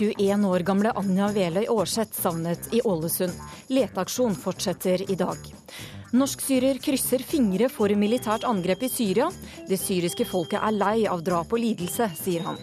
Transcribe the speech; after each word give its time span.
21 0.00 0.46
år 0.48 0.62
gamle 0.64 0.92
Anja 0.96 1.26
Veløy 1.34 1.66
Aarseth 1.68 2.16
savnet 2.16 2.70
i 2.72 2.80
Ålesund. 2.88 3.34
Leteaksjon 3.68 4.32
fortsetter 4.32 5.02
i 5.12 5.16
dag. 5.18 5.36
Norsk-syrer 6.16 6.80
krysser 6.80 7.20
fingre 7.20 7.68
for 7.68 7.92
militært 7.92 8.46
angrep 8.48 8.86
i 8.86 8.88
Syria. 8.88 9.28
Det 9.68 9.76
syriske 9.76 10.24
folket 10.24 10.62
er 10.62 10.72
lei 10.72 11.04
av 11.04 11.20
drap 11.26 11.52
og 11.52 11.60
lidelse, 11.60 12.08
sier 12.16 12.48
han. 12.48 12.56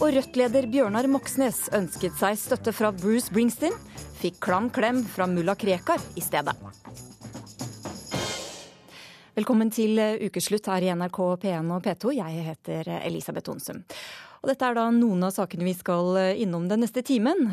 Og 0.00 0.10
Rødt-leder 0.18 0.66
Bjørnar 0.72 1.06
Moxnes 1.08 1.68
ønsket 1.76 2.18
seg 2.18 2.34
støtte 2.40 2.74
fra 2.74 2.90
Bruce 2.90 3.30
Bringsteen. 3.30 3.78
Fikk 4.18 4.42
klam 4.42 4.66
klem 4.74 5.04
fra 5.06 5.30
mulla 5.30 5.54
Krekar 5.54 6.02
i 6.18 6.24
stedet. 6.24 6.58
Velkommen 9.36 9.70
til 9.70 10.00
ukeslutt 10.00 10.66
her 10.72 10.82
i 10.82 10.94
NRK 10.96 11.18
P1 11.42 11.74
og 11.76 11.82
P2. 11.84 12.14
Jeg 12.18 12.46
heter 12.50 12.96
Elisabeth 13.04 13.54
Onsum. 13.54 13.84
Og 14.46 14.52
dette 14.52 14.62
er 14.62 14.76
da 14.78 14.84
noen 14.94 15.26
av 15.26 15.32
sakene 15.34 15.66
vi 15.66 15.72
skal 15.74 16.12
eh, 16.20 16.40
innom 16.44 16.68
den 16.70 16.84
neste 16.84 17.02
timen. 17.02 17.48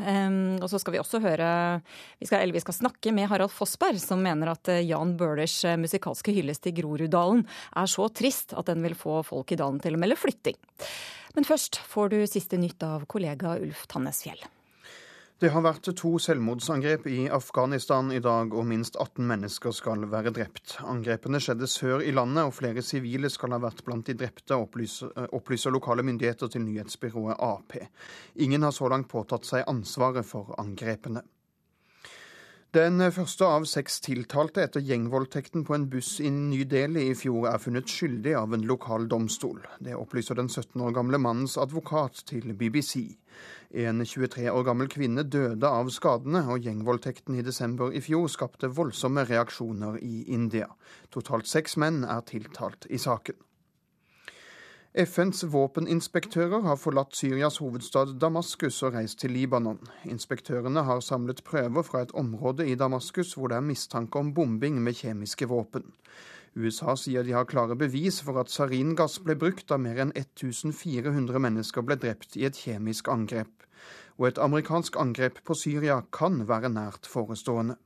og 0.62 0.68
så 0.70 0.78
skal 0.78 0.94
vi 0.94 1.00
også 1.02 1.24
høre 1.24 1.48
vi 2.20 2.28
skal, 2.30 2.44
Eller 2.44 2.54
vi 2.54 2.62
skal 2.62 2.78
snakke 2.78 3.10
med 3.10 3.32
Harald 3.32 3.50
Fossberg, 3.50 3.98
som 3.98 4.22
mener 4.22 4.52
at 4.54 4.70
eh, 4.70 4.84
Jan 4.86 5.16
Bøhlers 5.18 5.58
eh, 5.66 5.80
musikalske 5.82 6.36
hyllest 6.38 6.68
til 6.68 6.78
Groruddalen 6.78 7.48
er 7.74 7.90
så 7.90 8.06
trist 8.14 8.54
at 8.54 8.70
den 8.70 8.86
vil 8.86 8.94
få 8.94 9.24
folk 9.26 9.50
i 9.50 9.58
dalen 9.58 9.82
til 9.82 9.98
å 9.98 10.04
melde 10.06 10.22
flytting. 10.22 10.60
Men 11.34 11.50
først 11.50 11.82
får 11.82 12.14
du 12.14 12.20
siste 12.30 12.62
nytt 12.62 12.86
av 12.86 13.08
kollega 13.10 13.58
Ulf 13.58 13.88
Tannes 13.90 14.22
Fjell. 14.22 14.46
Det 15.44 15.50
har 15.52 15.60
vært 15.66 15.90
to 16.00 16.10
selvmordsangrep 16.24 17.04
i 17.12 17.26
Afghanistan 17.36 18.14
i 18.16 18.22
dag, 18.24 18.54
og 18.56 18.64
minst 18.64 18.96
18 18.96 19.26
mennesker 19.28 19.74
skal 19.76 20.06
være 20.08 20.32
drept. 20.32 20.78
Angrepene 20.88 21.42
skjedde 21.44 21.68
sør 21.68 22.00
i 22.00 22.14
landet, 22.16 22.46
og 22.48 22.56
flere 22.56 22.80
sivile 22.80 23.28
skal 23.28 23.52
ha 23.52 23.60
vært 23.66 23.82
blant 23.84 24.08
de 24.08 24.16
drepte, 24.22 24.56
opplyser, 24.56 25.12
opplyser 25.36 25.76
lokale 25.76 26.06
myndigheter 26.08 26.48
til 26.54 26.64
nyhetsbyrået 26.64 27.44
Ap. 27.44 27.76
Ingen 28.40 28.64
har 28.64 28.72
så 28.72 28.88
langt 28.88 29.12
påtatt 29.12 29.44
seg 29.50 29.68
ansvaret 29.68 30.24
for 30.24 30.56
angrepene. 30.64 31.26
Den 32.74 32.98
første 33.14 33.46
av 33.46 33.68
seks 33.70 34.00
tiltalte 34.02 34.64
etter 34.64 34.82
gjengvoldtekten 34.82 35.62
på 35.68 35.76
en 35.76 35.84
buss 35.92 36.16
i 36.26 36.32
Ny 36.34 36.64
Delhi 36.66 37.04
i 37.12 37.14
fjor 37.14 37.46
er 37.52 37.62
funnet 37.62 37.86
skyldig 37.86 38.34
av 38.40 38.56
en 38.58 38.66
lokal 38.66 39.06
domstol. 39.12 39.60
Det 39.78 39.94
opplyser 39.94 40.40
den 40.40 40.50
17 40.50 40.82
år 40.82 40.96
gamle 40.96 41.20
mannens 41.22 41.54
advokat 41.62 42.24
til 42.32 42.56
BBC. 42.58 43.20
En 43.78 44.02
23 44.02 44.50
år 44.50 44.66
gammel 44.66 44.90
kvinne 44.90 45.22
døde 45.22 45.70
av 45.70 45.94
skadene, 45.94 46.42
og 46.50 46.66
gjengvoldtekten 46.66 47.38
i 47.38 47.46
desember 47.46 47.94
i 47.94 48.02
fjor 48.02 48.26
skapte 48.34 48.74
voldsomme 48.74 49.28
reaksjoner 49.30 50.02
i 50.02 50.24
India. 50.34 50.72
Totalt 51.14 51.46
seks 51.46 51.78
menn 51.78 52.02
er 52.02 52.26
tiltalt 52.26 52.90
i 52.90 52.98
saken. 52.98 53.38
FNs 54.94 55.40
våpeninspektører 55.50 56.68
har 56.68 56.78
forlatt 56.78 57.16
Syrias 57.18 57.56
hovedstad 57.58 58.12
Damaskus 58.22 58.76
og 58.86 58.94
reist 58.94 59.18
til 59.24 59.32
Libanon. 59.34 59.80
Inspektørene 60.06 60.84
har 60.86 61.00
samlet 61.02 61.40
prøver 61.48 61.82
fra 61.82 62.04
et 62.06 62.14
område 62.14 62.68
i 62.70 62.76
Damaskus 62.78 63.32
hvor 63.34 63.50
det 63.50 63.58
er 63.58 63.66
mistanke 63.66 64.22
om 64.22 64.30
bombing 64.38 64.78
med 64.86 64.94
kjemiske 65.00 65.48
våpen. 65.50 65.88
USA 66.54 66.94
sier 66.94 67.26
de 67.26 67.34
har 67.34 67.50
klare 67.50 67.74
bevis 67.74 68.22
for 68.22 68.38
at 68.38 68.54
saringass 68.54 69.18
ble 69.26 69.34
brukt 69.34 69.66
da 69.74 69.80
mer 69.82 69.98
enn 70.04 70.14
1400 70.14 71.42
mennesker 71.42 71.82
ble 71.82 71.98
drept 71.98 72.38
i 72.38 72.46
et 72.46 72.62
kjemisk 72.62 73.10
angrep. 73.10 73.66
Og 74.22 74.30
et 74.30 74.44
amerikansk 74.46 75.02
angrep 75.02 75.42
på 75.42 75.58
Syria 75.58 76.04
kan 76.14 76.44
være 76.46 76.70
nært 76.70 77.10
forestående. 77.10 77.80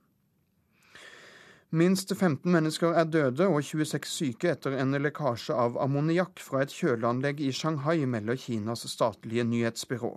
Minst 1.70 2.14
15 2.16 2.48
mennesker 2.48 2.94
er 2.96 3.04
døde 3.12 3.44
og 3.44 3.58
26 3.60 4.06
syke 4.08 4.54
etter 4.54 4.72
en 4.80 4.96
lekkasje 5.04 5.52
av 5.52 5.74
ammoniakk 5.82 6.40
fra 6.40 6.62
et 6.64 6.72
kjøleanlegg 6.72 7.42
i 7.44 7.50
Shanghai, 7.52 8.06
melder 8.08 8.38
Kinas 8.40 8.86
statlige 8.88 9.44
nyhetsbyrå. 9.44 10.14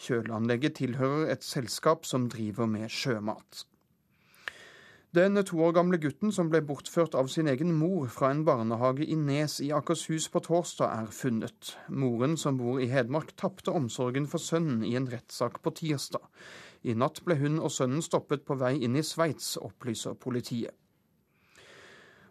Kjøleanlegget 0.00 0.78
tilhører 0.78 1.26
et 1.34 1.42
selskap 1.44 2.08
som 2.08 2.24
driver 2.32 2.64
med 2.64 2.88
sjømat. 2.88 3.66
Den 5.12 5.36
to 5.44 5.60
år 5.60 5.74
gamle 5.76 5.98
gutten 6.00 6.32
som 6.32 6.48
ble 6.48 6.62
bortført 6.64 7.12
av 7.14 7.28
sin 7.28 7.52
egen 7.52 7.74
mor 7.76 8.08
fra 8.08 8.30
en 8.32 8.40
barnehage 8.48 9.04
i 9.04 9.14
Nes 9.14 9.58
i 9.60 9.68
Akershus 9.76 10.30
på 10.32 10.40
torsdag, 10.46 10.88
er 10.88 11.12
funnet. 11.12 11.74
Moren, 11.92 12.38
som 12.40 12.56
bor 12.56 12.80
i 12.80 12.88
Hedmark, 12.88 13.34
tapte 13.36 13.76
omsorgen 13.76 14.24
for 14.24 14.40
sønnen 14.40 14.80
i 14.88 14.94
en 14.96 15.10
rettssak 15.12 15.60
på 15.60 15.74
tirsdag. 15.82 16.24
I 16.80 16.96
natt 16.96 17.20
ble 17.28 17.36
hun 17.44 17.60
og 17.60 17.76
sønnen 17.76 18.00
stoppet 18.00 18.48
på 18.48 18.56
vei 18.56 18.78
inn 18.80 18.96
i 18.96 19.04
Sveits, 19.04 19.58
opplyser 19.60 20.16
politiet. 20.16 20.72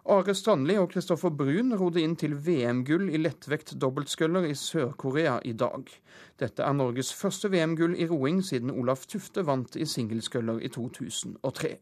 Are 0.04 0.34
Strandli 0.36 0.76
og 0.76 0.90
Kristoffer 0.92 1.32
Brun 1.32 1.72
rodde 1.80 2.02
inn 2.04 2.18
til 2.20 2.34
VM-gull 2.36 3.06
i 3.08 3.22
lettvekt 3.22 3.78
dobbeltsculler 3.80 4.50
i 4.50 4.56
Sør-Korea 4.60 5.38
i 5.48 5.54
dag. 5.56 5.88
Dette 6.42 6.66
er 6.66 6.76
Norges 6.76 7.14
første 7.16 7.48
VM-gull 7.54 7.96
i 7.96 8.08
roing 8.10 8.42
siden 8.44 8.74
Olaf 8.74 9.06
Tufte 9.08 9.46
vant 9.48 9.78
i 9.80 9.88
singlesculler 9.88 10.60
i 10.60 10.72
2003. 10.76 11.78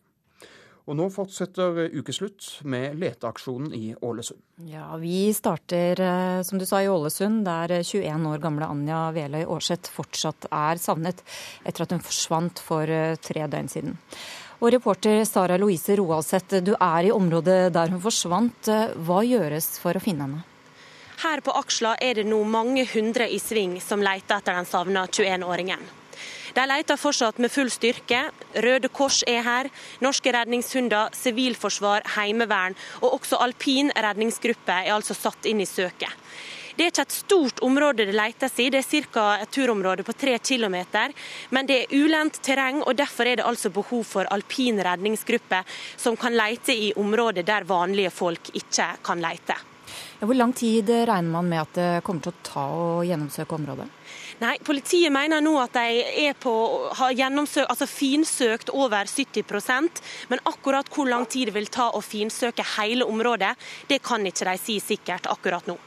Og 0.86 0.98
nå 0.98 1.08
fortsetter 1.14 1.80
ukeslutt 1.98 2.46
med 2.70 3.00
leteaksjonen 3.02 3.74
i 3.74 3.96
Ålesund. 4.06 4.42
Ja, 4.70 4.92
Vi 4.98 5.34
starter, 5.34 6.02
eh, 6.02 6.44
som 6.44 6.60
du 6.60 6.66
sa, 6.66 6.82
i 6.82 6.90
Ålesund, 6.90 7.46
der 7.46 7.82
21 7.82 8.28
år 8.28 8.38
gamle 8.38 8.70
Anja 8.70 9.12
Veløy 9.12 9.46
Aarseth 9.46 9.90
fortsatt 9.90 10.46
er 10.52 10.78
savnet 10.78 11.22
etter 11.66 11.84
at 11.84 11.92
hun 11.92 12.06
forsvant 12.06 12.60
for 12.60 12.84
eh, 12.84 13.16
tre 13.16 13.48
døgn 13.48 13.70
siden. 13.70 13.98
Og 14.62 14.70
reporter 14.70 15.24
Sara 15.26 15.56
Louise 15.58 15.96
Roaseth, 15.98 16.60
du 16.62 16.76
er 16.78 17.08
i 17.08 17.12
området 17.12 17.72
der 17.74 17.90
hun 17.90 18.02
forsvant. 18.04 18.70
Hva 19.02 19.24
gjøres 19.26 19.74
for 19.82 19.98
å 19.98 20.02
finne 20.04 20.28
henne? 20.28 20.44
Her 21.22 21.42
på 21.42 21.54
Aksla 21.58 21.96
er 22.02 22.20
det 22.20 22.28
nå 22.30 22.44
mange 22.46 22.86
hundre 22.94 23.26
i 23.30 23.40
sving 23.42 23.80
som 23.82 24.06
leter 24.06 24.38
etter 24.38 24.58
den 24.58 24.70
savna 24.70 25.08
21-åringen. 25.10 25.82
De 26.54 26.64
leter 26.68 27.00
fortsatt 27.00 27.42
med 27.42 27.54
full 27.54 27.72
styrke. 27.74 28.22
Røde 28.62 28.90
Kors 28.94 29.24
er 29.30 29.42
her, 29.46 29.70
norske 30.04 30.34
redningshunder, 30.36 31.14
sivilforsvar, 31.16 32.06
heimevern 32.18 32.78
og 33.02 33.18
også 33.18 33.42
alpin 33.42 33.90
redningsgruppe 33.96 34.82
er 34.84 34.94
altså 34.94 35.18
satt 35.18 35.50
inn 35.50 35.64
i 35.64 35.70
søket. 35.70 36.12
Det 36.82 36.88
er 36.88 36.94
ikke 36.96 37.04
et 37.06 37.14
stort 37.14 37.60
område 37.62 38.08
det 38.10 38.14
letes 38.18 38.56
i, 38.58 38.64
det 38.74 38.80
er 38.82 39.04
ca. 39.14 39.24
et 39.44 39.52
turområde 39.54 40.02
på 40.02 40.16
tre 40.18 40.40
km. 40.42 40.80
Men 41.54 41.68
det 41.70 41.76
er 41.84 41.92
ulendt 41.94 42.40
terreng, 42.42 42.80
og 42.82 42.96
derfor 42.98 43.30
er 43.30 43.38
det 43.38 43.46
altså 43.46 43.70
behov 43.70 44.02
for 44.10 44.26
alpin 44.34 44.82
redningsgruppe 44.82 45.60
som 45.94 46.18
kan 46.18 46.34
lete 46.34 46.74
i 46.74 46.88
områder 46.98 47.46
der 47.46 47.68
vanlige 47.70 48.10
folk 48.10 48.50
ikke 48.58 48.88
kan 49.06 49.22
lete. 49.22 49.60
Hvor 50.26 50.34
lang 50.34 50.56
tid 50.58 50.90
regner 50.90 51.30
man 51.30 51.52
med 51.52 51.62
at 51.62 51.78
det 51.78 51.92
kommer 52.02 52.26
til 52.26 52.34
å 52.34 52.42
ta 52.50 52.66
å 52.74 52.90
gjennomsøke 53.06 53.60
området? 53.60 53.86
Nei, 54.42 54.56
Politiet 54.66 55.14
mener 55.14 55.46
nå 55.46 55.54
at 55.62 55.78
de 55.78 56.34
på, 56.42 56.56
har 56.98 57.14
altså 57.14 57.86
finsøkt 57.86 58.74
over 58.74 59.06
70% 59.06 60.02
men 60.34 60.44
akkurat 60.50 60.90
hvor 60.90 61.14
lang 61.14 61.30
tid 61.30 61.52
det 61.52 61.58
vil 61.60 61.70
ta 61.70 61.92
å 61.94 62.02
finsøke 62.02 62.66
hele 62.80 63.06
området, 63.06 63.54
det 63.86 64.02
kan 64.02 64.26
ikke 64.26 64.50
de 64.50 64.58
si 64.58 64.82
sikkert 64.82 65.30
akkurat 65.30 65.70
nå. 65.70 65.78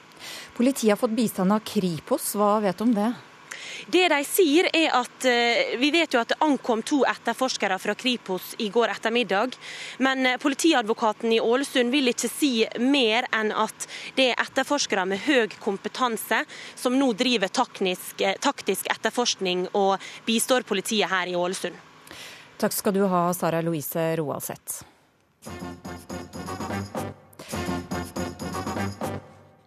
Politiet 0.56 0.94
har 0.94 1.00
fått 1.00 1.16
bistand 1.16 1.52
av 1.52 1.64
Kripos, 1.66 2.32
hva 2.38 2.56
vet 2.64 2.78
du 2.78 2.86
om 2.86 2.94
det? 2.96 3.12
Det 3.86 4.04
de 4.08 4.20
sier 4.24 4.68
er 4.72 4.92
at 4.96 5.26
eh, 5.28 5.74
Vi 5.80 5.90
vet 5.94 6.14
jo 6.14 6.20
at 6.22 6.32
det 6.32 6.40
ankom 6.44 6.82
to 6.86 7.02
etterforskere 7.08 7.78
fra 7.82 7.94
Kripos 7.98 8.54
i 8.62 8.68
går 8.72 8.92
ettermiddag. 8.94 9.56
Men 10.04 10.26
eh, 10.26 10.38
politiadvokaten 10.40 11.32
i 11.32 11.40
Ålesund 11.40 11.92
vil 11.92 12.12
ikke 12.12 12.30
si 12.30 12.52
mer 12.80 13.28
enn 13.34 13.52
at 13.52 13.88
det 14.16 14.30
er 14.32 14.42
etterforskere 14.44 15.06
med 15.08 15.22
høy 15.26 15.52
kompetanse 15.60 16.44
som 16.74 16.96
nå 16.98 17.12
driver 17.18 17.52
taktisk, 17.52 18.20
eh, 18.20 18.38
taktisk 18.40 18.88
etterforskning 18.92 19.68
og 19.72 19.98
bistår 20.26 20.66
politiet 20.68 21.10
her 21.12 21.30
i 21.30 21.36
Ålesund. 21.38 21.76
Takk 22.58 22.72
skal 22.72 22.94
du 22.94 23.04
ha, 23.10 23.26
Sara 23.34 23.60
Louise 23.64 24.12
Roaldseth. 24.16 24.84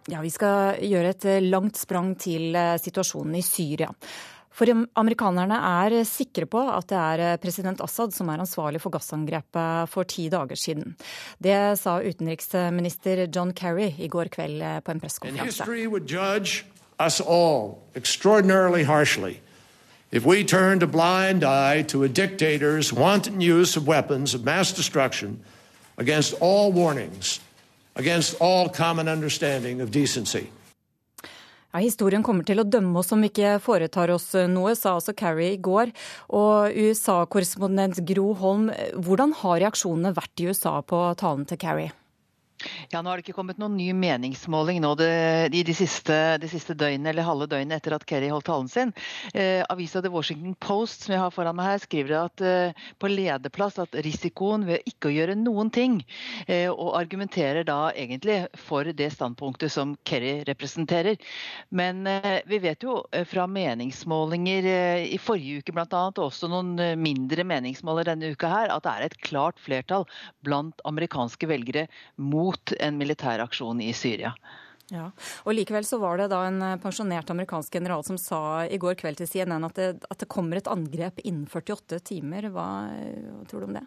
Ja, 0.08 0.22
Vi 0.24 0.30
skal 0.32 0.80
gjøre 0.88 1.12
et 1.12 1.24
eh, 1.28 1.44
langt 1.44 1.76
sprang 1.76 2.14
til 2.16 2.56
eh, 2.56 2.78
situasjonen 2.80 3.36
i 3.36 3.44
Syria. 3.44 3.90
For 4.58 4.66
amerikanerne 4.98 5.58
er 5.84 5.94
sikre 6.08 6.48
på 6.50 6.62
at 6.72 6.88
det 6.88 6.98
er 6.98 7.22
eh, 7.26 7.40
president 7.42 7.82
Assad 7.84 8.14
som 8.16 8.30
er 8.32 8.40
ansvarlig 8.40 8.80
for 8.80 8.94
gassangrepet 8.94 9.92
for 9.92 10.08
ti 10.08 10.30
dager 10.32 10.56
siden. 10.56 10.96
Det 11.36 11.58
sa 11.78 11.98
utenriksminister 12.00 13.26
John 13.26 13.52
Kerry 13.52 13.90
i 13.98 14.08
går 14.08 14.32
kveld 14.32 14.64
på 14.84 14.94
en 14.94 15.02
pressekonferanse. 15.02 15.68
If 20.10 20.24
we 20.24 20.42
turned 20.42 20.82
a 20.82 20.86
blind 20.86 21.44
eye 21.44 21.82
to 21.82 22.02
a 22.02 22.08
dictator's 22.08 22.94
wanton 22.94 23.42
use 23.42 23.76
of 23.76 23.86
weapons 23.86 24.34
of 24.34 24.42
mass 24.42 24.72
destruction 24.72 25.44
against 25.98 26.32
all 26.40 26.72
warnings 26.72 27.40
against 27.98 28.40
all 28.40 28.68
common 28.68 29.08
understanding 29.08 29.82
of 29.82 29.90
decency. 29.90 30.46
Ja, 31.68 31.82
historien 31.84 32.24
kommer 32.24 32.46
til 32.48 32.62
å 32.62 32.64
dømme 32.64 33.02
oss 33.02 33.12
om 33.12 33.20
vi 33.20 33.28
ikke 33.28 33.58
foretar 33.60 34.08
oss 34.14 34.30
noe, 34.48 34.72
sa 34.78 34.94
altså 34.96 35.12
Kerry 35.12 35.50
i 35.52 35.60
går. 35.60 35.92
Og 36.32 36.72
USA-korrespondent 36.72 38.00
Gro 38.08 38.32
Holm, 38.40 38.70
hvordan 38.96 39.34
har 39.42 39.60
reaksjonene 39.66 40.14
vært 40.16 40.40
i 40.40 40.48
USA 40.48 40.78
på 40.80 41.02
talen 41.20 41.44
til 41.50 41.60
Kerry? 41.60 41.90
Ja, 42.90 43.02
Nå 43.02 43.10
har 43.10 43.18
det 43.18 43.26
ikke 43.26 43.36
kommet 43.36 43.58
noen 43.60 43.76
ny 43.78 43.92
meningsmåling 43.94 44.80
nå 44.82 44.94
det, 44.98 45.10
de, 45.54 45.62
de, 45.66 45.74
siste, 45.76 46.14
de 46.42 46.48
siste 46.50 46.74
døgnene 46.78 47.12
eller 47.12 47.26
halve 47.26 47.46
døgnet 47.50 47.78
etter 47.78 47.94
at 47.94 48.06
Kerry 48.08 48.30
holdt 48.32 48.48
talen 48.48 48.70
sin. 48.72 48.92
Eh, 49.34 49.62
avisa 49.70 50.02
The 50.02 50.10
Washington 50.10 50.56
Post 50.58 51.06
som 51.06 51.14
jeg 51.14 51.22
har 51.22 51.34
foran 51.34 51.56
meg 51.58 51.68
her, 51.70 51.82
skriver 51.84 52.16
at 52.24 52.42
eh, 52.42 52.86
på 52.98 53.10
lederplass 53.12 53.78
at 53.82 53.94
risikoen 54.04 54.66
ved 54.66 54.88
ikke 54.90 55.10
å 55.10 55.14
gjøre 55.14 55.36
noen 55.38 55.70
ting, 55.74 56.00
eh, 56.48 56.66
og 56.72 56.96
argumenterer 56.98 57.66
da 57.68 57.92
egentlig 57.94 58.40
for 58.58 58.90
det 58.90 59.10
standpunktet 59.14 59.72
som 59.74 59.94
Kerry 60.08 60.40
representerer. 60.48 61.20
Men 61.70 62.06
eh, 62.10 62.40
vi 62.48 62.60
vet 62.64 62.82
jo 62.82 63.00
eh, 63.12 63.26
fra 63.28 63.46
meningsmålinger 63.50 64.70
eh, 64.72 65.06
i 65.14 65.20
forrige 65.22 65.62
uke 65.62 65.76
bl.a., 65.76 65.86
og 66.08 66.24
også 66.28 66.50
noen 66.50 66.74
mindre 66.98 67.44
meningsmåler 67.46 68.08
denne 68.08 68.32
uka 68.34 68.50
her, 68.50 68.72
at 68.74 68.86
det 68.86 68.96
er 68.96 69.06
et 69.06 69.18
klart 69.22 69.62
flertall 69.62 70.08
blant 70.46 70.82
amerikanske 70.88 71.48
velgere 71.50 71.86
mot 72.16 72.47
mot 72.48 72.72
en 72.80 72.98
militæraksjon 72.98 73.84
i 73.84 73.92
Syria. 73.96 74.32
Ja, 74.88 75.10
og 75.44 75.52
Likevel 75.52 75.84
så 75.84 75.98
var 76.00 76.16
det 76.16 76.30
da 76.32 76.40
en 76.48 76.62
eh, 76.64 76.78
pensjonert 76.80 77.28
amerikansk 77.30 77.74
general 77.76 78.04
som 78.06 78.16
sa 78.20 78.64
i 78.64 78.78
går 78.80 78.96
kveld 79.00 79.20
til 79.20 79.28
CNN 79.28 79.66
at 79.68 79.76
det, 79.76 79.88
at 80.08 80.22
det 80.22 80.30
kommer 80.32 80.56
et 80.56 80.70
angrep 80.72 81.20
innen 81.28 81.44
48 81.44 82.00
timer. 82.08 82.48
Hva, 82.54 82.68
hva 82.88 83.44
tror 83.50 83.64
du 83.64 83.68
om 83.68 83.76
det? 83.76 83.84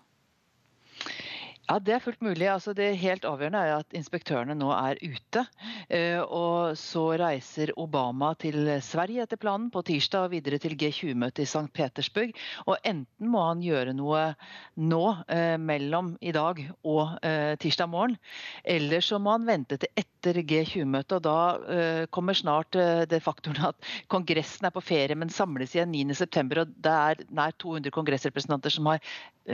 Ja, 1.70 1.78
Det 1.80 1.94
er 1.94 2.02
fullt 2.04 2.22
mulig. 2.26 2.48
Altså, 2.50 2.74
det 2.74 2.98
helt 3.00 3.26
avgjørende 3.28 3.60
er 3.62 3.78
at 3.80 3.94
inspektørene 3.96 4.56
nå 4.58 4.72
er 4.74 4.98
ute. 5.00 5.44
Eh, 5.90 6.20
og 6.20 6.76
Så 6.78 7.04
reiser 7.22 7.72
Obama 7.78 8.34
til 8.34 8.68
Sverige 8.82 9.24
etter 9.24 9.38
planen 9.38 9.70
på 9.72 9.84
tirsdag 9.86 10.26
og 10.26 10.34
videre 10.34 10.58
til 10.60 10.76
G20-møtet 10.76 11.46
i 11.46 11.48
St. 11.48 11.70
Petersburg. 11.74 12.34
Og 12.66 12.78
Enten 12.84 13.30
må 13.30 13.46
han 13.46 13.62
gjøre 13.64 13.94
noe 13.94 14.34
nå 14.76 15.04
eh, 15.30 15.58
mellom 15.62 16.16
i 16.20 16.34
dag 16.36 16.64
og 16.84 17.18
eh, 17.24 17.54
tirsdag 17.62 17.90
morgen, 17.92 18.18
eller 18.66 19.06
så 19.06 19.20
må 19.22 19.36
han 19.38 19.46
vente 19.48 19.78
til 19.78 19.94
etter 19.96 20.42
G20-møtet. 20.42 21.20
og 21.20 21.24
Da 21.24 22.08
kommer 22.12 22.38
snart 22.38 22.76
det 23.10 23.22
faktoren 23.24 23.72
at 23.72 23.92
Kongressen 24.12 24.68
er 24.68 24.74
på 24.74 24.84
ferie, 24.84 25.16
men 25.16 25.30
samles 25.34 25.76
igjen 25.76 25.94
9.9. 25.94 26.62
og 26.62 26.74
Det 26.76 26.98
er 27.12 27.24
nær 27.30 27.56
200 27.58 27.94
kongressrepresentanter 27.94 28.74
som 28.74 28.90
har 28.92 29.02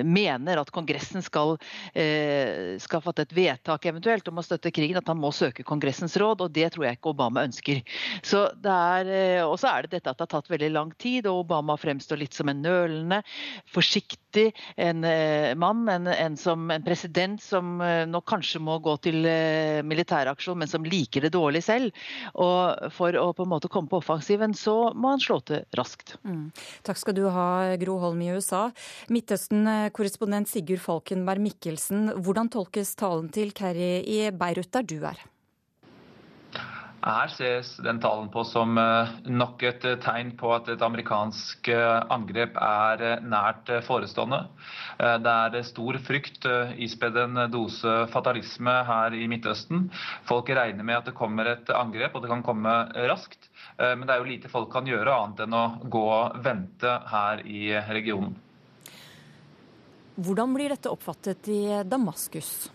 mener 0.03 0.59
at 0.59 0.71
Kongressen 0.75 1.23
skal, 1.23 1.55
skal, 2.81 3.01
fatte 3.01 3.25
et 3.25 3.33
vedtak 3.35 3.85
eventuelt 3.89 4.27
om 4.29 4.39
å 4.39 4.45
støtte 4.45 4.71
krigen, 4.73 4.99
at 4.99 5.07
han 5.09 5.19
må 5.19 5.31
søke 5.35 5.65
Kongressens 5.67 6.17
råd. 6.19 6.43
og 6.45 6.53
Det 6.53 6.69
tror 6.73 6.87
jeg 6.87 6.97
ikke 6.97 7.13
Obama 7.13 7.43
ønsker. 7.47 7.81
Så 8.25 8.47
det 8.61 8.77
eh, 9.13 9.43
Og 9.45 9.57
så 9.59 9.71
er 9.71 9.85
det 9.85 9.97
dette 9.97 10.11
at 10.11 10.19
det 10.19 10.25
har 10.27 10.33
tatt 10.35 10.51
veldig 10.51 10.71
lang 10.73 10.91
tid, 10.99 11.27
og 11.27 11.45
Obama 11.45 11.77
fremstår 11.79 12.21
litt 12.21 12.37
som 12.37 12.49
en 12.51 12.61
nølende, 12.63 13.21
forsiktig 13.73 14.51
en 14.75 15.03
eh, 15.07 15.53
mann. 15.55 15.87
En, 15.91 16.07
en, 16.11 16.37
som, 16.37 16.69
en 16.71 16.85
president 16.85 17.41
som 17.41 17.77
nå 17.77 18.21
kanskje 18.27 18.61
må 18.63 18.77
gå 18.83 18.95
til 19.05 19.25
militæraksjon, 19.87 20.57
men 20.59 20.69
som 20.69 20.85
liker 20.85 21.25
det 21.25 21.33
dårlig 21.35 21.63
selv. 21.65 22.05
Og 22.35 22.91
For 22.93 23.15
å 23.17 23.29
på 23.35 23.45
en 23.45 23.51
måte 23.51 23.71
komme 23.71 23.89
på 23.91 23.99
offensiven, 24.01 24.53
så 24.57 24.91
må 24.95 25.13
han 25.13 25.23
slå 25.23 25.39
til 25.47 25.63
raskt. 25.77 26.15
Mm. 26.27 26.49
Takk 26.87 26.99
skal 27.01 27.15
du 27.17 27.25
ha, 27.33 27.75
Gro 27.81 27.97
Holm 28.01 28.21
i 28.25 28.31
USA. 28.35 28.67
Midtøsten 29.13 29.67
korrespondent 29.95 30.49
Sigurd 30.51 30.81
Falkenberg 30.83 31.43
Mikkelsen, 31.43 31.86
hvordan 31.89 32.51
tolkes 32.53 32.95
talen 32.99 33.31
til 33.33 33.53
Kerry 33.57 33.97
i 34.03 34.21
Beirut, 34.31 34.71
der 34.73 34.87
du 34.87 34.99
er? 35.07 35.25
Her 37.07 37.29
ses 37.31 37.69
den 37.85 38.01
talen 38.03 38.27
på 38.33 38.41
som 38.47 38.73
eh, 38.81 39.11
nok 39.31 39.61
et 39.63 39.85
eh, 39.87 39.99
tegn 40.03 40.33
på 40.39 40.49
at 40.55 40.67
et 40.73 40.81
amerikansk 40.83 41.69
eh, 41.71 41.99
angrep 42.11 42.57
er 42.59 43.21
nært 43.23 43.69
forestående. 43.85 44.41
Det 44.97 45.33
er 45.33 45.67
stor 45.67 45.99
frykt, 46.01 46.47
ispedd 46.81 47.19
en 47.21 47.43
dose 47.53 47.93
fatalisme 48.11 48.73
her 48.87 49.13
i 49.13 49.27
Midtøsten. 49.29 49.85
Folk 50.27 50.49
regner 50.49 50.83
med 50.83 50.97
at 50.97 51.11
det 51.11 51.15
kommer 51.19 51.51
et 51.51 51.69
angrep, 51.69 52.17
og 52.17 52.25
det 52.25 52.31
kan 52.31 52.41
komme 52.45 52.73
raskt. 53.11 53.51
Men 53.77 54.07
det 54.07 54.15
er 54.15 54.23
jo 54.23 54.31
lite 54.31 54.49
folk 54.49 54.71
kan 54.73 54.89
gjøre 54.89 55.13
annet 55.13 55.45
enn 55.45 55.53
å 55.53 55.65
gå 55.85 56.03
og 56.17 56.41
vente 56.41 56.97
her 57.13 57.45
i 57.45 57.69
regionen. 57.93 58.33
Hvordan 60.17 60.53
blir 60.53 60.73
dette 60.73 60.89
oppfattet 60.89 61.47
i 61.47 61.61
Damaskus? 61.85 62.71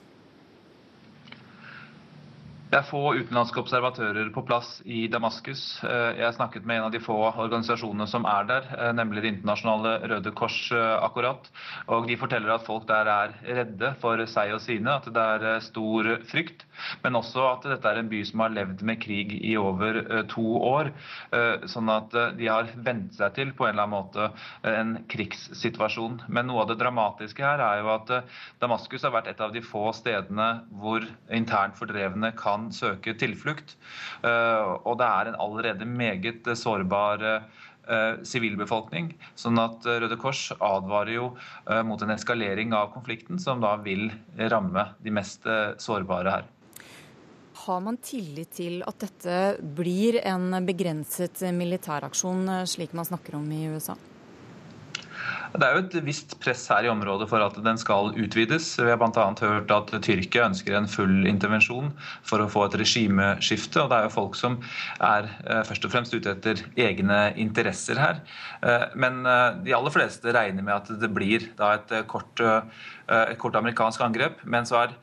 Det 2.72 2.78
er 2.78 2.86
få 2.88 3.00
utenlandske 3.18 3.60
observatører 3.60 4.30
på 4.32 4.46
plass 4.48 4.78
i 4.88 5.02
Damaskus. 5.12 5.60
Eh, 5.84 6.14
jeg 6.16 6.24
har 6.24 6.32
snakket 6.32 6.64
med 6.64 6.78
en 6.78 6.86
av 6.86 6.94
de 6.94 7.02
få 7.04 7.18
organisasjonene 7.28 8.06
som 8.08 8.24
er 8.24 8.46
der, 8.48 8.68
eh, 8.78 8.92
nemlig 8.96 9.20
Det 9.20 9.28
internasjonale 9.34 10.08
Røde 10.08 10.32
Kors 10.32 10.72
eh, 10.72 11.04
akkurat. 11.04 11.50
Og 11.92 12.08
de 12.08 12.16
forteller 12.16 12.54
at 12.54 12.64
folk 12.64 12.86
der 12.88 13.10
er 13.12 13.34
redde 13.44 13.90
for 14.00 14.24
seg 14.24 14.54
og 14.54 14.62
sine, 14.64 14.88
at 14.88 15.04
det 15.04 15.20
er 15.20 15.60
stor 15.60 16.08
frykt. 16.30 16.64
Men 17.04 17.20
også 17.20 17.44
at 17.50 17.68
dette 17.74 17.92
er 17.92 18.00
en 18.00 18.08
by 18.08 18.22
som 18.24 18.40
har 18.40 18.56
levd 18.56 18.80
med 18.88 19.02
krig 19.04 19.36
i 19.44 19.52
over 19.60 20.24
to 20.32 20.46
år. 20.56 20.88
Sånn 21.68 21.90
at 21.92 22.10
de 22.38 22.48
har 22.48 22.72
vent 22.74 23.12
seg 23.14 23.34
til 23.36 23.52
på 23.52 23.66
en 23.68 23.74
eller 23.74 23.84
annen 23.84 23.92
måte 23.92 24.30
en 24.64 24.94
krigssituasjon. 25.12 26.22
Men 26.28 26.48
noe 26.48 26.64
av 26.64 26.72
det 26.72 26.78
dramatiske 26.80 27.44
her 27.44 27.60
er 27.60 27.82
jo 27.82 27.92
at 27.92 28.14
Damaskus 28.64 29.04
har 29.04 29.12
vært 29.12 29.28
et 29.28 29.44
av 29.44 29.52
de 29.52 29.60
få 29.62 29.92
stedene 29.94 30.64
hvor 30.80 31.04
internt 31.30 31.76
fordrevne 31.78 32.32
kan 32.38 32.61
kan 32.62 32.72
søke 32.74 33.16
tilflukt. 33.18 33.76
Eh, 34.22 34.70
og 34.86 34.98
det 35.00 35.08
er 35.08 35.30
en 35.30 35.40
allerede 35.42 35.88
meget 35.88 36.46
sårbar 36.58 37.22
eh, 37.26 38.22
sivilbefolkning. 38.22 39.12
Sånn 39.34 39.58
at 39.62 39.86
Røde 39.86 40.18
Kors 40.20 40.50
advarer 40.58 41.14
jo 41.16 41.28
eh, 41.66 41.82
mot 41.86 42.02
en 42.02 42.14
eskalering 42.14 42.74
av 42.76 42.92
konflikten, 42.94 43.40
som 43.42 43.62
da 43.62 43.76
vil 43.82 44.10
ramme 44.38 44.92
de 45.02 45.14
mest 45.14 45.48
sårbare 45.82 46.38
her. 46.38 46.50
Har 47.62 47.82
man 47.84 47.98
tillit 48.02 48.56
til 48.56 48.80
at 48.82 49.04
dette 49.04 49.34
blir 49.62 50.18
en 50.26 50.64
begrenset 50.66 51.44
militæraksjon, 51.54 52.48
slik 52.66 52.96
man 52.96 53.06
snakker 53.06 53.38
om 53.38 53.46
i 53.54 53.68
USA? 53.70 53.94
Det 55.52 55.66
er 55.66 55.74
jo 55.76 55.82
et 55.82 55.94
visst 56.06 56.32
press 56.40 56.62
her 56.72 56.86
i 56.86 56.88
området 56.88 57.26
for 57.28 57.44
at 57.44 57.56
den 57.60 57.76
skal 57.80 58.14
utvides. 58.16 58.70
Vi 58.80 58.88
har 58.88 58.96
bl.a. 58.96 59.24
hørt 59.42 59.74
at 59.74 59.90
Tyrkia 60.04 60.46
ønsker 60.48 60.78
en 60.78 60.88
full 60.88 61.26
intervensjon 61.28 61.90
for 62.24 62.40
å 62.40 62.48
få 62.48 62.64
et 62.70 62.78
regimeskifte. 62.80 63.82
og 63.82 63.90
Det 63.92 63.98
er 63.98 64.06
jo 64.06 64.14
folk 64.14 64.38
som 64.38 64.56
er 64.96 65.28
eh, 65.44 65.60
først 65.68 65.84
og 65.84 65.92
fremst 65.92 66.16
ute 66.16 66.32
etter 66.32 66.64
egne 66.80 67.20
interesser 67.36 68.00
her. 68.00 68.22
Eh, 68.64 68.86
men 68.96 69.20
eh, 69.28 69.60
de 69.68 69.76
aller 69.76 69.92
fleste 69.92 70.32
regner 70.32 70.64
med 70.64 70.78
at 70.78 70.92
det 71.02 71.12
blir 71.12 71.44
et 71.52 71.96
kort, 72.08 72.40
et 72.40 73.38
kort 73.40 73.58
amerikansk 73.60 74.00
angrep. 74.08 74.40
Men 74.48 74.68
så 74.68 74.86
er 74.86 74.96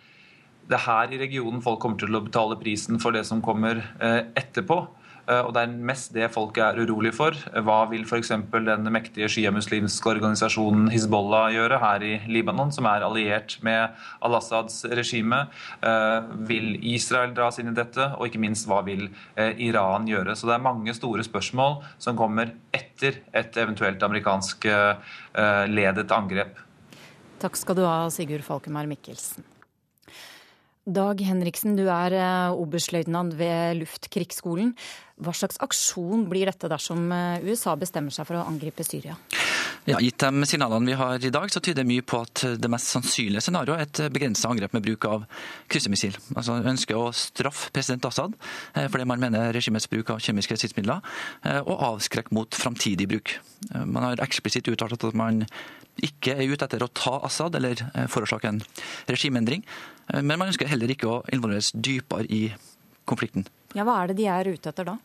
det 0.70 0.82
her 0.88 1.14
i 1.14 1.22
regionen 1.22 1.62
folk 1.62 1.78
kommer 1.84 2.02
til 2.02 2.18
å 2.18 2.26
betale 2.26 2.58
prisen 2.58 2.98
for 3.02 3.14
det 3.14 3.28
som 3.30 3.42
kommer 3.46 3.84
etterpå. 4.02 4.82
Eh, 5.30 5.42
og 5.46 5.54
Det 5.54 5.64
er 5.64 5.74
mest 5.92 6.14
det 6.16 6.30
folk 6.34 6.58
er 6.62 6.80
urolig 6.82 7.12
for. 7.14 7.38
Hva 7.66 7.80
vil 7.92 8.06
f.eks. 8.08 8.32
den 8.54 8.92
mektige 8.94 9.30
sjiamuslimske 9.30 10.14
organisasjonen 10.16 10.90
Hizbollah 10.94 11.52
gjøre 11.54 11.80
her 11.82 12.06
i 12.06 12.14
Libanon, 12.32 12.74
som 12.74 12.88
er 12.90 13.06
alliert 13.06 13.60
med 13.66 13.94
al-Assads 14.26 14.82
regime? 14.98 15.46
Eh, 15.86 16.32
vil 16.50 16.80
Israel 16.96 17.36
dras 17.38 17.62
inn 17.62 17.72
i 17.74 17.78
dette? 17.78 18.12
Og 18.18 18.30
ikke 18.30 18.42
minst, 18.42 18.68
hva 18.70 18.82
vil 18.88 19.08
eh, 19.36 19.54
Iran 19.70 20.10
gjøre? 20.10 20.36
Så 20.36 20.50
det 20.50 20.58
er 20.58 20.66
mange 20.66 20.96
store 20.98 21.26
spørsmål 21.26 21.80
som 22.02 22.18
kommer 22.18 22.56
etter 22.74 23.22
et 23.34 23.56
eventuelt 23.58 24.02
amerikansk 24.04 24.66
ledet 25.70 26.12
angrep. 26.14 26.58
Takk 27.40 27.56
skal 27.58 27.78
du 27.78 27.84
ha, 27.86 28.10
Sigurd 28.12 28.44
Falkemar 28.46 28.88
Mikkelsen. 28.90 29.46
Dag 30.90 31.22
Henriksen, 31.22 31.76
du 31.78 31.86
er 31.92 32.16
oberstløytnant 32.58 33.36
ved 33.38 33.78
Luftkrigsskolen. 33.82 34.74
Hva 35.20 35.34
slags 35.36 35.60
aksjon 35.60 36.28
blir 36.32 36.48
dette 36.48 36.70
dersom 36.72 37.10
eh, 37.12 37.44
USA 37.44 37.74
bestemmer 37.80 38.14
seg 38.16 38.28
for 38.30 38.40
å 38.40 38.46
angripe 38.48 38.86
Syria? 38.88 39.18
Ja, 39.90 39.98
Gitt 40.04 40.22
de 40.22 40.48
signalene 40.48 40.88
vi 40.88 40.96
har 41.00 41.24
i 41.26 41.32
dag, 41.34 41.50
så 41.52 41.62
tyder 41.64 41.88
mye 41.88 42.04
på 42.06 42.22
at 42.24 42.44
det 42.62 42.70
mest 42.72 42.92
sannsynlige 42.94 43.42
scenarioet 43.44 43.80
er 43.80 43.88
et 43.88 44.14
begrenset 44.14 44.48
angrep 44.48 44.76
med 44.76 44.86
bruk 44.86 45.08
av 45.10 45.26
kryssemissil. 45.72 46.16
Altså 46.36 46.60
ønsker 46.60 47.00
å 47.00 47.10
straffe 47.16 47.72
president 47.76 48.08
Assad 48.08 48.36
for 48.76 49.00
det 49.00 49.08
man 49.10 49.20
mener 49.24 49.54
regimets 49.56 49.90
bruk 49.92 50.14
av 50.14 50.24
kjemiske 50.24 50.60
stridsmidler, 50.60 51.04
eh, 51.48 51.60
og 51.66 51.84
avskrekke 51.90 52.36
mot 52.36 52.56
framtidig 52.56 53.10
bruk. 53.12 53.36
Man 53.76 54.06
har 54.06 54.24
eksplisitt 54.24 54.72
uttalt 54.72 54.96
at 54.96 55.20
man 55.20 55.44
ikke 56.06 56.38
er 56.38 56.48
ute 56.48 56.64
etter 56.68 56.86
å 56.86 56.92
ta 56.96 57.18
Assad 57.28 57.58
eller 57.60 57.82
forårsake 58.12 58.48
en 58.48 58.64
regimeendring, 59.10 59.66
men 60.16 60.38
man 60.38 60.48
ønsker 60.48 60.70
heller 60.70 60.92
ikke 60.94 61.10
å 61.12 61.22
involveres 61.34 61.74
dypere 61.76 62.30
i 62.32 62.46
konflikten. 63.10 63.50
Ja, 63.78 63.86
Hva 63.86 64.00
er 64.02 64.10
det 64.10 64.18
de 64.18 64.26
er 64.32 64.50
ute 64.50 64.72
etter 64.72 64.88
da? 64.88 64.96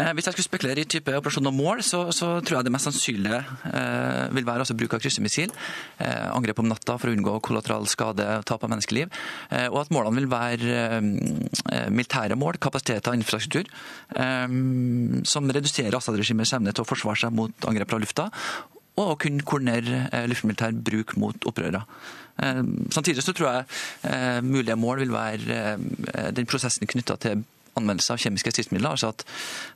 Eh, 0.00 0.10
hvis 0.16 0.24
jeg 0.24 0.34
skulle 0.34 0.46
spekulere 0.46 0.80
i 0.80 0.88
type 0.88 1.12
operasjon 1.18 1.50
og 1.50 1.54
mål, 1.56 1.82
så, 1.84 2.06
så, 2.16 2.38
tror 2.40 2.58
jeg 2.58 2.66
det 2.66 2.72
mest 2.72 2.88
sannsynlige 2.88 3.40
eh, 3.68 4.32
vil 4.32 4.46
være 4.48 4.64
altså 4.64 4.76
bruk 4.78 4.96
av 4.96 5.02
kryssemissil. 5.04 5.52
Eh, 6.00 6.28
angrep 6.32 6.62
om 6.62 6.70
natta 6.70 6.96
for 7.00 7.10
å 7.10 7.16
unngå 7.16 7.36
kollateral 7.44 7.88
skade 7.90 8.26
tap 8.48 8.64
av 8.64 8.72
menneskeliv. 8.72 9.12
Eh, 9.52 9.68
og 9.68 9.82
at 9.82 9.92
målene 9.92 10.22
vil 10.22 10.30
være 10.32 10.78
eh, 10.96 11.88
militære 11.92 12.38
mål, 12.40 12.60
kapasiteter 12.62 13.12
og 13.12 13.20
infrastruktur, 13.20 13.68
som 15.28 15.50
reduserer 15.52 15.94
Assad-regimets 15.96 16.52
evne 16.56 16.72
til 16.74 16.84
å 16.84 16.88
forsvare 16.88 17.20
seg 17.24 17.34
mot 17.36 17.66
angrep 17.68 17.90
fra 17.90 18.00
lufta 18.00 18.26
og 19.00 19.14
å 19.14 19.16
kunne 19.20 19.44
koordinere 19.48 20.26
luftmilitær 20.28 20.74
bruk 20.84 21.14
mot 21.20 21.46
opprørere. 21.48 21.80
Samtidig 22.92 23.24
så 23.24 23.32
tror 23.36 23.48
jeg 23.48 24.44
mulige 24.44 24.76
mål 24.80 25.00
vil 25.04 25.14
være 25.14 25.62
den 26.36 26.48
prosessen 26.48 26.90
knytta 26.90 27.16
til 27.24 27.44
anvendelse 27.78 28.14
av 28.14 28.20
kjemiske 28.22 28.52
stridsmidler. 28.54 28.90
Altså 28.92 29.12
at 29.12 29.24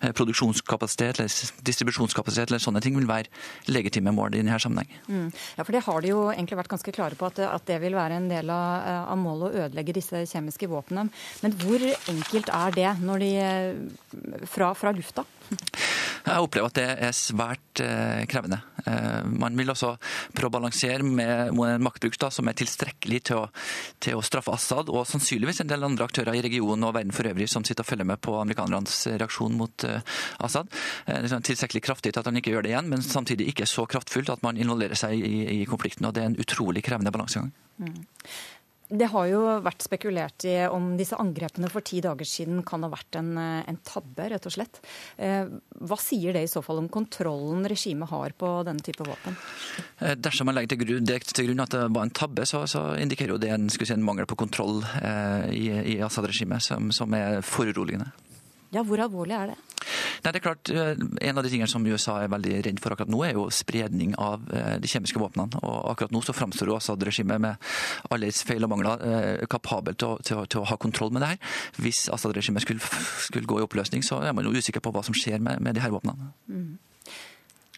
eh, 0.00 0.12
produksjonskapasitet 0.16 1.20
eller 1.22 1.52
distribusjonskapasitet 1.66 2.52
eller 2.52 2.62
sånne 2.62 2.82
ting 2.84 2.96
vil 2.98 3.08
være 3.08 3.30
legitime 3.72 4.14
mål 4.16 4.36
i 4.36 4.42
denne 4.42 4.60
sammenheng. 4.62 4.90
Mm. 5.08 5.30
Ja, 5.56 5.64
for 5.64 5.76
det 5.76 5.84
har 5.86 6.02
de 6.04 6.12
jo 6.12 6.22
egentlig 6.32 6.60
vært 6.60 6.72
ganske 6.72 6.94
klare 6.96 7.18
på 7.18 7.30
at, 7.30 7.40
at 7.46 7.68
det 7.68 7.80
vil 7.84 7.96
være 7.98 8.20
en 8.20 8.28
del 8.32 8.52
av, 8.52 8.68
eh, 8.82 9.02
av, 9.12 9.20
målet 9.20 9.48
å 9.48 9.66
ødelegge 9.66 9.96
disse 9.96 10.24
kjemiske 10.28 10.68
våpnene. 10.70 11.08
Men 11.44 11.56
hvor 11.62 11.86
enkelt 12.12 12.52
er 12.52 12.76
det 12.76 12.92
de 13.06 13.32
eh, 13.40 14.44
fra, 14.50 14.72
fra 14.76 14.92
lufta? 14.96 15.24
Jeg 16.26 16.42
opplever 16.42 16.70
at 16.72 16.78
det 16.78 16.86
er 17.06 17.14
svært 17.14 17.82
eh, 17.84 18.24
krevende. 18.30 18.58
Eh, 18.82 19.28
man 19.30 19.54
vil 19.58 19.70
også 19.70 19.92
prøve 20.34 20.50
å 20.50 20.54
balansere 20.56 21.06
med 21.06 21.52
en 21.54 21.84
maktbruk 21.84 22.18
som 22.18 22.50
er 22.50 22.56
tilstrekkelig 22.58 23.20
til 23.30 23.44
å, 23.44 23.46
til 24.02 24.18
å, 24.18 24.24
straffe 24.26 24.54
Assad, 24.56 24.90
og 24.90 25.06
sannsynligvis 25.06 25.62
en 25.62 25.70
del 25.70 25.86
andre 25.86 26.08
aktører 26.08 26.34
i 26.34 26.42
regionen 26.44 26.88
og 26.88 26.96
verden 26.96 27.14
for 27.14 27.30
øvrig 27.30 27.48
som 27.52 27.64
sitter 27.66 27.86
og 27.86 27.90
følger 27.92 28.10
med 28.10 28.22
på 28.24 28.34
amerikanernes 28.40 29.04
reaksjon 29.14 29.54
mot 29.58 29.86
Assad. 29.86 30.56
Assad. 30.56 30.72
er 31.06 31.46
tilstrekkelig 31.46 31.82
kraftig 31.84 32.12
til 32.12 32.22
at 32.22 32.28
han 32.30 32.40
ikke 32.40 32.54
gjør 32.54 32.66
det 32.66 32.72
igjen, 32.72 32.90
men 32.90 33.04
samtidig 33.04 33.50
ikke 33.52 33.68
så 33.68 33.86
kraftfullt 33.90 34.32
at 34.32 34.44
man 34.46 34.58
involverer 34.60 34.98
seg 34.98 35.18
i, 35.18 35.60
i 35.60 35.64
konflikten. 35.68 36.08
og 36.08 36.14
Det 36.16 36.22
er 36.22 36.30
en 36.32 36.40
utrolig 36.42 36.84
krevende 36.86 37.12
balansegang. 37.14 37.52
Mm. 37.78 38.04
Det 38.88 39.08
har 39.10 39.26
jo 39.26 39.40
vært 39.64 39.82
spekulert 39.82 40.44
i 40.46 40.54
om 40.70 40.92
disse 40.98 41.16
angrepene 41.18 41.70
for 41.72 41.82
ti 41.86 41.98
dager 42.04 42.28
siden 42.28 42.60
kan 42.66 42.84
ha 42.86 42.90
vært 42.92 43.18
en, 43.18 43.32
eh, 43.38 43.64
en 43.66 43.78
tabbe, 43.82 44.28
rett 44.30 44.46
og 44.46 44.54
slett. 44.54 44.78
Eh, 45.18 45.48
hva 45.82 45.98
sier 45.98 46.36
det 46.36 46.44
i 46.46 46.50
så 46.50 46.62
fall 46.62 46.78
om 46.78 46.88
kontrollen 46.88 47.66
regimet 47.66 48.08
har 48.08 48.30
på 48.38 48.52
denne 48.64 48.84
type 48.86 49.02
våpen? 49.02 49.36
Eh, 49.98 50.14
dersom 50.14 50.46
man 50.46 50.54
legger 50.54 50.76
til 50.76 50.84
grunn, 50.84 51.06
til 51.06 51.48
grunn 51.48 51.64
at 51.66 51.74
det 51.74 51.82
var 51.90 52.06
en 52.06 52.14
tabbe, 52.14 52.46
så, 52.46 52.62
så 52.70 52.94
indikerer 52.94 53.34
jo 53.34 53.42
det 53.42 53.50
en, 53.50 53.68
si, 53.68 53.82
en, 53.90 54.06
mangel 54.06 54.26
på 54.26 54.38
kontroll 54.38 54.84
i, 55.50 55.66
i 55.66 55.98
Assad-regimet 56.04 56.62
som, 56.62 56.92
som 56.94 57.12
er 57.14 57.40
foruroligende. 57.42 58.12
Ja, 58.70 58.84
Hvor 58.86 59.02
alvorlig 59.02 59.34
er 59.34 59.54
det? 59.54 59.75
Nei, 60.24 60.32
det 60.32 60.40
er 60.40 60.44
klart, 60.44 60.70
eh, 60.70 60.94
En 61.28 61.38
av 61.38 61.44
de 61.44 61.50
tingene 61.50 61.68
som 61.68 61.86
USA 61.86 62.22
er 62.22 62.32
veldig 62.32 62.64
redd 62.66 62.80
for 62.80 62.94
akkurat 62.94 63.10
nå, 63.12 63.22
er 63.24 63.36
jo 63.36 63.48
spredning 63.50 64.14
av 64.18 64.46
eh, 64.52 64.76
de 64.82 64.88
kjemiske 64.90 65.20
våpnene. 65.20 65.60
Og 65.62 65.90
akkurat 65.92 66.14
nå 66.14 66.22
så 66.24 66.34
framstår 66.36 66.72
Assad-regimet 66.76 67.40
med 67.40 67.56
alle 68.10 68.30
feil 68.32 68.64
og 68.64 68.72
mangler 68.72 69.04
eh, 69.06 69.46
kapabel 69.50 69.96
til 69.98 70.16
å, 70.16 70.18
til, 70.22 70.42
å, 70.42 70.46
til 70.46 70.62
å, 70.62 70.66
ha 70.70 70.76
kontroll 70.80 71.12
med 71.14 71.24
det 71.24 71.34
her. 71.34 71.54
Hvis 71.82 72.06
Assad-regimet 72.12 72.64
skulle, 72.64 72.80
skulle, 73.28 73.46
gå 73.46 73.60
i 73.60 73.66
oppløsning, 73.66 74.04
så 74.06 74.20
er 74.24 74.34
man 74.36 74.46
jo 74.46 74.54
usikker 74.56 74.84
på 74.84 74.92
hva 74.94 75.04
som 75.06 75.16
skjer 75.16 75.42
med, 75.42 75.62
med 75.62 75.76
de 75.76 75.84
her 75.84 75.94
våpnene. 75.94 76.32
Mm. 76.50 76.76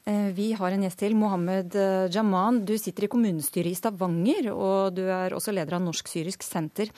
Eh, 0.09 0.31
vi 0.33 0.53
har 0.57 0.73
en 0.73 0.85
gjest 0.87 1.03
til. 1.03 1.13
Mohammed 1.19 1.75
eh, 1.77 2.07
Jaman, 2.15 2.63
du 2.65 2.73
sitter 2.81 3.05
i 3.05 3.11
kommunestyret 3.13 3.75
i 3.75 3.77
Stavanger, 3.77 4.47
og 4.55 4.95
du 4.97 5.03
er 5.05 5.35
også 5.37 5.53
leder 5.53 5.77
av 5.77 5.83
Norsk-syrisk 5.85 6.47
senter. 6.47 6.89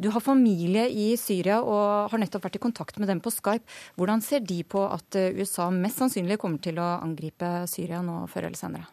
Du 0.00 0.08
har 0.14 0.24
familie 0.24 0.86
i 0.88 1.10
Syria 1.20 1.58
og 1.60 2.08
har 2.12 2.22
nettopp 2.22 2.46
vært 2.46 2.56
i 2.56 2.62
kontakt 2.62 3.00
med 3.02 3.10
dem 3.12 3.20
på 3.20 3.32
Skype. 3.34 3.68
Hvordan 4.00 4.24
ser 4.24 4.46
de 4.48 4.62
på 4.64 4.86
at 4.88 5.18
eh, 5.20 5.36
USA 5.36 5.68
mest 5.74 6.00
sannsynlig 6.00 6.38
kommer 6.40 6.62
til 6.64 6.80
å 6.80 6.88
angripe 7.04 7.66
Syria 7.68 8.00
nå 8.06 8.22
før 8.32 8.48
eller 8.48 8.60
senere? 8.62 8.88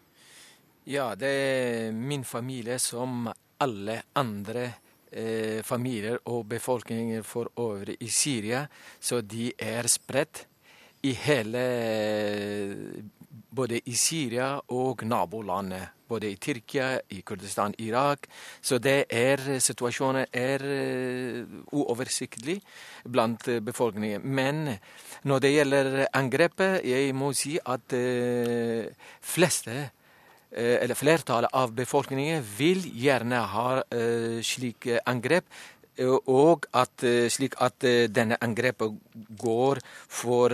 Ja, 0.92 1.14
det 1.16 1.32
er 1.32 1.96
min 1.96 2.28
familie 2.28 2.76
som 2.82 3.30
alle 3.62 4.02
andre 4.20 4.66
eh, 5.14 5.64
familier 5.64 6.20
og 6.26 6.44
befolkninger 6.52 7.24
for 7.24 7.54
øvrig 7.56 7.96
i 8.04 8.12
Syria. 8.12 8.66
Så 9.00 9.24
de 9.24 9.54
er 9.56 9.88
spredt 9.88 10.44
i 11.08 11.16
hele 11.24 11.66
både 13.32 13.82
i 13.86 13.96
Syria 13.96 14.60
og 14.72 15.04
nabolandet. 15.08 15.90
Både 16.12 16.28
i 16.28 16.36
Tyrkia, 16.36 17.00
i 17.10 17.22
Kurdistan, 17.24 17.74
Irak. 17.80 18.28
Så 18.62 18.78
det 18.84 19.06
er, 19.10 19.60
situasjonen 19.64 20.26
er 20.34 20.60
uh, 20.60 21.46
uoversiktlig 21.72 22.58
blant 23.08 23.48
befolkningen. 23.64 24.22
Men 24.28 24.78
når 25.24 25.40
det 25.40 25.52
gjelder 25.54 26.08
angrepet, 26.14 26.82
jeg 26.84 27.16
må 27.16 27.32
si 27.32 27.56
at 27.64 27.96
uh, 27.96 28.86
fleste 29.22 29.90
eller 30.52 30.98
flertallet 31.00 31.48
av 31.56 31.72
befolkningen 31.72 32.44
vil 32.58 32.84
gjerne 33.00 33.38
ha 33.54 33.82
slik 34.44 34.84
angrep. 35.08 35.46
Og 36.28 36.68
at, 36.76 37.06
slik 37.32 37.56
at 37.64 37.80
denne 38.12 38.36
angrepet 38.44 38.92
går 39.40 39.80
for 40.12 40.52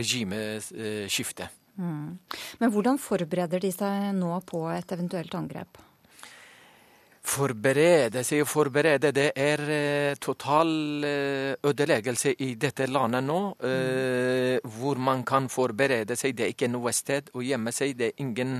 regimeskifte. 0.00 1.50
Mm. 1.74 2.18
Men 2.60 2.70
hvordan 2.70 3.00
forbereder 3.02 3.62
de 3.62 3.72
seg 3.74 4.12
nå 4.14 4.36
på 4.46 4.66
et 4.74 4.94
eventuelt 4.94 5.34
angrep? 5.34 5.80
Forberede 7.24 8.20
seg 8.20 8.42
og 8.42 8.48
forberede, 8.50 9.08
det 9.16 9.30
er 9.40 9.60
uh, 9.64 10.16
total 10.20 10.68
uh, 11.00 11.70
ødeleggelse 11.70 12.34
i 12.44 12.50
dette 12.60 12.84
landet 12.84 13.24
nå. 13.24 13.38
Mm. 13.64 14.68
Hvor 14.76 15.00
man 15.00 15.24
kan 15.24 15.48
forberede 15.48 16.18
seg. 16.20 16.36
Det 16.36 16.44
er 16.44 16.52
ikke 16.52 16.68
noe 16.68 16.92
sted 16.92 17.32
å 17.32 17.42
gjemme 17.42 17.72
seg. 17.72 17.96
Det 17.96 18.10
er 18.10 18.22
ingen 18.22 18.58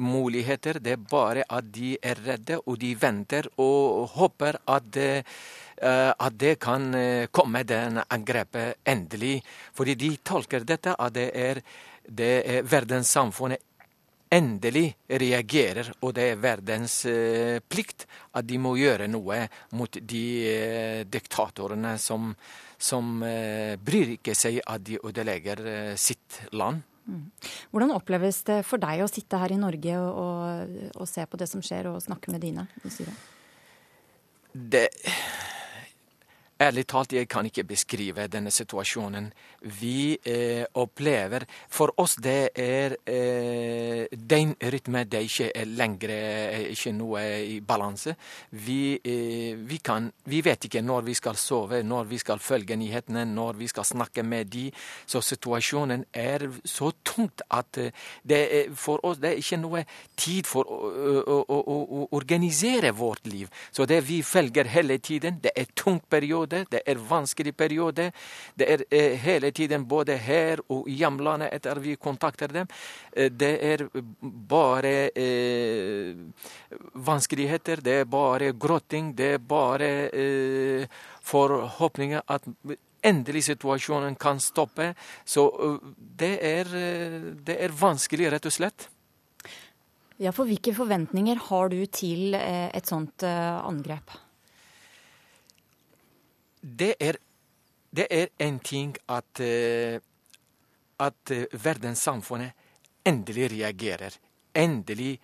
muligheter. 0.00 0.80
Det 0.80 0.96
er 0.96 1.04
bare 1.12 1.44
at 1.44 1.68
de 1.72 1.92
er 2.02 2.18
redde, 2.24 2.58
og 2.64 2.80
de 2.80 2.94
venter 2.98 3.50
og 3.60 4.08
håper 4.16 4.62
at 4.64 5.00
at 5.76 6.32
det 6.40 6.54
kan 6.56 6.86
komme 7.36 7.60
den 7.68 7.98
angrepet 8.00 8.78
endelig. 8.88 9.42
Fordi 9.76 9.92
de 10.00 10.08
tolker 10.24 10.64
dette 10.64 10.94
at 10.96 11.12
det 11.12 11.26
er 11.36 11.60
det 12.08 12.34
er 12.46 12.66
verdenssamfunnet 12.68 13.62
endelig 14.32 14.90
reagerer, 15.06 15.92
og 16.02 16.14
det 16.16 16.30
er 16.32 16.40
verdens 16.42 16.98
eh, 17.06 17.60
plikt 17.62 18.06
at 18.36 18.46
de 18.48 18.58
må 18.58 18.74
gjøre 18.78 19.06
noe 19.10 19.44
mot 19.78 19.98
de 20.02 20.24
eh, 20.50 21.02
diktatorene 21.06 21.94
som, 22.02 22.32
som 22.78 23.22
eh, 23.26 23.76
bryr 23.78 24.16
ikke 24.16 24.34
seg 24.34 24.58
at 24.66 24.82
de 24.86 24.98
ødelegger 24.98 25.62
sitt 26.00 26.42
land. 26.58 26.82
Mm. 27.06 27.28
Hvordan 27.70 27.94
oppleves 27.94 28.42
det 28.48 28.60
for 28.66 28.82
deg 28.82 29.04
å 29.04 29.10
sitte 29.10 29.38
her 29.38 29.54
i 29.54 29.60
Norge 29.62 29.94
og, 30.00 30.18
og, 30.18 30.76
og 30.98 31.06
se 31.06 31.22
på 31.22 31.38
det 31.38 31.46
som 31.50 31.62
skjer, 31.62 31.92
og 31.92 32.02
snakke 32.02 32.34
med 32.34 32.42
dine? 32.42 32.66
Det 34.56 34.88
Ærlig 36.56 36.86
talt, 36.88 37.12
jeg 37.12 37.28
kan 37.28 37.44
ikke 37.44 37.66
beskrive 37.68 38.24
denne 38.32 38.48
situasjonen. 38.48 39.26
Vi 39.76 40.16
eh, 40.24 40.62
opplever 40.80 41.44
For 41.68 41.92
oss 42.00 42.14
det 42.22 42.54
er 42.56 42.94
eh, 43.04 44.06
rytme, 44.72 45.04
Det 45.04 45.18
er 45.18 45.26
ikke 45.26 45.64
lenger 45.66 46.12
eh, 46.14 46.70
ikke 46.72 46.92
noe 46.96 47.24
i 47.44 47.58
balanse. 47.60 48.14
Vi, 48.50 48.96
eh, 49.04 49.52
vi, 49.68 49.78
kan, 49.84 50.08
vi, 50.24 50.40
vet 50.40 50.64
ikke 50.64 50.80
når 50.80 51.02
vi 51.02 51.14
skal 51.14 51.36
sove, 51.36 51.82
når 51.82 52.04
vi 52.04 52.18
skal 52.18 52.38
følge 52.38 52.76
nyhetene, 52.76 53.26
når 53.26 53.60
vi 53.60 53.68
skal 53.68 53.84
snakke 53.84 54.22
med 54.22 54.48
de. 54.48 54.70
Så 55.04 55.20
situasjonen 55.20 56.06
er 56.14 56.48
så 56.64 56.90
tungt 57.04 57.44
at 57.50 57.76
eh, 57.76 57.92
det 58.24 58.40
er, 58.40 58.72
for 58.72 59.04
oss 59.04 59.20
det 59.20 59.34
er 59.34 59.44
ikke 59.44 59.60
noe 59.60 59.84
tid 60.16 60.48
for 60.48 60.64
å, 60.64 60.80
å, 61.20 61.38
å, 61.52 61.78
å 62.00 62.08
organisere 62.16 62.96
vårt 62.96 63.28
liv. 63.28 63.52
Så 63.70 63.84
det 63.84 64.00
vi 64.08 64.22
følger 64.22 64.72
hele 64.72 64.96
tiden, 64.98 65.42
det 65.44 65.52
er 65.52 65.68
tung 65.76 66.00
periode 66.00 66.45
periode, 66.46 66.66
det 66.70 66.82
er 66.86 66.96
vanskelig 66.96 67.54
periode. 67.56 68.12
Det 68.56 68.66
er 68.68 68.84
eh, 68.90 69.18
hele 69.18 69.50
tiden 69.50 69.86
både 69.86 70.16
her 70.16 70.60
og 70.68 70.88
i 70.88 70.96
hjemlandet 71.00 71.52
etter 71.52 71.78
vi 71.80 71.96
kontakter 71.96 72.48
dem. 72.48 72.66
Eh, 73.12 73.30
det 73.30 73.58
er 73.62 73.86
bare 74.48 75.10
eh, 75.14 76.16
vanskeligheter, 76.94 77.80
det 77.80 78.00
er 78.00 78.04
bare 78.04 78.52
gråting, 78.52 79.14
det 79.16 79.34
er 79.34 79.38
bare 79.38 80.10
eh, 80.12 80.86
forhåpninger 81.22 82.22
at 82.28 82.42
endelig 83.02 83.44
situasjonen 83.44 84.16
kan 84.16 84.40
stoppe. 84.40 84.94
Så 85.24 85.48
eh, 85.48 85.80
det 85.96 86.38
er, 86.42 86.76
det 87.44 87.58
er 87.60 87.72
vanskelig, 87.72 88.30
rett 88.32 88.46
og 88.46 88.52
slett. 88.52 88.88
Ja, 90.18 90.32
for 90.32 90.48
Hvilke 90.48 90.72
forventninger 90.72 91.36
har 91.50 91.68
du 91.68 91.82
til 91.92 92.32
et 92.34 92.88
sånt 92.88 93.20
angrep? 93.22 94.14
Det 96.66 96.94
er, 97.00 97.16
det 97.90 98.06
er 98.10 98.26
en 98.42 98.58
ting 98.58 98.96
at, 99.08 99.40
uh, 99.40 99.98
at 101.06 101.32
uh, 101.32 101.64
verdenssamfunnet 101.64 102.50
endelig 103.06 103.50
reagerer. 103.52 104.18
Endelig 104.56 105.20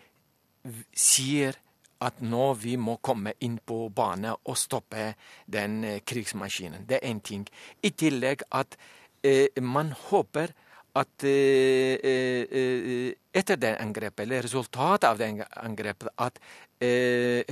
sier 0.95 1.59
at 2.03 2.21
nå 2.23 2.53
vi 2.59 2.77
må 2.79 2.97
komme 3.03 3.33
inn 3.43 3.59
på 3.67 3.89
bane 3.95 4.35
og 4.35 4.59
stoppe 4.59 5.15
den 5.51 5.85
uh, 5.85 5.99
krigsmaskinen. 6.07 6.87
Det 6.87 7.01
er 7.01 7.09
én 7.11 7.21
ting. 7.23 7.47
I 7.83 7.91
tillegg 7.91 8.43
at 8.51 8.77
man 9.63 9.93
håper 10.11 10.51
at 10.99 11.25
etter 13.39 13.57
det 13.63 13.71
angrepet, 13.79 14.25
eller 14.25 14.43
resultatet 14.43 15.07
av 15.07 15.21
det 15.21 15.47
angrepet, 15.63 16.11
at 16.19 16.41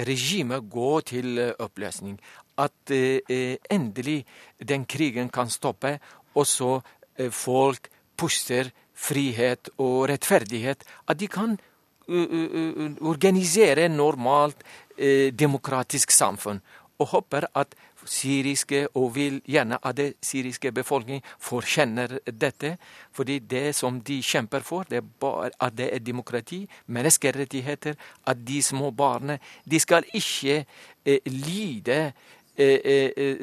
regimet 0.03 0.67
går 0.67 1.01
til 1.13 1.39
oppløsning 1.63 2.19
at 2.61 2.93
eh, 2.95 3.57
endelig 3.71 4.25
den 4.69 4.85
krigen 4.85 5.31
kan 5.33 5.51
stoppe, 5.51 5.99
og 6.35 6.47
så 6.47 6.81
eh, 7.17 7.31
folk 7.31 7.89
puster 8.17 8.71
frihet 8.95 9.73
og 9.79 10.09
rettferdighet, 10.11 10.85
at 11.09 11.21
de 11.21 11.29
kan 11.29 11.59
organisere 13.07 13.85
normalt 13.89 14.65
demokratisk 15.39 16.11
samfunn. 16.11 16.59
Og 16.99 17.07
håper 17.13 17.47
at 17.55 17.77
syriske, 18.05 18.89
og 18.95 19.15
vil 19.15 19.41
gjerne 19.49 19.79
at 19.87 19.97
det 19.97 20.15
syriske 20.23 20.73
befolkningen 20.73 21.23
forkjenner 21.39 22.19
dette. 22.27 22.77
Fordi 23.13 23.39
det 23.39 23.75
som 23.75 24.01
de 24.01 24.21
kjemper 24.23 24.61
for, 24.61 24.85
det 24.91 24.97
er 24.97 25.13
bare 25.21 25.51
at 25.61 25.77
det 25.79 25.91
er 25.95 25.99
demokrati, 25.99 26.69
menneskerettigheter, 26.87 27.95
at 28.27 28.47
de 28.47 28.63
små 28.63 28.91
barna 28.91 29.39
De 29.71 29.81
skal 29.81 30.05
ikke 30.15 30.65
eh, 31.07 31.19
lide 31.27 32.01
Eh, 32.01 32.07
eh, 32.07 32.07
eh, 32.07 32.13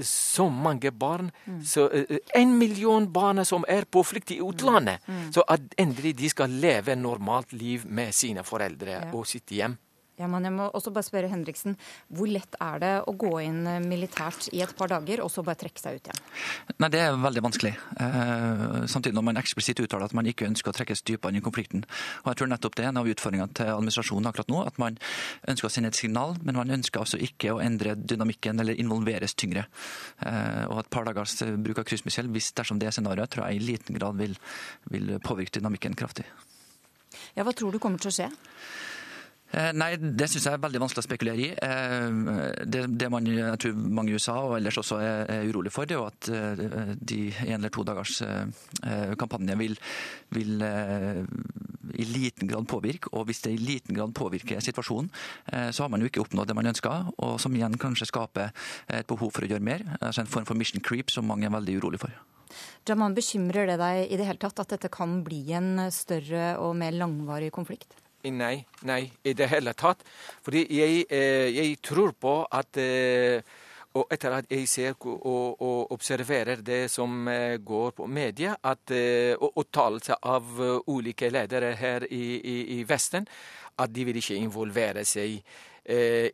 så 0.03 0.49
mange 0.49 0.91
barn. 0.91 1.31
Mm. 1.45 1.63
Så 1.65 1.89
En 2.35 2.57
million 2.57 3.07
barn 3.13 3.45
som 3.45 3.65
er 3.67 3.85
på 3.85 4.03
flukt 4.03 4.31
i 4.31 4.39
utlandet. 4.43 5.01
Mm. 5.07 5.15
mm. 5.15 5.33
Så 5.33 5.43
at 5.47 5.61
endelig 5.77 6.15
de 6.17 6.29
skal 6.29 6.49
leve 6.49 6.95
normalt 6.95 7.53
liv 7.53 7.85
med 7.85 8.13
sine 8.13 8.43
foreldre 8.43 9.07
og 9.13 9.25
sitt 9.27 9.51
hjem. 9.51 9.77
Ja, 10.17 10.25
men 10.25 10.47
jeg 10.47 10.53
må 10.55 10.65
også 10.73 10.89
bare 10.89 11.05
spørre 11.05 11.29
Henriksen, 11.29 11.75
Hvor 12.09 12.25
lett 12.25 12.55
er 12.63 12.79
det 12.81 12.91
å 13.05 13.13
gå 13.13 13.35
inn 13.43 13.59
eh, 13.69 13.83
militært 13.83 14.47
i 14.49 14.63
et 14.65 14.73
par 14.77 14.89
dager, 14.89 15.21
og 15.21 15.29
så 15.29 15.43
bare 15.45 15.59
trekke 15.61 15.77
seg 15.77 15.99
ut 15.99 16.09
igjen? 16.09 16.21
Nei, 16.81 16.89
Det 16.89 17.01
er 17.03 17.19
veldig 17.21 17.43
vanskelig. 17.45 17.73
Eh, 18.01 18.63
samtidig 18.89 19.13
når 19.13 19.27
man 19.27 19.37
eksplisitt 19.37 19.83
uttaler 19.83 20.07
at 20.09 20.15
man 20.17 20.25
ikke 20.25 20.47
ønsker 20.49 20.73
å 20.73 20.77
trekkes 20.77 21.05
dypere 21.05 21.35
inn 21.35 21.37
i 21.37 21.45
konflikten. 21.45 21.85
Og 22.23 22.31
jeg 22.31 22.39
tror 22.41 22.49
nettopp 22.49 22.79
det 22.79 22.87
er 22.87 22.89
en 22.89 23.01
av 23.03 23.11
utfordringene 23.13 23.53
til 23.59 23.69
administrasjonen 23.75 24.31
akkurat 24.31 24.49
nå. 24.55 24.63
At 24.65 24.81
man 24.81 24.97
ønsker 25.53 25.69
å 25.69 25.73
sende 25.75 25.93
et 25.93 26.01
signal, 26.01 26.33
men 26.41 26.57
man 26.57 26.73
ønsker 26.79 27.03
altså 27.03 27.21
ikke 27.21 27.53
å 27.53 27.61
endre 27.61 27.93
dynamikken 27.93 28.65
eller 28.65 28.81
involveres 28.81 29.37
tyngre. 29.37 29.67
Eh, 30.25 30.65
og 30.65 30.81
et 30.81 30.91
par 30.97 31.05
dagers 31.05 31.37
bruk 31.61 31.83
av 31.83 31.85
kryssmissil, 31.91 32.33
hvis 32.33 32.55
dersom 32.57 32.81
det 32.81 32.89
er 32.89 32.97
scenarioet, 32.97 33.35
tror 33.35 33.45
jeg 33.51 33.61
i 33.61 33.65
liten 33.69 34.01
grad 34.01 34.17
vil, 34.17 34.33
vil 34.89 35.19
påvirke 35.21 35.59
dynamikken 35.61 35.93
kraftig. 35.93 36.25
Ja, 37.37 37.45
Hva 37.45 37.53
tror 37.53 37.71
du 37.71 37.77
kommer 37.77 38.01
til 38.01 38.09
å 38.09 38.17
skje? 38.17 38.31
Eh, 39.51 39.69
nei, 39.77 39.93
det 39.95 40.27
syns 40.27 40.45
jeg 40.49 40.57
er 40.57 40.63
veldig 40.63 40.81
vanskelig 40.83 41.03
å 41.03 41.07
spekulere 41.07 41.43
i. 41.45 41.49
Eh, 41.55 42.63
det, 42.67 42.83
det 42.99 43.07
man, 43.11 43.27
jeg 43.31 43.59
tror 43.63 43.77
mange 43.79 44.11
i 44.11 44.17
USA 44.17 44.35
og 44.43 44.57
ellers 44.57 44.79
også 44.81 44.99
er, 44.99 45.23
er 45.37 45.47
urolig 45.47 45.71
for, 45.71 45.87
det 45.87 45.95
er 45.95 46.01
jo 46.01 46.07
at 46.09 46.29
eh, 46.33 46.95
de 46.99 47.21
en 47.45 47.55
eller 47.59 47.73
to 47.73 47.85
dagers 47.87 48.19
kampanje 49.19 49.55
vil, 49.59 49.75
vil 50.35 50.63
i 50.63 52.05
liten 52.07 52.49
grad 52.49 52.67
påvirke. 52.69 53.11
Og 53.15 53.27
hvis 53.29 53.41
det 53.45 53.53
i 53.55 53.61
liten 53.61 53.95
grad 53.95 54.13
påvirker 54.17 54.59
situasjonen, 54.63 55.09
så 55.71 55.83
har 55.83 55.91
man 55.91 56.01
jo 56.03 56.09
ikke 56.09 56.23
oppnådd 56.23 56.49
det 56.49 56.55
man 56.57 56.69
ønsker, 56.71 57.11
og 57.23 57.37
som 57.41 57.55
igjen 57.55 57.77
kanskje 57.79 58.09
skaper 58.09 58.51
et 58.93 59.07
behov 59.09 59.31
for 59.35 59.45
å 59.45 59.49
gjøre 59.49 59.63
mer. 59.63 59.85
Altså 59.99 60.23
en 60.23 60.31
form 60.31 60.47
for 60.49 60.59
mission 60.59 60.83
creep 60.83 61.13
som 61.13 61.27
mange 61.29 61.47
er 61.47 61.53
veldig 61.53 61.77
urolig 61.79 62.01
for. 62.03 62.15
Jaman, 62.87 63.15
bekymrer 63.17 63.71
det 63.71 63.79
deg 63.81 64.03
i 64.07 64.19
det 64.19 64.27
hele 64.27 64.41
tatt 64.41 64.63
at 64.63 64.75
dette 64.75 64.91
kan 64.93 65.21
bli 65.25 65.43
en 65.57 65.87
større 65.93 66.55
og 66.63 66.75
mer 66.79 66.95
langvarig 66.95 67.51
konflikt? 67.55 68.06
Nei, 68.31 68.65
nei, 68.87 69.03
i 69.23 69.33
det 69.33 69.47
hele 69.51 69.73
tatt. 69.77 70.03
Fordi 70.45 70.65
jeg, 70.73 71.05
eh, 71.09 71.47
jeg 71.53 71.77
tror 71.83 72.13
på 72.19 72.35
at 72.51 72.79
eh, 72.81 73.41
og 73.97 74.11
etter 74.13 74.35
at 74.37 74.51
jeg 74.51 74.67
ser 74.69 74.93
og, 75.01 75.61
og 75.61 75.93
observerer 75.95 76.61
det 76.61 76.83
som 76.91 77.27
eh, 77.27 77.57
går 77.57 77.95
på 77.97 78.05
media, 78.05 78.55
at, 78.61 78.93
og 79.41 79.57
uttalelser 79.57 80.19
av 80.21 80.59
ulike 80.87 81.31
ledere 81.33 81.73
her 81.75 82.05
i, 82.11 82.25
i, 82.37 82.57
i, 82.77 82.83
Vesten, 82.85 83.25
at 83.77 83.93
de 83.93 84.05
vil 84.05 84.19
ikke 84.21 84.37
involvere 84.37 85.05
seg 85.05 85.39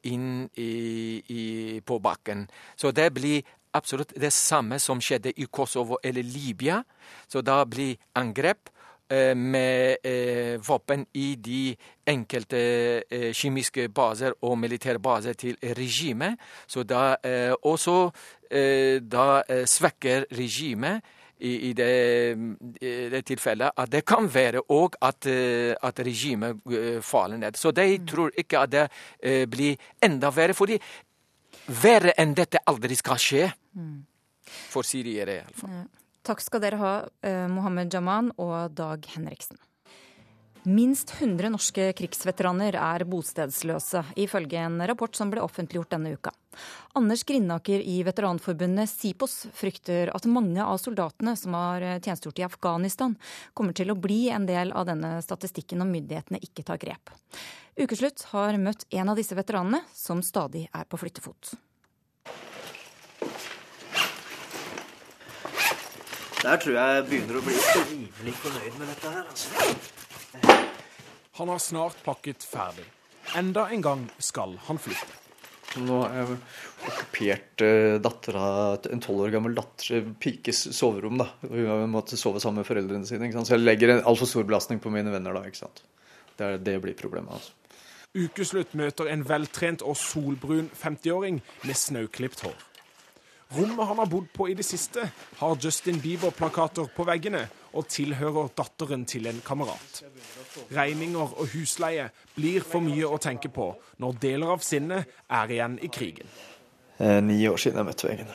inn 0.09 0.47
i, 0.57 1.79
på 1.85 1.99
bakken. 2.01 2.47
Så 2.75 2.89
det 2.91 3.11
blir 3.13 3.43
absolutt 3.77 4.13
det 4.19 4.31
samme 4.33 4.79
som 4.81 5.01
skjedde 5.01 5.33
i 5.37 5.45
Kosovo 5.45 5.99
eller 6.03 6.25
Libya. 6.25 6.81
Så 7.27 7.41
da 7.45 7.61
blir 7.65 7.97
angrep. 8.17 8.72
Eh, 9.13 9.35
med 9.35 9.97
eh, 10.03 10.59
våpen 10.67 11.05
i 11.13 11.35
de 11.35 11.75
enkelte 12.07 12.59
eh, 13.11 13.29
kjemiske 13.35 13.89
baser 13.93 14.33
og 14.41 14.55
militære 14.57 15.01
baser 15.03 15.35
til 15.37 15.57
regimet. 15.61 16.39
Så 16.67 16.83
da 16.83 17.15
også 17.61 17.97
da 18.53 19.25
svekker 19.65 20.27
regimet 20.37 21.01
i, 21.39 21.69
i, 21.69 21.71
det, 21.73 22.35
det, 23.09 23.21
tilfellet 23.25 23.73
at 23.81 23.89
det 23.89 24.03
kan 24.05 24.27
være 24.29 24.61
òg 24.69 24.99
at, 25.01 25.25
at 25.81 26.01
regimet 26.05 26.61
faller 27.01 27.41
ned. 27.41 27.57
Så 27.57 27.71
de 27.71 27.87
mm. 27.97 28.05
tror 28.07 28.29
ikke 28.37 28.59
at 28.59 28.71
det 28.75 28.85
blir 29.49 29.75
enda 30.05 30.29
verre. 30.29 30.53
fordi 30.53 30.77
verre 31.81 32.13
enn 32.17 32.37
dette 32.37 32.61
aldri 32.69 32.95
skal 32.95 33.17
skje. 33.17 33.49
Mm. 33.73 34.05
For 34.69 34.85
syriere, 34.85 35.41
iallfall. 35.41 35.81
Takk 36.23 36.39
skal 36.39 36.61
dere 36.63 36.79
ha, 36.79 36.93
eh, 37.21 37.47
Mohammed 37.51 37.93
Jaman 37.93 38.31
og 38.39 38.71
Dag 38.71 39.05
Henriksen. 39.11 39.57
Minst 40.63 41.09
100 41.19 41.49
norske 41.51 41.89
krigsveteraner 41.91 42.77
er 42.79 43.03
bostedsløse, 43.03 44.05
ifølge 44.15 44.61
en 44.63 44.79
rapport 44.87 45.11
som 45.13 45.27
ble 45.33 45.41
offentliggjort 45.43 45.91
denne 45.91 46.13
uka. 46.15 46.31
Anders 46.95 47.25
Grindaker 47.27 47.83
i 47.83 47.97
veteranforbundet 48.07 48.87
SIPOS 48.87 49.49
frykter 49.51 50.13
at 50.15 50.29
mange 50.31 50.63
av 50.63 50.79
soldatene 50.79 51.35
som 51.35 51.57
har 51.59 51.83
tjenestegjort 51.97 52.39
i 52.39 52.47
Afghanistan, 52.47 53.17
kommer 53.53 53.75
til 53.75 53.91
å 53.91 53.99
bli 53.99 54.29
en 54.31 54.47
del 54.47 54.71
av 54.71 54.87
denne 54.87 55.17
statistikken 55.25 55.83
om 55.83 55.91
myndighetene 55.91 56.39
ikke 56.39 56.63
tar 56.63 56.79
grep. 56.79 57.11
Ukeslutt 57.75 58.23
har 58.31 58.55
møtt 58.55 58.87
en 58.95 59.11
av 59.11 59.19
disse 59.19 59.35
veteranene, 59.35 59.83
som 59.91 60.23
stadig 60.23 60.69
er 60.71 60.87
på 60.87 61.03
flyttefot. 61.03 61.57
Der 66.43 66.59
tror 66.59 66.75
jeg 66.75 66.95
jeg 66.97 67.03
begynner 67.07 67.37
å 67.39 67.41
bli 67.45 67.53
rimelig 67.55 68.33
fornøyd 68.41 68.73
med 68.75 68.89
dette 68.91 69.11
her. 69.13 69.27
Altså. 69.31 70.55
Han 71.39 71.51
har 71.53 71.61
snart 71.63 72.01
pakket 72.03 72.43
ferdig. 72.43 72.83
Enda 73.39 73.69
en 73.71 73.83
gang 73.85 74.01
skal 74.19 74.57
han 74.67 74.79
flytte. 74.81 75.21
Nå 75.79 76.01
har 76.03 76.17
jeg 76.17 76.35
okkupert 76.89 77.63
uh, 77.63 77.95
dattera, 78.03 78.43
en 78.91 79.01
tolv 79.01 79.23
år 79.23 79.31
gammel 79.37 79.55
datter, 79.57 80.03
pikes 80.19 80.65
soverom. 80.75 81.15
da. 81.23 81.29
Hun 81.47 81.63
har 81.71 81.87
måttet 81.89 82.19
sove 82.19 82.43
sammen 82.43 82.59
med 82.61 82.67
foreldrene 82.67 83.07
sine. 83.07 83.31
Så 83.39 83.55
jeg 83.55 83.63
legger 83.63 83.95
en 83.95 84.03
altfor 84.11 84.29
stor 84.29 84.43
belastning 84.49 84.83
på 84.83 84.91
mine 84.93 85.15
venner 85.15 85.39
da. 85.39 85.45
ikke 85.47 85.63
sant? 85.63 85.81
Det, 86.35 86.43
er, 86.43 86.59
det 86.59 86.75
blir 86.83 86.99
problemet. 86.99 87.39
altså. 87.39 87.55
Ukeslutt 88.13 88.75
møter 88.77 89.07
en 89.09 89.23
veltrent 89.25 89.81
og 89.81 89.95
solbrun 89.97 90.67
50-åring 90.75 91.39
med 91.63 91.79
snauklipt 91.79 92.43
hår. 92.43 92.59
Rommet 93.53 93.87
han 93.87 93.97
har 93.97 94.09
bodd 94.09 94.31
på 94.33 94.47
i 94.49 94.55
det 94.57 94.65
siste, 94.65 95.03
har 95.37 95.57
Justin 95.61 95.99
Bieber-plakater 96.01 96.87
på 96.95 97.05
veggene 97.05 97.43
og 97.73 97.87
tilhører 97.89 98.49
datteren 98.57 99.05
til 99.05 99.27
en 99.29 99.41
kamerat. 99.45 100.03
Regninger 100.73 101.35
og 101.37 101.51
husleie 101.53 102.07
blir 102.35 102.65
for 102.65 102.81
mye 102.85 103.09
å 103.09 103.19
tenke 103.21 103.51
på 103.53 103.69
når 104.01 104.19
deler 104.21 104.55
av 104.55 104.65
sinnet 104.65 105.13
er 105.29 105.53
igjen 105.53 105.77
i 105.81 105.91
krigen. 105.93 106.29
Eh, 106.97 107.19
ni 107.21 107.39
år 107.49 107.61
siden 107.61 107.81
jeg 107.81 107.89
møtte 107.89 108.09
veggen. 108.09 108.33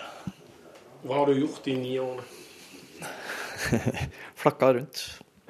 Hva 1.03 1.21
har 1.21 1.31
du 1.31 1.38
gjort 1.38 1.66
i 1.71 1.77
ni 1.79 1.94
årene? 2.03 2.27
Flakka 4.40 4.73
rundt. 4.75 5.05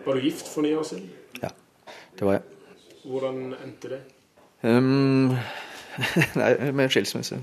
Var 0.05 0.15
du 0.15 0.25
gift 0.25 0.49
for 0.49 0.65
ni 0.65 0.75
år 0.77 0.85
siden? 0.89 1.09
Ja, 1.43 1.53
det 2.19 2.25
var 2.29 2.39
jeg. 2.39 2.43
Hvordan 3.05 3.55
endte 3.65 3.93
det? 3.93 4.01
Um, 4.63 5.37
nei, 6.41 6.53
med 6.73 6.93
skilsmisse. 6.93 7.41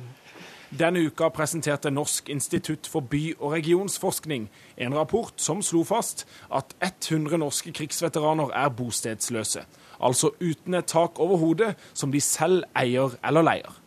Denne 0.76 1.00
uka 1.08 1.30
presenterte 1.30 1.92
Norsk 1.92 2.30
institutt 2.30 2.88
for 2.88 3.00
by- 3.00 3.36
og 3.40 3.52
regionsforskning 3.54 4.50
en 4.78 4.96
rapport 4.98 5.34
som 5.40 5.62
slo 5.64 5.84
fast 5.88 6.26
at 6.52 6.74
100 6.82 7.38
norske 7.40 7.72
krigsveteraner 7.72 8.52
er 8.52 8.74
bostedsløse. 8.76 9.64
Altså 10.04 10.34
uten 10.42 10.74
et 10.74 10.86
tak 10.86 11.20
over 11.20 11.38
hodet 11.38 11.76
som 11.94 12.12
de 12.12 12.20
selv 12.20 12.66
eier 12.76 13.16
eller 13.24 13.46
leier. 13.46 13.78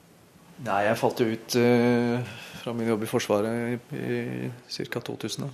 Nei, 0.65 0.81
jeg 0.87 0.99
falt 0.99 1.21
jo 1.21 1.29
ut 1.29 1.57
uh, 1.61 2.33
fra 2.63 2.73
min 2.73 2.89
jobb 2.89 3.05
i 3.05 3.11
Forsvaret 3.11 3.93
i, 3.93 4.07
i 4.49 4.87
ca. 4.89 5.03
2000. 5.11 5.51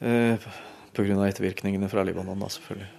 Uh, 0.00 0.48
Pga. 0.94 1.26
ettervirkningene 1.26 1.88
fra 1.88 2.04
Libanon, 2.06 2.38
da, 2.38 2.48
selvfølgelig. 2.48 2.92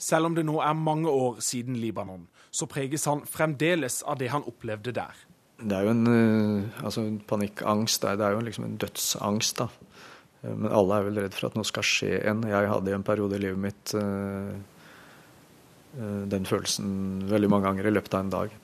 Selv 0.00 0.30
om 0.30 0.34
det 0.34 0.46
nå 0.48 0.56
er 0.64 0.72
mange 0.72 1.10
år 1.10 1.42
siden 1.44 1.76
Libanon, 1.76 2.28
så 2.50 2.66
preges 2.66 3.04
han 3.04 3.26
fremdeles 3.28 4.00
av 4.02 4.16
det 4.18 4.30
han 4.32 4.46
opplevde 4.48 4.96
der. 4.96 5.26
Det 5.60 5.76
er 5.76 5.84
jo 5.84 5.92
en 5.92 6.08
uh, 6.08 6.84
altså 6.84 7.04
panikkangst. 7.28 8.06
Det 8.06 8.24
er 8.24 8.36
jo 8.36 8.44
liksom 8.44 8.66
en 8.66 8.78
dødsangst, 8.80 9.60
da. 9.60 9.68
Eh, 10.40 10.54
men 10.54 10.72
alle 10.72 10.96
er 10.96 11.08
vel 11.08 11.22
redd 11.24 11.36
for 11.36 11.50
at 11.50 11.58
noe 11.58 11.68
skal 11.68 11.86
skje 11.86 12.20
en. 12.30 12.42
Jeg 12.48 12.70
hadde 12.70 12.92
i 12.92 12.96
en 12.96 13.06
periode 13.06 13.36
i 13.36 13.42
livet 13.44 13.60
mitt 13.60 13.94
uh, 13.98 14.56
den 16.30 16.46
følelsen 16.46 17.26
veldig 17.28 17.50
mange 17.50 17.66
ganger 17.66 17.88
i 17.90 17.94
løpet 17.94 18.14
av 18.14 18.24
en 18.24 18.34
dag. 18.34 18.58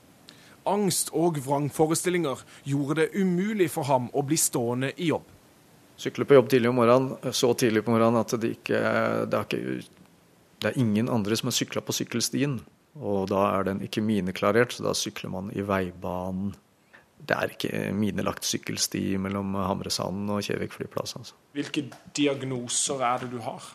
Angst 0.67 1.11
og 1.15 1.39
vrangforestillinger 1.43 2.41
gjorde 2.67 3.01
det 3.01 3.09
umulig 3.19 3.69
for 3.71 3.87
ham 3.87 4.07
å 4.15 4.23
bli 4.25 4.39
stående 4.39 4.93
i 4.95 5.11
jobb. 5.11 5.27
Sykle 5.97 6.27
på 6.29 6.37
jobb 6.37 6.49
tidlig 6.51 6.69
om 6.69 6.77
morgenen, 6.77 7.33
så 7.33 7.51
tidlig 7.57 7.83
på 7.85 7.93
morgenen 7.93 8.21
at 8.21 8.35
det 8.37 8.53
ikke 8.59 8.79
det 9.27 9.37
er, 9.37 9.45
ikke, 9.47 10.05
det 10.61 10.69
er 10.69 10.79
ingen 10.81 11.09
andre 11.09 11.37
som 11.39 11.49
har 11.49 11.57
sykla 11.57 11.81
på 11.83 11.95
sykkelstien. 11.99 12.59
Og 12.97 13.27
da 13.31 13.43
er 13.53 13.67
den 13.67 13.81
ikke 13.85 14.03
mineklarert, 14.05 14.73
så 14.73 14.85
da 14.87 14.93
sykler 14.97 15.33
man 15.33 15.51
i 15.55 15.65
veibanen 15.65 16.55
det 17.17 17.35
er 17.35 17.53
ikke 17.53 17.83
minelagt 17.97 18.45
sykkelsti 18.47 19.17
mellom 19.19 19.55
Hamresanden 19.57 20.29
og 20.31 20.43
Kjevik 20.45 20.75
flyplass. 20.75 21.17
Altså. 21.19 21.37
Hvilke 21.57 21.87
diagnoser 22.15 23.01
er 23.03 23.25
det 23.25 23.31
du 23.33 23.39
har? 23.43 23.65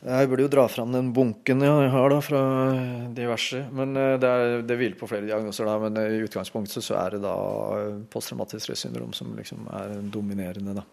Jeg 0.00 0.28
burde 0.30 0.46
jo 0.46 0.52
dra 0.52 0.62
fram 0.72 0.94
den 0.94 1.10
bunken 1.12 1.60
jeg 1.60 1.88
har 1.92 2.12
da 2.12 2.20
fra 2.24 2.40
diverse. 3.12 3.66
Men 3.76 3.92
eh, 4.00 4.14
det, 4.20 4.28
er, 4.28 4.62
det 4.64 4.78
hviler 4.80 4.96
på 4.96 5.08
flere 5.10 5.28
diagnoser, 5.28 5.68
da. 5.68 5.74
Men 5.82 5.98
i 6.00 6.22
utgangspunktet 6.24 6.84
så 6.84 6.96
er 7.02 7.16
det 7.16 7.24
da 7.24 7.34
posttraumatisk 8.12 8.64
stressyndrom 8.64 9.12
som 9.16 9.34
liksom 9.36 9.68
er 9.76 9.98
dominerende, 10.12 10.80
da. 10.80 10.86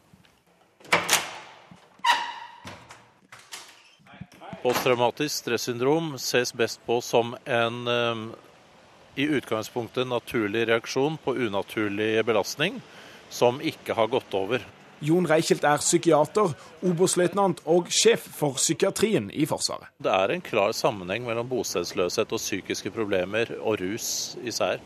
Posttraumatisk 4.65 5.45
stressyndrom 5.45 6.17
ses 6.19 6.51
best 6.51 6.82
på 6.84 6.99
som 7.06 7.38
en 7.45 7.88
eh, 7.88 8.27
i 9.17 9.27
utgangspunktet 9.38 10.08
naturlig 10.08 10.67
reaksjon 10.69 11.17
på 11.23 11.36
unaturlig 11.36 12.25
belastning 12.25 12.82
som 13.30 13.62
ikke 13.62 13.95
har 13.97 14.08
gått 14.13 14.34
over. 14.38 14.63
Jon 14.99 15.27
Reichelt 15.30 15.65
er 15.67 15.82
psykiater, 15.82 16.53
oberstløytnant 16.86 17.60
og 17.69 17.91
sjef 17.93 18.23
for 18.34 18.58
psykiatrien 18.58 19.27
i 19.30 19.45
Forsvaret. 19.49 19.91
Det 20.01 20.10
er 20.13 20.34
en 20.34 20.41
klar 20.41 20.73
sammenheng 20.73 21.27
mellom 21.27 21.49
bostedsløshet 21.51 22.34
og 22.34 22.41
psykiske 22.41 22.93
problemer 22.95 23.51
og 23.60 23.77
rus 23.84 24.10
især. 24.41 24.82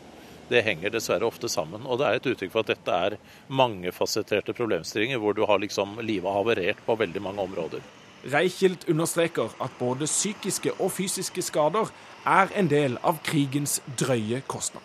Det 0.52 0.60
henger 0.66 0.92
dessverre 0.92 1.24
ofte 1.24 1.48
sammen. 1.48 1.86
Og 1.88 2.00
det 2.00 2.08
er 2.08 2.18
et 2.18 2.28
uttrykk 2.34 2.52
for 2.52 2.64
at 2.64 2.74
dette 2.74 2.98
er 3.06 3.16
mangefasetterte 3.48 4.52
problemstillinger, 4.56 5.20
hvor 5.22 5.32
du 5.36 5.46
har 5.48 5.62
liksom 5.62 5.96
livet 6.04 6.36
havarert 6.36 6.84
på 6.84 6.98
veldig 7.00 7.24
mange 7.24 7.48
områder. 7.48 7.80
Reichelt 8.22 8.88
understreker 8.88 9.50
at 9.58 9.74
både 9.80 10.06
psykiske 10.06 10.72
og 10.78 10.92
fysiske 10.94 11.42
skader 11.42 11.90
er 12.28 12.52
en 12.54 12.68
del 12.70 12.94
av 13.02 13.18
krigens 13.26 13.80
drøye 13.98 14.44
kostnad. 14.46 14.84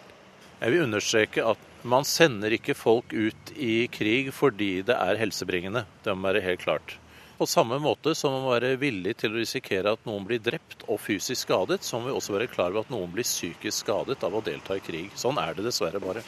Jeg 0.57 0.73
vil 0.73 0.87
understreke 0.87 1.43
at 1.45 1.65
man 1.85 2.05
sender 2.07 2.55
ikke 2.57 2.73
folk 2.73 3.13
ut 3.13 3.51
i 3.53 3.85
krig 3.93 4.31
fordi 4.33 4.81
det 4.87 4.95
er 4.97 5.19
helsebringende. 5.21 5.85
Det 6.03 6.17
må 6.17 6.31
være 6.31 6.41
helt 6.47 6.65
klart. 6.65 6.97
På 7.37 7.45
samme 7.45 7.77
måte 7.77 8.15
som 8.17 8.33
man 8.33 8.47
må 8.47 8.55
være 8.55 8.79
villig 8.81 9.13
til 9.21 9.35
å 9.35 9.37
risikere 9.37 9.93
at 9.93 10.09
noen 10.09 10.25
blir 10.25 10.41
drept 10.41 10.87
og 10.89 10.97
fysisk 10.97 11.45
skadet, 11.45 11.83
så 11.85 11.99
må 11.99 12.09
vi 12.09 12.17
også 12.17 12.33
være 12.33 12.49
klar 12.49 12.73
over 12.73 12.87
at 12.87 12.89
noen 12.89 13.13
blir 13.13 13.27
psykisk 13.27 13.85
skadet 13.85 14.25
av 14.25 14.33
å 14.33 14.41
delta 14.41 14.79
i 14.79 14.81
krig. 14.81 15.11
Sånn 15.13 15.37
er 15.37 15.53
det 15.53 15.67
dessverre 15.69 16.01
bare. 16.01 16.25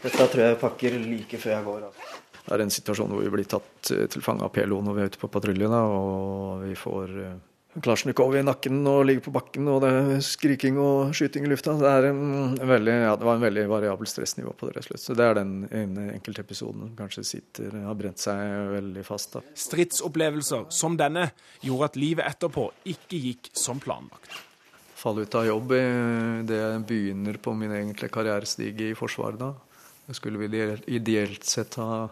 Dette 0.00 0.24
tror 0.32 0.46
jeg 0.46 0.60
pakker 0.60 0.96
like 1.04 1.40
før 1.40 1.58
jeg 1.58 1.66
går. 1.68 1.90
Altså. 1.90 2.23
Det 2.44 2.52
er 2.52 2.62
en 2.66 2.72
situasjon 2.72 3.12
hvor 3.14 3.24
vi 3.24 3.32
blir 3.32 3.48
tatt 3.48 3.88
til 3.88 4.24
fange 4.24 4.44
av 4.44 4.52
PLO 4.52 4.82
når 4.84 4.96
vi 4.96 5.02
er 5.04 5.12
ute 5.12 5.20
på 5.22 5.32
patrulje, 5.32 5.68
og 5.68 6.64
vi 6.66 6.76
får 6.76 7.18
eh, 7.24 7.36
Klasjnikov 7.82 8.36
i 8.38 8.42
nakken 8.46 8.84
og 8.86 9.00
ligger 9.08 9.24
på 9.24 9.32
bakken, 9.34 9.66
og 9.66 9.80
det 9.82 9.88
er 9.90 10.20
skriking 10.22 10.76
og 10.78 11.10
skyting 11.16 11.48
i 11.48 11.50
lufta. 11.50 11.72
Det, 11.74 11.90
en 12.06 12.54
veldig, 12.70 12.92
ja, 13.02 13.16
det 13.18 13.26
var 13.26 13.34
en 13.34 13.42
veldig 13.42 13.64
variabel 13.66 14.06
stressnivå 14.06 14.52
på 14.54 14.68
det. 14.68 14.76
rett 14.76 14.84
og 14.84 14.92
slett. 14.92 15.02
Så 15.02 15.16
Det 15.18 15.26
er 15.26 15.34
den 15.40 15.66
ene 15.74 16.04
enkeltepisoden 16.12 16.84
som 16.84 16.94
kanskje 17.00 17.24
sitter, 17.26 17.74
har 17.82 17.98
brent 17.98 18.22
seg 18.22 18.38
veldig 18.76 19.04
fast. 19.04 19.34
da. 19.34 19.42
Stridsopplevelser 19.58 20.70
som 20.70 20.94
denne 20.96 21.32
gjorde 21.66 21.90
at 21.90 21.98
livet 21.98 22.30
etterpå 22.30 22.68
ikke 22.94 23.18
gikk 23.18 23.50
som 23.58 23.82
planlagt. 23.82 24.38
Falle 24.94 25.26
ut 25.26 25.34
av 25.34 25.48
jobb 25.50 25.74
det 26.46 26.60
jeg 26.60 26.84
begynner 26.86 27.42
på 27.42 27.58
min 27.58 27.74
egentlige 27.74 28.14
karrierestige 28.14 28.92
i 28.92 28.94
Forsvaret 28.94 29.42
da. 29.42 29.50
Jeg 30.06 30.20
skulle 30.20 30.46
vi 30.46 30.62
ideelt 30.94 31.42
sett 31.42 31.74
ha 31.82 32.06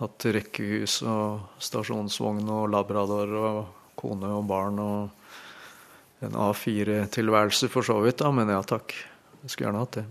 hatt 0.00 0.26
rekkehus 0.36 1.00
og 1.06 1.60
stasjonsvogn 1.62 2.48
og 2.50 2.68
labrador 2.72 3.34
og 3.38 3.58
kone 3.98 4.30
og 4.34 4.46
barn 4.48 4.80
og 4.82 6.24
en 6.24 6.38
A4-tilværelse 6.40 7.68
for 7.72 7.86
så 7.86 7.98
vidt, 8.02 8.18
da, 8.22 8.30
men 8.34 8.50
ja 8.50 8.60
takk. 8.64 8.94
Jeg 9.42 9.52
skulle 9.52 9.68
gjerne 9.68 9.82
hatt 9.84 9.98
det. 9.98 10.04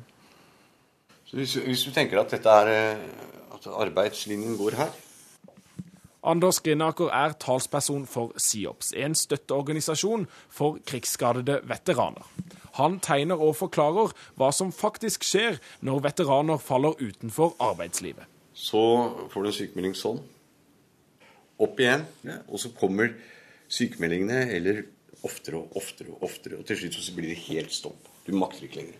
Så 1.25 1.39
hvis, 1.39 1.55
hvis, 1.65 1.85
du 1.87 1.95
tenker 1.95 2.21
at 2.21 2.35
dette 2.35 2.57
er 2.61 2.69
eh, 2.69 3.07
at 3.55 3.65
arbeidslinjen 3.87 4.57
går 4.59 4.77
her 4.77 4.93
Anders 6.23 6.61
Grinaker 6.63 7.09
er 7.11 7.33
talsperson 7.35 8.05
for 8.07 8.31
SIOPS, 8.39 8.93
en 8.95 9.15
støtteorganisasjon 9.17 10.23
for 10.47 10.77
krigsskadede 10.87 11.57
veteraner. 11.67 12.23
Han 12.79 13.01
tegner 13.03 13.41
og 13.43 13.57
forklarer 13.59 14.13
hva 14.39 14.53
som 14.55 14.71
faktisk 14.71 15.27
skjer 15.27 15.59
når 15.83 16.05
veteraner 16.05 16.63
faller 16.63 16.95
utenfor 17.01 17.57
arbeidslivet. 17.59 18.32
Så 18.53 18.81
får 19.33 19.43
du 19.43 19.49
en 19.49 19.57
sykemelding 19.59 19.95
sånn. 19.97 20.19
Opp 21.63 21.79
igjen. 21.81 22.05
Og 22.47 22.61
så 22.61 22.73
kommer 22.77 23.13
sykemeldingene, 23.73 24.45
eller 24.53 24.83
oftere 25.23 25.61
og 25.61 25.79
oftere 25.79 26.13
og 26.13 26.27
oftere. 26.27 26.59
Og 26.59 26.67
til 26.67 26.83
slutt 26.83 26.99
så 26.99 27.15
blir 27.15 27.33
det 27.33 27.41
helt 27.47 27.73
stopp. 27.73 28.11
Du 28.27 28.33
makter 28.37 28.67
ikke 28.67 28.83
lenger. 28.83 28.99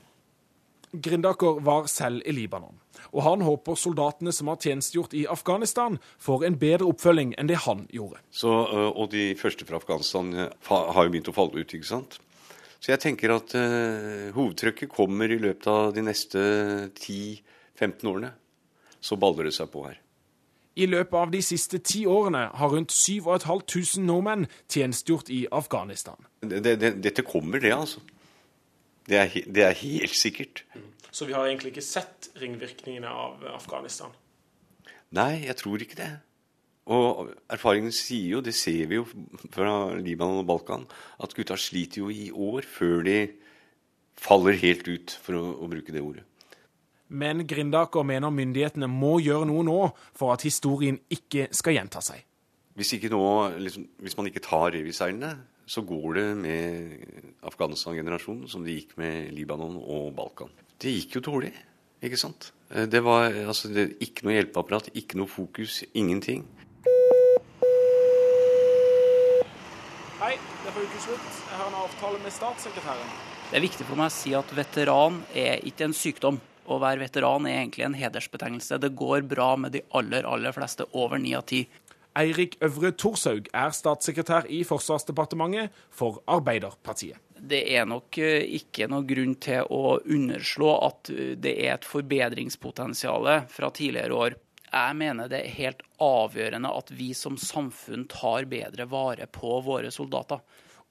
Grindaker 0.93 1.57
var 1.65 1.87
selv 1.89 2.21
i 2.29 2.31
Libanon, 2.35 2.75
og 3.09 3.23
han 3.25 3.41
håper 3.41 3.77
soldatene 3.81 4.29
som 4.35 4.51
har 4.51 4.59
tjenestegjort 4.61 5.15
i 5.17 5.23
Afghanistan, 5.25 5.97
får 6.21 6.45
en 6.45 6.57
bedre 6.61 6.85
oppfølging 6.85 7.31
enn 7.41 7.49
det 7.49 7.63
han 7.63 7.87
gjorde. 7.89 8.21
Så, 8.29 8.51
og 8.93 9.09
de 9.09 9.31
første 9.39 9.65
fra 9.65 9.79
Afghanistan 9.81 10.29
har 10.37 10.99
jo 11.01 11.09
begynt 11.15 11.31
å 11.31 11.33
falle 11.33 11.63
ut, 11.63 11.73
ikke 11.73 11.89
sant. 11.89 12.19
Så 12.77 12.91
jeg 12.91 13.01
tenker 13.01 13.33
at 13.33 13.55
uh, 13.57 14.29
hovedtrykket 14.35 14.91
kommer 14.91 15.31
i 15.31 15.39
løpet 15.41 15.69
av 15.71 15.93
de 15.95 16.03
neste 16.05 16.41
10-15 16.91 18.09
årene. 18.11 18.33
Så 19.03 19.19
baller 19.19 19.49
det 19.49 19.55
seg 19.57 19.69
på 19.73 19.83
her. 19.87 19.99
I 20.73 20.87
løpet 20.89 21.13
av 21.19 21.31
de 21.33 21.41
siste 21.45 21.77
ti 21.85 22.01
årene 22.09 22.47
har 22.57 22.71
rundt 22.73 22.93
7500 22.95 24.01
nordmenn 24.07 24.47
tjenestegjort 24.71 25.29
i 25.29 25.43
Afghanistan. 25.53 26.17
Det, 26.41 26.63
det, 26.81 26.95
dette 27.03 27.25
kommer, 27.27 27.61
det, 27.61 27.75
altså. 27.75 28.01
Det 29.05 29.19
er, 29.19 29.29
det 29.45 29.65
er, 29.67 29.77
helt 29.83 30.15
sikkert. 30.15 30.63
Så 31.11 31.27
vi 31.29 31.35
har 31.35 31.45
egentlig 31.45 31.75
ikke 31.75 31.85
sett 31.85 32.31
ringvirkningene 32.41 33.09
av 33.09 33.43
Afghanistan? 33.53 34.15
Nei, 35.13 35.43
jeg 35.45 35.59
tror 35.59 35.83
ikke 35.83 35.99
det. 35.99 36.09
Og 36.89 37.29
erfaringen 37.53 37.93
sier 37.95 38.37
jo, 38.37 38.41
det 38.43 38.55
ser 38.57 38.87
vi 38.89 38.97
jo 38.97 39.05
fra 39.53 39.93
Libanon 39.95 40.41
og 40.41 40.49
Balkan, 40.49 40.87
at 41.21 41.35
gutta 41.37 41.59
sliter 41.59 42.01
jo 42.01 42.09
i 42.09 42.31
år 42.33 42.65
før 42.67 43.05
de 43.05 43.17
faller 44.19 44.57
helt 44.59 44.87
ut, 44.89 45.13
for 45.21 45.37
å, 45.37 45.43
å 45.63 45.69
bruke 45.69 45.93
det 45.93 46.01
ordet. 46.03 46.25
Men 47.07 47.43
Grindaker 47.47 48.05
mener 48.07 48.31
myndighetene 48.33 48.87
må 48.89 49.17
gjøre 49.21 49.47
noe 49.49 49.63
nå 49.67 49.79
for 50.15 50.33
at 50.33 50.45
historien 50.47 50.99
ikke 51.11 51.49
skal 51.53 51.75
gjenta 51.77 52.01
seg. 52.03 52.23
Hvis, 52.73 52.93
nå, 53.11 53.25
liksom, 53.61 53.85
hvis 54.01 54.15
man 54.17 54.29
ikke 54.29 54.41
tar 54.41 54.71
revisegnene, 54.73 55.35
så 55.65 55.83
går 55.85 56.17
det 56.17 56.25
med 56.37 57.35
Afghanistan-generasjonen 57.45 58.49
som 58.51 58.63
det 58.65 58.79
gikk 58.79 58.97
med 58.99 59.29
Libanon 59.35 59.77
og 59.79 60.09
Balkan. 60.17 60.51
Det 60.81 60.91
gikk 60.91 61.19
jo 61.19 61.25
dårlig, 61.29 61.53
ikke 62.03 62.19
sant? 62.19 62.49
Det 62.69 63.03
var 63.05 63.29
altså, 63.29 63.69
det, 63.69 63.93
ikke 64.03 64.25
noe 64.25 64.35
hjelpeapparat, 64.39 64.89
ikke 64.97 65.19
noe 65.21 65.29
fokus, 65.29 65.83
ingenting. 65.93 66.47
Hei, 70.23 70.33
det 70.39 70.71
er 70.71 70.73
for 70.73 70.81
ukeslutt. 70.87 71.29
Jeg 71.51 71.59
har 71.59 71.69
en 71.69 71.77
avtale 71.83 72.23
med 72.23 72.33
statssekretæren. 72.33 73.13
Det 73.51 73.59
er 73.59 73.63
viktig 73.67 73.85
for 73.85 73.99
meg 73.99 74.09
å 74.09 74.15
si 74.15 74.33
at 74.33 74.55
veteran 74.57 75.21
er 75.37 75.61
ikke 75.67 75.85
en 75.85 75.95
sykdom. 75.95 76.41
Å 76.63 76.80
være 76.80 77.04
veteran 77.04 77.47
er 77.47 77.60
egentlig 77.60 77.88
en 77.88 77.97
hedersbetegnelse. 77.97 78.80
Det 78.80 78.93
går 78.95 79.26
bra 79.28 79.54
med 79.60 79.76
de 79.76 79.84
aller, 79.97 80.23
aller 80.23 80.56
fleste, 80.56 80.88
over 80.91 81.19
ni 81.19 81.34
av 81.36 81.43
ti. 81.49 81.65
Eirik 82.13 82.60
Øvre 82.62 82.91
Thorshaug 82.93 83.49
er 83.58 83.73
statssekretær 83.73 84.45
i 84.54 84.62
Forsvarsdepartementet 84.67 85.73
for 85.89 86.21
Arbeiderpartiet. 86.30 87.17
Det 87.43 87.63
er 87.76 87.88
nok 87.89 88.15
eh, 88.21 88.45
ikke 88.60 88.88
noe 88.88 89.04
grunn 89.08 89.34
til 89.41 89.65
å 89.73 89.97
underslå 89.99 90.69
at 90.86 91.10
eh, 91.12 91.34
det 91.36 91.58
er 91.65 91.73
et 91.73 91.88
forbedringspotensial 91.89 93.28
fra 93.52 93.71
tidligere 93.76 94.19
år. 94.19 94.38
Jeg 94.73 94.97
mener 94.97 95.30
det 95.30 95.41
er 95.41 95.58
helt 95.58 95.82
avgjørende 96.02 96.71
at 96.73 96.93
vi 96.95 97.12
som 97.17 97.36
samfunn 97.38 98.08
tar 98.10 98.47
bedre 98.49 98.88
vare 98.89 99.28
på 99.30 99.58
våre 99.65 99.91
soldater. 99.93 100.39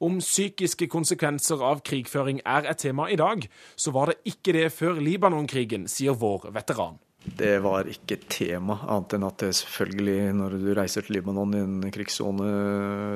Om 0.03 0.19
psykiske 0.19 0.89
konsekvenser 0.91 1.63
av 1.63 1.85
krigføring 1.87 2.41
er 2.43 2.67
et 2.67 2.81
tema 2.83 3.07
i 3.13 3.19
dag, 3.19 3.45
så 3.79 3.93
var 3.95 4.11
det 4.11 4.33
ikke 4.33 4.55
det 4.57 4.67
før 4.75 4.99
Libanon-krigen, 4.99 5.87
sier 5.91 6.17
vår 6.19 6.49
veteran. 6.55 6.99
Det 7.23 7.61
var 7.63 7.87
ikke 7.87 8.19
tema, 8.27 8.81
annet 8.91 9.15
enn 9.15 9.29
at 9.29 9.45
det 9.45 9.53
selvfølgelig, 9.61 10.33
når 10.35 10.57
du 10.59 10.69
reiser 10.75 11.07
til 11.07 11.21
Libanon 11.21 11.55
i 11.55 11.63
en 11.63 11.93
krigssone 11.95 12.49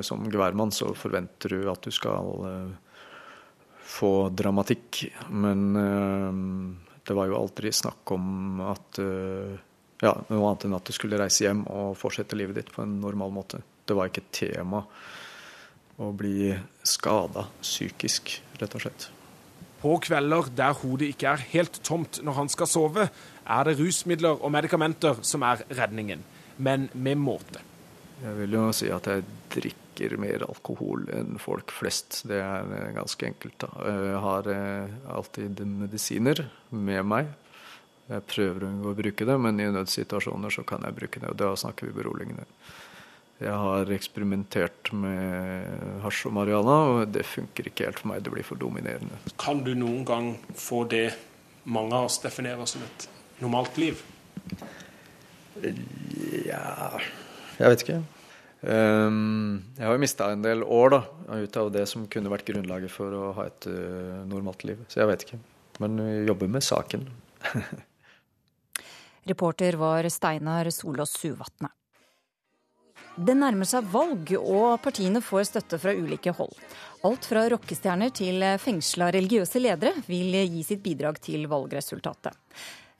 som 0.06 0.28
geværmann, 0.30 0.70
så 0.70 0.92
forventer 0.94 1.56
du 1.56 1.66
at 1.72 1.82
du 1.82 1.90
skal 1.90 2.30
uh, 2.46 3.00
få 3.82 4.12
dramatikk. 4.30 5.08
Men 5.34 5.66
uh, 5.74 7.00
det 7.02 7.18
var 7.18 7.26
jo 7.26 7.40
aldri 7.40 7.74
snakk 7.74 8.14
om 8.14 8.62
at 8.66 9.02
ja, 10.02 10.12
noe 10.28 10.48
annet 10.48 10.66
enn 10.66 10.74
at 10.76 10.86
du 10.86 10.94
skulle 10.94 11.18
reise 11.18 11.46
hjem 11.46 11.62
og 11.70 11.94
fortsette 11.98 12.38
livet 12.38 12.58
ditt 12.58 12.72
på 12.74 12.82
en 12.82 12.98
normal 13.02 13.34
måte. 13.34 13.62
Det 13.86 13.94
var 13.94 14.10
ikke 14.10 14.24
et 14.24 14.34
tema 14.44 14.82
å 16.02 16.10
bli 16.16 16.50
skada 16.86 17.46
psykisk, 17.62 18.36
rett 18.60 18.76
og 18.76 18.84
slett. 18.84 19.08
På 19.80 19.96
kvelder 20.02 20.50
der 20.56 20.74
hodet 20.80 21.12
ikke 21.12 21.34
er 21.34 21.46
helt 21.52 21.80
tomt 21.84 22.20
når 22.24 22.38
han 22.40 22.50
skal 22.52 22.70
sove, 22.70 23.08
er 23.46 23.68
det 23.68 23.76
rusmidler 23.78 24.40
og 24.40 24.52
medikamenter 24.54 25.20
som 25.26 25.44
er 25.46 25.62
redningen, 25.70 26.24
men 26.58 26.88
med 26.94 27.20
måte. 27.20 27.62
Jeg 28.22 28.36
vil 28.38 28.56
jo 28.56 28.68
si 28.74 28.88
at 28.92 29.06
jeg 29.10 29.24
drikker 29.52 30.16
mer 30.20 30.44
alkohol 30.46 31.04
enn 31.12 31.36
folk 31.40 31.72
flest. 31.72 32.22
Det 32.28 32.38
er 32.40 32.70
eh, 32.72 32.92
ganske 32.96 33.28
enkelt. 33.28 33.58
da. 33.60 33.68
Jeg 33.84 34.22
har 34.24 34.48
eh, 34.52 34.94
alltid 35.12 35.60
medisiner 35.68 36.46
med 36.70 37.04
meg. 37.08 37.28
Jeg 38.06 38.24
prøver 38.30 38.68
å 38.70 38.94
bruke 38.96 39.28
det, 39.28 39.36
men 39.42 39.60
i 39.60 39.68
nødsituasjoner 39.74 40.52
så 40.54 40.64
kan 40.68 40.84
jeg 40.86 40.96
bruke 40.96 41.20
det. 41.20 41.32
Og 41.32 41.38
da 41.42 41.52
snakker 41.60 41.88
vi 41.88 41.96
beroligende. 41.96 42.46
Jeg 43.36 43.52
har 43.52 43.90
eksperimentert 43.92 44.88
med 44.96 46.00
hasj 46.00 46.30
og 46.30 46.36
marihuana, 46.38 46.76
og 46.88 47.10
det 47.12 47.26
funker 47.28 47.68
ikke 47.68 47.84
helt 47.84 48.00
for 48.00 48.08
meg. 48.12 48.22
Det 48.24 48.32
blir 48.32 48.46
for 48.46 48.56
dominerende. 48.60 49.18
Kan 49.40 49.60
du 49.66 49.74
noen 49.76 50.06
gang 50.08 50.30
få 50.56 50.86
det 50.88 51.10
mange 51.68 51.92
av 51.98 52.08
oss 52.08 52.16
definerer 52.22 52.68
som 52.70 52.84
et 52.86 53.08
normalt 53.42 53.76
liv? 53.80 54.00
Ja 56.46 56.98
Jeg 57.56 57.70
vet 57.72 57.84
ikke. 57.84 58.00
Um, 58.66 59.62
jeg 59.76 59.84
har 59.84 59.94
jo 59.94 60.00
mista 60.00 60.30
en 60.32 60.42
del 60.44 60.64
år 60.64 60.94
da, 60.94 61.00
ut 61.36 61.56
av 61.60 61.70
det 61.74 61.84
som 61.90 62.08
kunne 62.12 62.32
vært 62.32 62.48
grunnlaget 62.48 62.92
for 62.92 63.12
å 63.12 63.30
ha 63.36 63.46
et 63.50 63.68
uh, 63.68 64.24
normalt 64.28 64.64
liv. 64.68 64.80
Så 64.88 65.02
jeg 65.02 65.12
vet 65.12 65.26
ikke. 65.26 65.40
Men 65.84 66.00
vi 66.00 66.24
jobber 66.30 66.50
med 66.56 66.64
saken. 66.64 67.04
Reporter 69.30 69.76
var 69.76 70.08
Steinar 70.08 70.70
Solås 70.72 71.12
Suvatne. 71.20 71.68
Det 73.16 73.32
nærmer 73.32 73.64
seg 73.64 73.86
valg, 73.88 74.28
og 74.36 74.76
partiene 74.84 75.22
får 75.24 75.46
støtte 75.48 75.78
fra 75.80 75.94
ulike 75.96 76.34
hold. 76.36 76.52
Alt 77.08 77.24
fra 77.24 77.46
rockestjerner 77.48 78.12
til 78.12 78.44
fengsla 78.60 79.08
religiøse 79.14 79.62
ledere 79.62 79.94
vil 80.04 80.36
gi 80.36 80.64
sitt 80.66 80.82
bidrag 80.84 81.16
til 81.24 81.48
valgresultatet. 81.48 82.36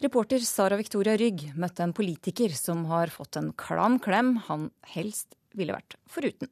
Reporter 0.01 0.41
Sara 0.45 0.77
Victoria 0.81 1.19
Rygg 1.21 1.51
møtte 1.57 1.85
en 1.85 1.93
politiker 1.97 2.53
som 2.57 2.87
har 2.89 3.13
fått 3.13 3.37
en 3.41 3.53
klam 3.61 4.01
klem 4.01 4.39
han 4.49 4.71
helst 4.95 5.37
ville 5.57 5.77
vært 5.77 5.99
foruten. 6.09 6.49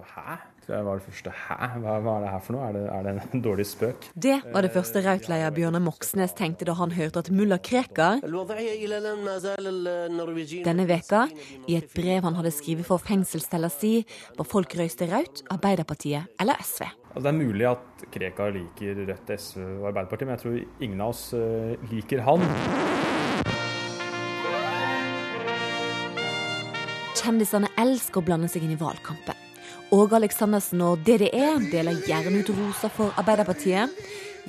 Hæ? 0.00 0.40
Det 0.66 0.78
var 0.82 0.98
det 0.98 1.04
første. 1.06 1.30
Hæ? 1.30 1.56
Hva, 1.78 1.92
hva 2.02 2.12
er 2.16 2.24
det 2.24 2.30
her 2.32 2.40
for 2.42 2.56
noe? 2.56 2.66
Er 2.66 2.74
det, 2.74 2.82
er 2.90 3.04
det, 3.06 3.12
en 3.36 3.42
dårlig 3.44 3.66
spøk? 3.70 4.08
Det 4.18 4.40
var 4.50 4.66
det 4.66 4.72
første 4.74 5.02
rautleder 5.04 5.52
Bjørne 5.54 5.76
Bjørnar 5.76 5.84
Moxnes 5.84 6.34
tenkte 6.34 6.66
da 6.66 6.74
han 6.74 6.90
hørte 6.96 7.22
at 7.22 7.30
mulla 7.30 7.58
Krekar 7.62 8.18
denne 10.66 10.86
veka, 10.90 11.22
i 11.70 11.78
et 11.78 11.94
brev 11.94 12.26
han 12.26 12.38
hadde 12.40 12.52
skrevet 12.54 12.88
for 12.88 13.02
fengselscella 13.02 13.70
si, 13.70 14.00
var 14.34 14.50
folk 14.50 14.74
røyste 14.78 15.06
Raut, 15.10 15.44
Arbeiderpartiet 15.54 16.34
eller 16.42 16.58
SV. 16.58 16.90
Altså, 17.14 17.22
det 17.22 17.30
er 17.30 17.38
mulig 17.38 17.70
at 17.70 18.04
Krekar 18.12 18.52
liker 18.58 19.06
Rødt, 19.06 19.32
SV 19.38 19.62
og 19.62 19.88
Arbeiderpartiet, 19.92 20.26
men 20.26 20.34
jeg 20.34 20.44
tror 20.44 20.84
ingen 20.88 21.06
av 21.06 21.14
oss 21.14 21.24
uh, 21.38 21.78
liker 21.94 22.26
han. 22.26 22.42
Kjendisene 27.22 27.70
elsker 27.80 28.22
å 28.22 28.26
blande 28.26 28.50
seg 28.50 28.66
inn 28.66 28.74
i 28.74 28.82
valgkampen. 28.82 29.45
Åge 29.96 30.18
Aleksandersen 30.18 30.82
og 30.84 31.04
DDE 31.06 31.46
deler 31.70 32.02
gjerne 32.04 32.42
ut 32.42 32.50
roser 32.52 32.90
for 32.92 33.14
Arbeiderpartiet. 33.16 33.94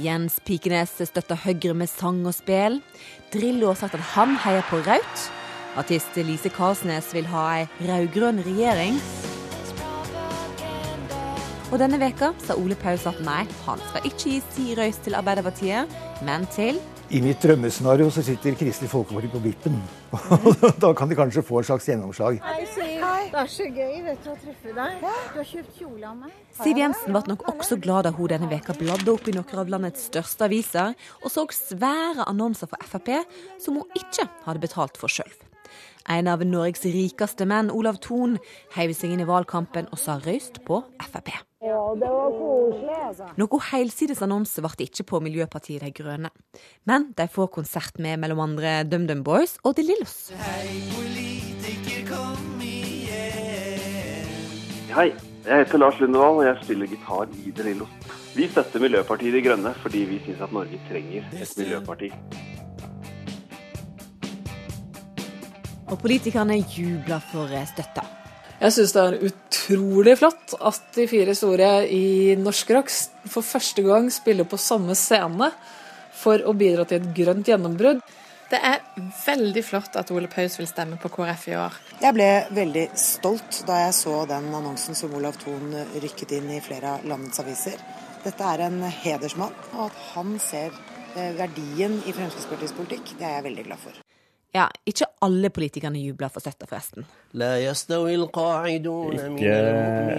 Jens 0.04 0.42
Pikenes 0.44 0.98
støtter 1.08 1.40
Høyre 1.40 1.76
med 1.78 1.88
sang 1.88 2.20
og 2.28 2.36
spel. 2.36 2.82
Drillo 3.32 3.70
har 3.70 3.80
sagt 3.80 3.96
at 3.96 4.04
han 4.16 4.36
heier 4.44 4.66
på 4.68 4.82
Raut. 4.84 5.24
Artist 5.80 6.20
Lise 6.20 6.52
Karlsnes 6.52 7.14
vil 7.16 7.30
ha 7.32 7.46
ei 7.62 7.64
rød-grønn 7.88 8.44
regjering. 8.44 9.00
Og 11.72 11.80
denne 11.80 12.02
veka 12.02 12.34
sa 12.44 12.58
Ole 12.60 12.76
Paus 12.80 13.08
at 13.08 13.24
nei, 13.24 13.46
han 13.64 13.88
skal 13.88 14.10
ikke 14.10 14.20
gi 14.26 14.44
si 14.52 14.76
røys 14.76 15.00
til 15.06 15.16
Arbeiderpartiet, 15.16 15.96
men 16.28 16.50
til 16.56 16.82
I 17.10 17.22
mitt 17.24 17.40
drømmescenario 17.40 18.10
så 18.12 18.20
sitter 18.26 18.56
Kristelig 18.60 18.90
Folkeparti 18.92 19.30
på 19.32 19.40
vippen. 19.40 19.78
da 20.84 20.90
kan 20.98 21.08
de 21.08 21.16
kanskje 21.16 21.44
få 21.46 21.62
et 21.62 21.70
slags 21.70 21.88
gjennomslag. 21.88 22.42
Hei, 22.44 22.66
Siv. 22.74 22.98
Det 23.32 23.40
er 23.44 23.50
så 23.52 23.66
gøy 23.70 23.96
vet 24.04 24.24
du, 24.24 24.30
å 24.32 24.36
treffe 24.42 24.74
deg. 24.76 25.00
Du 25.32 25.40
har 25.40 25.48
kjøpt 25.48 25.80
kjole 25.80 26.10
av 26.10 26.20
meg. 26.20 26.36
Siv 26.58 26.80
Jensen 26.82 27.16
ble 27.16 27.24
nok 27.32 27.48
også 27.54 27.80
glad 27.80 28.08
da 28.08 28.14
hun 28.16 28.32
denne 28.32 28.52
veka 28.52 28.76
bladde 28.76 29.14
opp 29.14 29.28
i 29.28 29.36
noen 29.36 29.64
av 29.64 29.72
landets 29.72 30.08
største 30.12 30.48
aviser 30.48 30.96
og 31.22 31.32
så 31.32 31.48
svære 31.56 32.28
annonser 32.28 32.72
for 32.72 32.92
Frp 32.92 33.14
som 33.64 33.80
hun 33.80 34.00
ikke 34.00 34.28
hadde 34.48 34.64
betalt 34.64 35.00
for 35.00 35.12
sjøl. 35.12 35.32
En 36.08 36.28
av 36.32 36.40
Norges 36.46 36.86
rikeste 36.88 37.44
menn, 37.44 37.68
Olav 37.68 37.98
Thon, 38.00 38.38
heiv 38.78 38.94
seg 38.96 39.12
inn 39.12 39.20
i 39.20 39.28
valgkampen 39.28 39.90
og 39.92 40.00
sa 40.00 40.16
røyst 40.24 40.62
på 40.64 40.80
Frp. 41.04 41.34
Ja, 41.66 41.82
det 42.00 42.08
var 42.14 42.32
koselig, 42.32 43.00
altså. 43.10 43.28
Noe 43.42 43.60
helsides 43.74 44.22
annonse 44.24 44.64
ble 44.64 44.72
det 44.80 44.88
ikke 44.88 45.08
på 45.12 45.20
Miljøpartiet 45.26 45.84
De 45.84 45.92
Grønne. 45.92 46.32
Men 46.88 47.10
de 47.18 47.28
får 47.28 47.52
konsert 47.58 48.00
med 48.00 48.22
mellom 48.24 48.40
andre 48.46 48.86
DumDum 48.88 49.26
Boys 49.28 49.58
og 49.68 49.76
De 49.76 49.84
Lillos. 49.84 50.30
Hei, 50.40 50.80
politiker, 50.96 52.08
kom 52.14 52.62
igjen. 52.64 54.32
Hei, 54.96 55.10
jeg 55.44 55.66
heter 55.66 55.84
Lars 55.84 56.00
Lundevall, 56.00 56.40
og 56.40 56.48
jeg 56.48 56.62
spiller 56.64 56.94
gitar 56.94 57.28
i 57.36 57.52
De 57.52 57.68
Lillos. 57.68 58.14
Vi 58.38 58.48
støtter 58.48 58.80
Miljøpartiet 58.80 59.36
De 59.36 59.44
Grønne 59.44 59.76
fordi 59.84 60.08
vi 60.08 60.24
syns 60.24 60.46
at 60.48 60.56
Norge 60.56 60.80
trenger 60.88 61.28
et 61.36 61.58
miljøparti. 61.60 62.14
Og 65.88 66.00
politikerne 66.02 66.58
jubler 66.60 67.22
for 67.32 67.52
støtta. 67.70 68.04
Jeg 68.58 68.74
syns 68.74 68.94
det 68.96 69.02
er 69.04 69.26
utrolig 69.28 70.16
flott 70.18 70.56
at 70.66 70.88
de 70.96 71.06
fire 71.08 71.36
store 71.38 71.72
i 71.94 72.34
norsk 72.42 72.72
rock 72.74 72.90
for 73.30 73.46
første 73.46 73.84
gang 73.86 74.10
spiller 74.12 74.48
på 74.50 74.58
samme 74.58 74.96
scene 74.98 75.52
for 76.18 76.42
å 76.42 76.56
bidra 76.58 76.88
til 76.90 77.04
et 77.04 77.12
grønt 77.20 77.48
gjennombrudd. 77.48 78.02
Det 78.48 78.60
er 78.64 78.80
veldig 79.26 79.62
flott 79.68 79.98
at 80.00 80.10
Ole 80.16 80.30
Paus 80.32 80.56
vil 80.58 80.70
stemme 80.70 80.98
på 81.02 81.12
KrF 81.14 81.46
i 81.52 81.56
år. 81.60 81.78
Jeg 82.02 82.16
ble 82.16 82.30
veldig 82.56 82.86
stolt 82.98 83.62
da 83.68 83.82
jeg 83.84 83.96
så 84.00 84.22
den 84.30 84.50
annonsen 84.56 84.98
som 84.98 85.14
Olav 85.20 85.38
Thon 85.44 85.76
rykket 86.00 86.38
inn 86.40 86.50
i 86.56 86.64
flere 86.64 86.96
av 86.96 87.06
landets 87.06 87.44
aviser. 87.44 87.78
Dette 88.24 88.52
er 88.56 88.66
en 88.66 88.82
hedersmann, 89.04 89.54
og 89.76 89.90
at 89.92 90.02
han 90.16 90.36
ser 90.42 90.72
eh, 90.72 91.36
verdien 91.38 92.00
i 92.08 92.16
Fremskrittspartiets 92.16 92.76
politikk, 92.80 93.18
det 93.20 93.28
er 93.28 93.38
jeg 93.38 93.50
veldig 93.52 93.70
glad 93.70 93.84
for. 93.84 94.07
Ja, 94.58 94.66
ikke 94.90 95.06
alle 95.22 95.52
politikerne 95.54 96.00
jubler 96.02 96.32
for 96.34 96.42
støtta, 96.42 96.66
forresten. 96.70 97.06
Ikke 99.14 99.58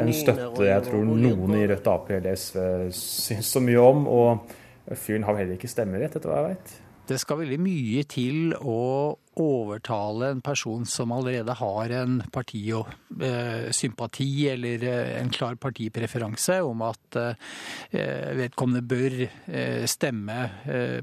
en 0.05 0.12
støtte 0.14 0.68
jeg 0.68 0.85
tror 0.87 1.07
noen 1.09 1.57
i 1.59 1.64
Rødt, 1.70 1.88
Ap 1.90 2.11
eller 2.14 2.38
SV 2.38 2.61
syns 2.94 3.51
så 3.57 3.62
mye 3.64 3.83
om. 3.83 4.07
Og 4.07 4.98
fyren 4.98 5.27
har 5.27 5.40
heller 5.40 5.59
ikke 5.59 5.70
stemmerett, 5.70 6.14
etter 6.16 6.31
hva 6.31 6.42
jeg 6.44 6.53
veit. 6.53 6.77
Det 7.09 7.16
skal 7.16 7.38
veldig 7.40 7.57
mye 7.64 8.03
til 8.05 8.53
å 8.59 9.16
overtale 9.38 10.33
en 10.35 10.40
person 10.44 10.85
som 10.88 11.12
allerede 11.14 11.55
har 11.57 11.92
en 12.03 12.18
partisympati 12.35 14.27
eh, 14.44 14.53
eller 14.53 14.85
eh, 14.85 15.12
en 15.21 15.31
klar 15.33 15.57
partipreferanse 15.62 16.59
om 16.66 16.83
at 16.85 17.16
eh, 17.21 17.35
vedkommende 18.37 18.83
bør 18.90 19.16
eh, 19.25 19.87
stemme 19.88 20.51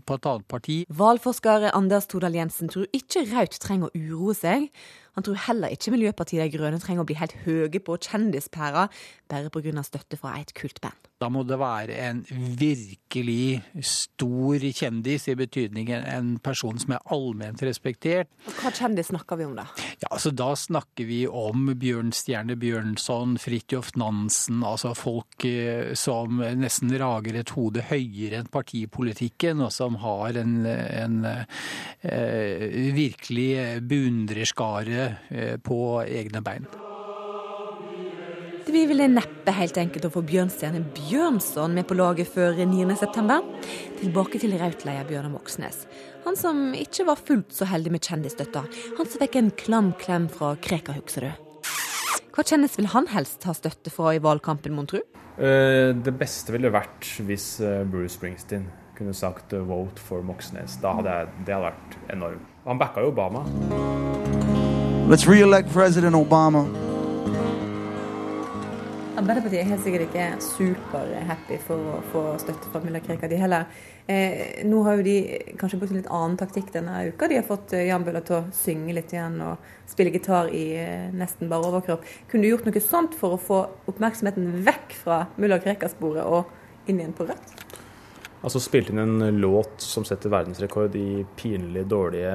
på 0.06 0.18
et 0.20 0.30
annet 0.30 0.48
parti. 0.52 0.78
Valgforsker 0.94 1.72
Anders 1.72 2.06
Todal 2.12 2.38
Jensen 2.38 2.70
tror 2.70 2.86
ikke 2.94 3.26
Raut 3.32 3.58
trenger 3.64 3.90
å 3.90 3.96
uroe 3.98 4.36
seg. 4.38 4.70
Han 5.16 5.24
tror 5.26 5.40
heller 5.48 5.72
ikke 5.72 5.94
Miljøpartiet 5.96 6.44
De 6.44 6.58
Grønne 6.58 6.82
trenger 6.84 7.06
å 7.06 7.08
bli 7.08 7.18
helt 7.18 7.36
høye 7.46 7.80
på 7.82 7.98
kjendispæra 8.04 8.90
bare 9.32 9.50
pga. 9.50 9.84
støtte 9.88 10.20
fra 10.20 10.36
et 10.42 10.54
kultband. 10.54 11.00
Da 11.22 11.30
må 11.32 11.46
det 11.48 11.56
være 11.62 11.96
en 12.10 12.18
virkelig 12.60 13.62
stor 13.88 14.66
kjendis, 14.76 15.30
i 15.32 15.36
betydningen 15.40 16.04
en 16.12 16.34
person 16.44 16.76
som 16.82 16.98
er 16.98 17.06
allment 17.16 17.64
respektert. 17.64 18.28
Hva 18.60 18.74
kjendis 18.76 19.14
snakker 19.14 19.40
vi 19.40 19.48
om 19.48 19.56
da? 19.56 19.64
Ja, 20.02 20.10
altså 20.12 20.34
Da 20.36 20.50
snakker 20.60 21.08
vi 21.08 21.22
om 21.28 21.70
Bjørnstjerne 21.80 22.58
Bjørnson, 22.60 23.38
Fridtjof 23.40 23.94
Nansen, 24.00 24.60
altså 24.68 24.92
folk 24.98 25.48
eh, 25.48 25.94
som 25.96 26.44
nesten 26.60 26.92
rager 27.00 27.40
et 27.40 27.56
hode 27.56 27.86
høyere 27.88 28.42
enn 28.42 28.52
partipolitikken, 28.52 29.64
og 29.64 29.72
som 29.76 30.00
har 30.04 30.42
en, 30.42 30.58
en 30.68 31.22
en 32.06 32.96
virkelig 32.96 33.82
beundrerskare 33.82 35.16
eh, 35.30 35.56
på 35.58 35.80
egne 36.04 36.42
bein. 36.46 36.68
Det 38.66 38.74
blir 38.74 38.88
vel 38.90 39.04
neppe 39.14 39.54
helt 39.54 39.78
enkelt 39.78 40.08
å 40.08 40.10
få 40.10 40.24
Bjørnstjerne 40.26 40.80
Bjørnson 40.96 41.76
med 41.78 41.86
på 41.86 41.94
laget 42.00 42.32
før 42.34 42.56
9.9. 42.58 43.36
Tilbake 44.00 44.40
til 44.42 44.56
Raut-leder 44.58 45.06
Bjørnar 45.06 45.30
Moxnes. 45.30 45.84
Han 46.24 46.34
som 46.40 46.72
ikke 46.74 47.06
var 47.06 47.22
fullt 47.22 47.54
så 47.54 47.68
heldig 47.70 47.94
med 47.94 48.02
kjendisstøtta. 48.02 48.64
Han 48.98 49.06
som 49.06 49.22
fikk 49.22 49.38
en 49.38 49.52
klam 49.54 49.92
klem 50.02 50.26
fra 50.34 50.56
Krekar, 50.58 50.98
husker 50.98 51.28
du. 51.28 51.44
Hva 52.34 52.48
kjendis 52.50 52.80
vil 52.80 52.90
han 52.96 53.06
helst 53.14 53.46
ha 53.46 53.54
støtte 53.54 53.94
fra 53.94 54.16
i 54.18 54.24
valgkampen, 54.26 54.74
mon 54.74 54.90
tru? 54.90 54.98
Eh, 55.38 55.94
det 55.94 56.16
beste 56.18 56.56
ville 56.56 56.74
vært 56.74 57.06
hvis 57.28 57.60
eh, 57.62 57.86
Bruce 57.86 58.16
Springsteen 58.18 58.66
kunne 58.98 59.14
sagt 59.14 59.54
eh, 59.54 59.62
'vote 59.62 60.02
for 60.02 60.26
Moxnes'. 60.26 60.80
Da 60.82 60.98
hadde 60.98 61.14
jeg, 61.14 61.30
det 61.46 61.54
hadde 61.54 61.70
vært 61.70 62.02
enormt. 62.18 62.50
Han 62.66 62.82
backa 62.82 63.06
jo 63.06 63.14
Obama. 63.14 63.46
Let's 65.06 65.30
re-elect 65.30 65.70
President 65.70 66.18
Obama. 66.18 66.66
Arbeiderpartiet 69.16 69.62
er 69.62 69.70
helt 69.70 69.84
sikkert 69.86 70.10
ikke 70.10 70.24
superhappy 70.44 71.58
for 71.64 71.92
å 71.94 72.00
få 72.12 72.24
støtte 72.42 72.68
fra 72.72 72.82
mulla 72.84 73.00
Krekar, 73.00 73.30
de 73.32 73.38
heller. 73.40 73.70
Eh, 74.12 74.66
nå 74.68 74.82
har 74.84 74.98
jo 75.00 75.06
de 75.06 75.16
kanskje 75.56 75.80
brukt 75.80 75.94
en 75.94 76.02
litt 76.02 76.10
annen 76.12 76.36
taktikk 76.42 76.74
denne 76.74 76.98
uka. 77.08 77.30
De 77.32 77.38
har 77.40 77.48
fått 77.48 77.72
eh, 77.78 77.86
Jan 77.88 78.04
Bøhler 78.04 78.26
til 78.28 78.42
å 78.42 78.44
synge 78.54 78.98
litt 78.98 79.16
igjen 79.16 79.40
og 79.46 79.72
spille 79.88 80.12
gitar 80.12 80.52
i 80.52 80.66
eh, 80.82 81.08
nesten 81.16 81.48
bare 81.52 81.72
overkropp. 81.72 82.04
Kunne 82.28 82.44
du 82.44 82.52
gjort 82.52 82.68
noe 82.68 82.84
sånt 82.84 83.16
for 83.16 83.38
å 83.38 83.42
få 83.42 83.62
oppmerksomheten 83.94 84.52
vekk 84.68 85.00
fra 85.06 85.24
mulla 85.40 85.62
Krekar-sporet 85.64 86.28
og 86.28 86.92
inn 86.92 87.00
igjen 87.00 87.16
på 87.16 87.30
rødt? 87.32 87.65
Altså 88.46 88.60
spilte 88.62 88.94
inn 88.94 89.02
en 89.02 89.40
låt 89.42 89.82
som 89.82 90.04
setter 90.06 90.30
verdensrekord 90.30 90.94
i 91.00 91.24
pinlig 91.40 91.88
dårlige 91.90 92.34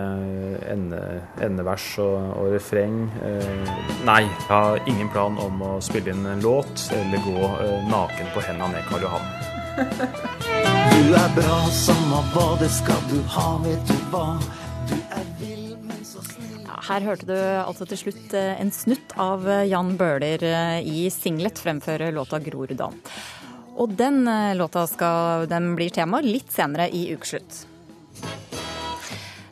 ende, 0.73 0.99
endevers 1.38 1.87
og, 2.03 2.16
og 2.35 2.51
refreng. 2.57 3.05
Eh, 3.23 3.70
nei, 4.09 4.25
jeg 4.25 4.49
har 4.49 4.83
ingen 4.90 5.12
plan 5.14 5.38
om 5.38 5.62
å 5.62 5.77
spille 5.85 6.11
inn 6.11 6.27
en 6.27 6.42
låt 6.42 6.88
eller 6.96 7.23
gå 7.29 7.38
eh, 7.62 7.87
naken 7.92 8.35
på 8.35 8.42
henda 8.49 8.73
ned 8.75 8.90
Karl 8.90 9.07
Johan. 9.07 9.31
Du 11.01 11.14
er 11.16 11.31
bra, 11.33 11.59
samme 11.73 12.18
hva 12.35 12.49
det 12.61 12.68
skal 12.75 12.99
du 13.09 13.16
ha, 13.33 13.46
vet 13.62 13.88
du 13.88 13.94
hva. 14.12 14.25
Du 14.90 14.96
er 15.16 15.29
vill, 15.38 15.70
men 15.87 16.03
så 16.05 16.20
snill 16.27 16.59
Ja, 16.66 16.77
her 16.90 17.07
hørte 17.07 17.29
du 17.31 17.37
altså 17.38 17.87
til 17.88 18.03
slutt 18.03 18.35
eh, 18.37 18.53
en 18.61 18.75
snutt 18.75 19.14
av 19.14 19.46
eh, 19.49 19.68
Jan 19.70 19.94
Bøhler 19.99 20.44
eh, 20.44 20.81
i 20.85 21.07
singlet 21.14 21.62
fremføre 21.62 22.11
låta 22.14 22.42
'Groruddalen'. 22.42 23.01
Og 23.81 23.97
den 23.97 24.27
eh, 24.29 24.55
låta 24.59 24.87
skal, 24.87 25.49
den 25.49 25.75
blir 25.79 25.93
tema 25.95 26.21
litt 26.25 26.53
senere 26.53 26.90
i 26.93 27.09
Ukeslutt. 27.14 27.64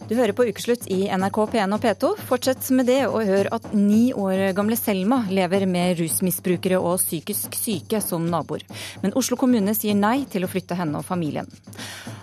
Du 0.08 0.14
hører 0.16 0.32
på 0.32 0.46
Ukeslutt 0.48 0.86
i 0.88 1.02
NRK 1.12 1.36
P1 1.52 1.74
og 1.76 1.82
P2. 1.82 2.10
Fortsett 2.30 2.70
med 2.72 2.88
det 2.88 3.02
og 3.10 3.28
hør 3.28 3.50
at 3.52 3.66
ni 3.76 4.14
år 4.16 4.54
gamle 4.56 4.76
Selma 4.80 5.18
lever 5.28 5.66
med 5.68 5.98
rusmisbrukere 6.00 6.78
og 6.80 6.96
psykisk 7.02 7.58
syke 7.60 8.00
som 8.00 8.24
naboer. 8.32 8.64
Men 9.02 9.12
Oslo 9.20 9.36
kommune 9.36 9.76
sier 9.76 9.98
nei 9.98 10.22
til 10.32 10.46
å 10.46 10.48
flytte 10.48 10.78
henne 10.80 11.02
og 11.02 11.04
familien. 11.04 11.52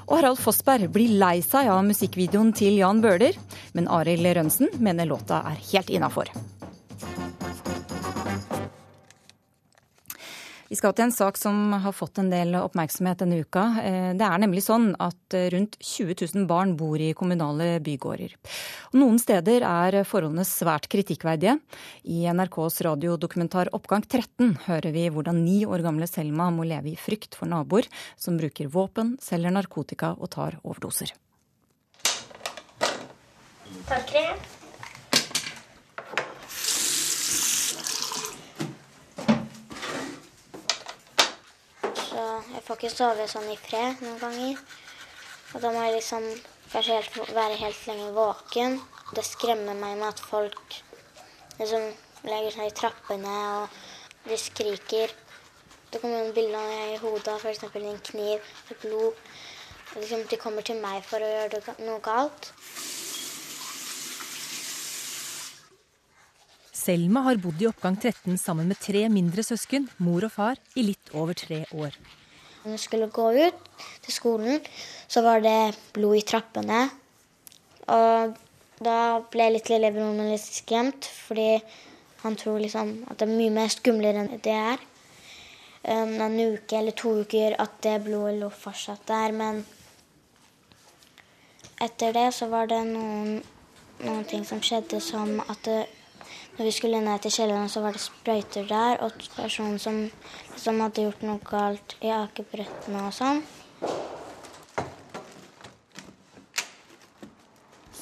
Og 0.08 0.18
Harald 0.18 0.41
Fossberg 0.41 0.89
blir 0.94 1.13
lei 1.22 1.38
seg 1.46 1.70
av 1.70 1.86
musikkvideoen 1.86 2.56
til 2.58 2.82
Jan 2.82 3.06
Bøhler, 3.06 3.38
men 3.78 3.89
Arild 3.89 4.34
Rønsen 4.34 4.74
mener 4.82 5.10
låta 5.10 5.44
er 5.46 5.62
helt 5.70 5.94
innafor. 5.94 6.34
Vi 10.65 10.78
skal 10.78 10.95
til 10.97 11.06
en 11.06 11.13
sak 11.13 11.38
som 11.38 11.75
har 11.84 11.93
fått 11.93 12.17
en 12.17 12.32
del 12.32 12.56
oppmerksomhet 12.58 13.19
denne 13.21 13.38
uka. 13.43 13.65
Eh, 13.84 14.13
Det 14.17 14.25
er 14.25 14.39
nemlig 14.41 14.63
sånn 14.65 14.95
at 14.99 15.34
eh, 15.38 15.49
rundt 15.54 15.78
20 15.78 16.15
000 16.34 16.47
barn 16.49 16.75
bor 16.78 16.97
i 16.97 17.13
kommunale 17.13 17.80
bygårder. 17.86 18.34
Noen 18.97 19.19
steder 19.21 19.62
er 19.62 20.04
forholdene 20.04 20.45
svært 20.45 20.89
kritikkverdige. 20.89 21.60
I 22.10 22.25
NRKs 22.34 22.82
radiodokumentar 22.88 23.69
Oppgang 23.78 24.01
13 24.08 24.65
hører 24.65 24.91
vi 24.91 25.10
hvordan 25.10 25.43
ni 25.45 25.65
år 25.65 25.86
gamle 25.86 26.10
Selma 26.10 26.49
må 26.49 26.65
leve 26.65 26.93
i 26.93 26.97
frykt 26.97 27.38
for 27.38 27.45
naboer 27.45 27.86
som 28.17 28.38
bruker 28.38 28.71
våpen, 28.71 29.17
selger 29.21 29.54
narkotika 29.54 30.15
og 30.17 30.34
tar 30.34 30.58
overdoser. 30.63 31.13
Tannkrem. 33.86 34.38
Så 42.15 42.41
jeg 42.56 42.63
får 42.63 42.78
ikke 42.80 42.94
sove 42.94 43.26
sånn 43.28 43.50
i 43.52 43.58
fred 43.60 44.00
noen 44.00 44.20
ganger. 44.22 44.60
Og 45.52 45.63
da 45.63 45.72
må 45.76 45.82
jeg 45.84 45.98
liksom 45.98 46.28
kanskje 46.72 47.00
helt, 47.02 47.18
være 47.36 47.58
helt 47.60 47.82
lenge 47.89 48.08
våken. 48.15 48.78
Det 49.12 49.26
skremmer 49.28 49.76
meg 49.76 50.00
med 50.00 50.08
at 50.08 50.24
folk 50.24 50.78
liksom 51.60 51.89
legger 52.26 52.56
seg 52.56 52.72
i 52.72 52.76
trappene 52.80 53.36
og 53.60 53.76
de 54.30 54.39
skriker. 54.39 55.12
Det 55.91 56.00
kommer 56.00 56.24
noen 56.24 56.34
bilder 56.36 56.72
i 56.96 56.98
hodet 57.04 57.36
f.eks. 57.41 57.68
en 57.68 58.02
kniv, 58.10 58.50
et 58.72 58.82
blod. 58.82 59.20
Liksom, 59.96 60.26
de 60.32 60.39
kommer 60.39 60.65
til 60.65 60.80
meg 60.80 61.04
for 61.08 61.24
å 61.24 61.30
gjøre 61.36 61.78
noe 61.86 62.02
galt. 62.04 62.52
Selma 66.86 67.24
har 67.28 67.39
bodd 67.41 67.63
i 67.63 67.68
oppgang 67.68 67.96
13 68.00 68.36
sammen 68.39 68.68
med 68.72 68.80
tre 68.80 69.08
mindre 69.12 69.44
søsken, 69.44 69.89
mor 69.98 70.28
og 70.28 70.36
far, 70.36 70.60
i 70.76 70.84
litt 70.86 71.15
over 71.15 71.36
tre 71.38 71.63
år. 71.74 71.96
Når 72.65 72.73
jeg 72.73 72.84
skulle 72.88 73.12
gå 73.13 73.28
ut 73.45 73.82
til 74.01 74.13
skolen, 74.13 74.62
så 75.08 75.21
var 75.21 75.43
det 75.45 75.75
blod 75.93 76.17
i 76.17 76.25
trappene. 76.25 76.80
Og 77.93 78.34
da 78.82 78.97
ble 79.32 79.51
litt 79.54 79.69
lillebroren 79.69 80.17
min 80.17 80.32
litt 80.34 80.41
skremt, 80.41 81.06
fordi 81.28 81.60
han 82.23 82.38
tror 82.41 82.58
liksom 82.60 82.95
at 83.06 83.19
det 83.19 83.28
er 83.28 83.38
mye 83.38 83.54
mer 83.54 83.69
skumlere 83.69 84.23
enn 84.23 84.41
det 84.41 84.56
er. 84.58 84.82
En 85.93 86.39
uke 86.41 86.80
eller 86.80 86.97
to 86.97 87.12
uker 87.21 87.54
at 87.62 87.78
det 87.86 87.99
blodet 88.08 88.39
lå 88.41 88.49
fortsatt 88.49 89.06
der, 89.06 89.36
men 89.38 89.62
etter 91.86 92.15
det 92.17 92.32
så 92.34 92.49
var 92.49 92.71
det 92.71 92.82
noen, 92.89 93.43
noen 94.01 94.25
ting 94.25 94.41
som 94.47 94.63
skjedde 94.63 94.97
som 95.04 95.38
at 95.45 95.62
det, 95.67 95.84
når 96.56 96.70
vi 96.70 96.72
skulle 96.72 97.04
ned 97.04 97.20
til 97.24 97.34
kjelleren, 97.36 97.70
så 97.70 97.84
var 97.84 97.96
det 97.96 98.04
sprøyter 98.04 98.68
der, 98.70 99.02
og 99.04 99.12
personen 99.36 99.80
som 99.82 100.06
liksom 100.54 100.82
hadde 100.86 101.04
gjort 101.04 101.24
noe 101.28 101.44
galt 101.44 101.96
i 102.00 102.12
akebrettene 102.15 103.04
og 103.04 103.15
sånn. 103.15 103.41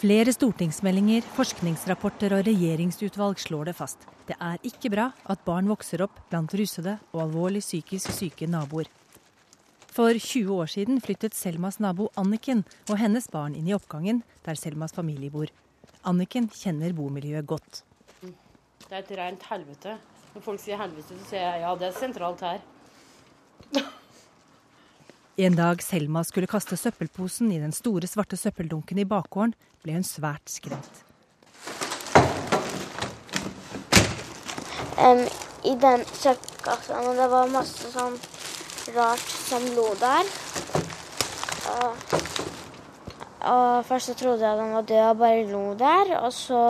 Flere 0.03 0.33
stortingsmeldinger, 0.35 1.23
forskningsrapporter 1.33 2.35
og 2.35 2.43
regjeringsutvalg 2.43 3.39
slår 3.39 3.71
det 3.71 3.77
fast. 3.77 4.03
Det 4.27 4.35
er 4.35 4.59
ikke 4.67 4.91
bra 4.91 5.05
at 5.31 5.45
barn 5.47 5.69
vokser 5.71 6.03
opp 6.03 6.19
blant 6.27 6.51
rusede 6.59 6.97
og 7.13 7.21
alvorlig 7.23 7.63
psykisk 7.63 8.11
syke 8.11 8.49
naboer. 8.51 8.91
For 9.93 10.11
20 10.11 10.59
år 10.59 10.69
siden 10.73 10.99
flyttet 11.05 11.37
Selmas 11.37 11.79
nabo 11.79 12.09
Anniken 12.19 12.65
og 12.89 12.97
hennes 12.99 13.29
barn 13.31 13.55
inn 13.55 13.69
i 13.69 13.75
oppgangen 13.77 14.23
der 14.43 14.59
Selmas 14.59 14.91
familie 14.91 15.31
bor. 15.31 15.47
Anniken 16.03 16.49
kjenner 16.51 16.91
bomiljøet 16.97 17.47
godt. 17.47 17.83
Det 18.93 18.99
er 18.99 19.05
et 19.07 19.17
rent 19.17 19.45
helvete. 19.49 19.93
Når 20.35 20.41
folk 20.45 20.59
sier 20.61 20.77
helvete, 20.77 21.15
så 21.17 21.23
sier 21.25 21.41
jeg 21.41 21.61
ja, 21.63 21.69
det 21.81 21.87
er 21.87 21.95
sentralt 21.97 22.43
her. 22.45 22.59
En 25.41 25.57
dag 25.57 25.81
Selma 25.81 26.21
skulle 26.21 26.45
kaste 26.51 26.77
søppelposen 26.77 27.49
i 27.55 27.57
den 27.57 27.73
store, 27.73 28.05
svarte 28.05 28.37
søppeldunken 28.37 29.01
i 29.01 29.07
bakgården, 29.09 29.55
ble 29.81 29.95
hun 29.97 30.05
svært 30.05 30.53
skremt. 30.53 31.01
Um, 35.01 35.25
I 35.65 35.73
den 35.87 36.05
søppelkassa, 36.13 37.01
det 37.17 37.27
var 37.33 37.49
masse 37.49 37.89
sånn 37.97 38.21
rart 38.93 39.35
som 39.49 39.69
lå 39.73 39.89
der. 40.05 40.33
Og, 41.73 42.07
og 43.41 43.67
først 43.89 44.13
så 44.13 44.19
trodde 44.21 44.45
jeg 44.45 44.61
den 44.61 44.77
var 44.77 44.89
død 44.93 45.05
og 45.09 45.21
bare 45.25 45.45
lo 45.49 45.67
der, 45.81 46.17
og 46.21 46.33
så 46.43 46.65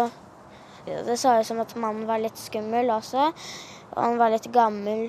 Det 0.86 1.16
så 1.20 1.38
ut 1.40 1.48
som 1.48 1.62
at 1.64 1.76
mannen 1.80 2.08
var 2.10 2.20
litt 2.20 2.40
skummel 2.40 2.92
også, 2.92 3.30
og 3.94 4.00
han 4.02 4.18
var 4.20 4.34
litt 4.34 4.50
gammel. 4.52 5.06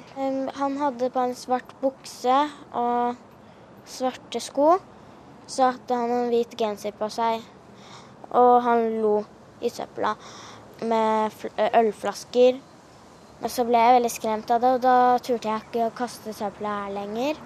Han 0.59 0.77
hadde 0.79 1.11
på 1.11 1.23
en 1.25 1.35
svart 1.35 1.73
bukse 1.81 2.37
og 2.71 3.17
svarte 3.91 4.43
sko. 4.43 4.77
Så 5.51 5.73
hadde 5.75 5.99
han 5.99 6.13
en 6.15 6.31
hvit 6.33 6.55
genser 6.57 6.95
på 6.97 7.09
seg, 7.13 7.43
og 8.33 8.63
han 8.65 8.87
lo 9.03 9.17
i 9.61 9.69
søpla 9.73 10.15
med 10.87 11.35
ølflasker. 11.75 12.63
Og 13.43 13.51
så 13.53 13.67
ble 13.67 13.83
jeg 13.83 13.99
veldig 13.99 14.13
skremt 14.15 14.55
av 14.55 14.63
det, 14.63 14.71
og 14.77 14.85
da 14.87 14.97
turte 15.19 15.51
jeg 15.51 15.67
ikke 15.67 15.89
å 15.91 15.97
kaste 15.99 16.33
søpla 16.33 16.79
her 16.85 16.95
lenger. 16.95 17.43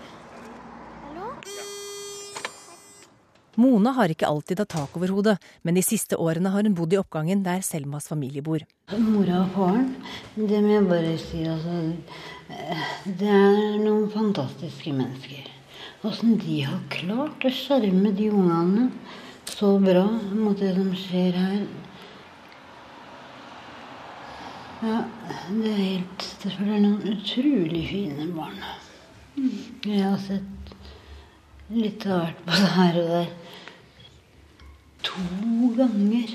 Mona 3.58 3.90
har 3.96 4.12
ikke 4.12 4.28
alltid 4.28 4.60
hatt 4.62 4.70
tak 4.70 4.96
over 4.96 5.10
hodet, 5.10 5.34
men 5.66 5.74
de 5.74 5.82
siste 5.82 6.14
årene 6.14 6.52
har 6.54 6.62
hun 6.62 6.76
bodd 6.78 6.92
i 6.94 6.98
oppgangen 7.00 7.40
der 7.42 7.58
Selmas 7.66 8.06
familie 8.06 8.42
bor. 8.46 8.62
Mora 9.02 9.40
og 9.42 9.50
faren, 9.56 9.88
det 10.36 10.60
må 10.62 10.76
jeg 10.76 10.84
bare 10.86 11.14
si, 11.18 11.40
altså 11.42 11.80
Det 13.18 13.32
er 13.34 13.80
noen 13.82 14.06
fantastiske 14.14 14.92
mennesker. 14.94 15.50
Åssen 16.06 16.36
de 16.38 16.60
har 16.68 16.78
klart 16.94 17.42
å 17.42 17.50
skjerme 17.50 18.12
de 18.14 18.28
ungene 18.30 18.86
så 19.50 19.72
bra 19.82 20.04
mot 20.38 20.58
det 20.62 20.70
som 20.76 20.94
skjer 20.94 21.34
her. 21.34 21.66
Ja, 24.86 25.00
det 25.50 25.72
er 25.72 25.80
helt 25.82 26.28
Det 26.44 26.52
er 26.54 26.78
noen 26.78 27.02
utrolig 27.10 27.82
fine 27.90 28.28
barn. 28.36 28.62
Jeg 29.82 30.04
har 30.04 30.18
sett 30.22 30.76
litt 31.74 32.06
av 32.06 32.28
hvert 32.28 32.46
det 32.46 32.72
her 32.76 33.02
og 33.02 33.10
der. 33.16 33.32
To 35.02 35.20
ganger 35.76 36.28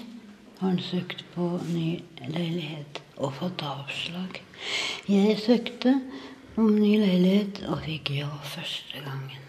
har 0.59 0.69
han 0.69 0.79
søkt 0.79 1.23
på 1.35 1.47
ny 1.67 1.99
leilighet 2.21 3.01
og 3.17 3.33
fått 3.35 3.63
avslag. 3.67 4.39
Jeg 5.09 5.35
søkte 5.43 5.97
om 6.55 6.69
ny 6.77 6.93
leilighet 7.01 7.63
og 7.67 7.83
fikk 7.83 8.13
ja 8.21 8.29
første 8.53 9.03
gangen. 9.03 9.43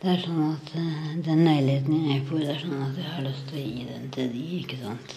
Det 0.00 0.12
er 0.12 0.20
sånn 0.20 0.42
at 0.44 0.70
eh, 0.76 1.08
den 1.24 1.42
leiligheten 1.46 2.04
jeg 2.10 2.22
får, 2.28 2.42
det 2.44 2.52
er 2.52 2.60
sånn 2.60 2.84
at 2.84 3.00
jeg 3.00 3.08
har 3.14 3.24
lyst 3.24 3.48
til 3.48 3.60
å 3.60 3.64
gi 3.64 3.88
den 3.88 4.06
til 4.14 4.30
de, 4.34 4.44
ikke 4.60 4.78
sant. 4.82 5.16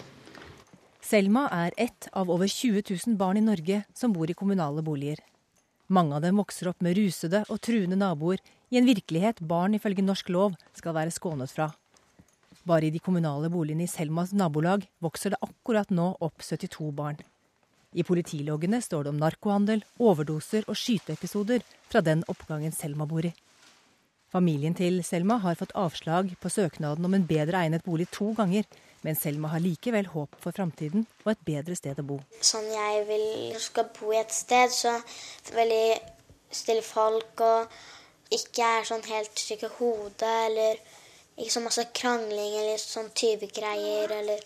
Selma 1.04 1.46
er 1.52 1.76
ett 1.78 2.08
av 2.16 2.32
over 2.32 2.48
20 2.48 2.88
000 2.88 3.20
barn 3.20 3.40
i 3.40 3.44
Norge 3.44 3.84
som 3.96 4.16
bor 4.16 4.32
i 4.32 4.38
kommunale 4.40 4.84
boliger. 4.86 5.20
Mange 5.92 6.16
av 6.16 6.24
dem 6.24 6.40
vokser 6.40 6.72
opp 6.72 6.84
med 6.84 6.96
rusede 6.98 7.44
og 7.50 7.60
truende 7.64 8.00
naboer 8.00 8.40
i 8.72 8.80
en 8.80 8.88
virkelighet 8.88 9.44
barn 9.44 9.76
ifølge 9.76 10.06
norsk 10.06 10.32
lov 10.32 10.56
skal 10.80 10.96
være 10.96 11.12
skånet 11.12 11.52
fra. 11.52 11.74
Bare 12.64 12.88
i 12.88 12.94
de 12.96 13.00
kommunale 13.04 13.50
boligene 13.52 13.84
i 13.84 13.92
Selmas 13.92 14.32
nabolag 14.32 14.86
vokser 15.04 15.34
det 15.34 15.42
akkurat 15.44 15.90
nå 15.92 16.14
opp 16.24 16.44
72 16.44 16.92
barn. 16.96 17.18
I 17.94 18.06
politiloggene 18.08 18.80
står 18.82 19.04
det 19.04 19.12
om 19.12 19.20
narkohandel, 19.22 19.84
overdoser 20.02 20.64
og 20.72 20.78
skyteepisoder 20.80 21.66
fra 21.92 22.02
den 22.02 22.24
oppgangen 22.32 22.74
Selma 22.74 23.06
bor 23.10 23.28
i. 23.28 23.34
Familien 24.34 24.74
til 24.74 25.04
Selma 25.06 25.38
har 25.44 25.60
fått 25.60 25.76
avslag 25.78 26.32
på 26.42 26.50
søknaden 26.50 27.06
om 27.06 27.14
en 27.14 27.28
bedre 27.30 27.60
egnet 27.68 27.84
bolig 27.86 28.08
to 28.16 28.32
ganger, 28.34 28.66
men 29.04 29.20
Selma 29.20 29.52
har 29.52 29.62
likevel 29.62 30.08
håp 30.16 30.40
for 30.42 30.56
framtiden 30.56 31.06
og 31.26 31.36
et 31.36 31.44
bedre 31.46 31.76
sted 31.78 32.00
å 32.02 32.08
bo. 32.08 32.18
Sånn 32.42 32.66
jeg 32.72 33.04
vil 33.12 33.60
skal 33.62 33.92
bo 33.94 34.16
i 34.16 34.22
et 34.24 34.34
sted, 34.34 34.74
så 34.74 34.96
veldig 35.54 36.00
stille 36.50 36.82
folk 36.88 37.44
og 37.46 38.34
ikke 38.34 38.72
er 38.80 38.90
sånn 38.90 39.06
helt 39.12 39.38
syk 39.38 39.68
i 39.68 39.74
hodet, 39.76 40.34
eller 40.48 40.80
ikke 41.38 41.54
så 41.54 41.64
masse 41.64 41.86
krangling 41.98 42.58
eller 42.60 42.82
sånn 42.82 43.10
tyvegreier, 43.18 44.12
eller 44.20 44.44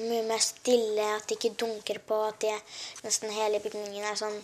mye 0.00 0.22
mer 0.26 0.40
stille, 0.42 1.04
at 1.18 1.28
de 1.28 1.36
ikke 1.36 1.54
dunker 1.60 2.00
på, 2.06 2.18
at 2.26 2.40
de 2.42 2.54
nesten 3.04 3.32
hele 3.34 3.60
bygningen 3.62 4.08
er 4.08 4.18
sånn 4.18 4.38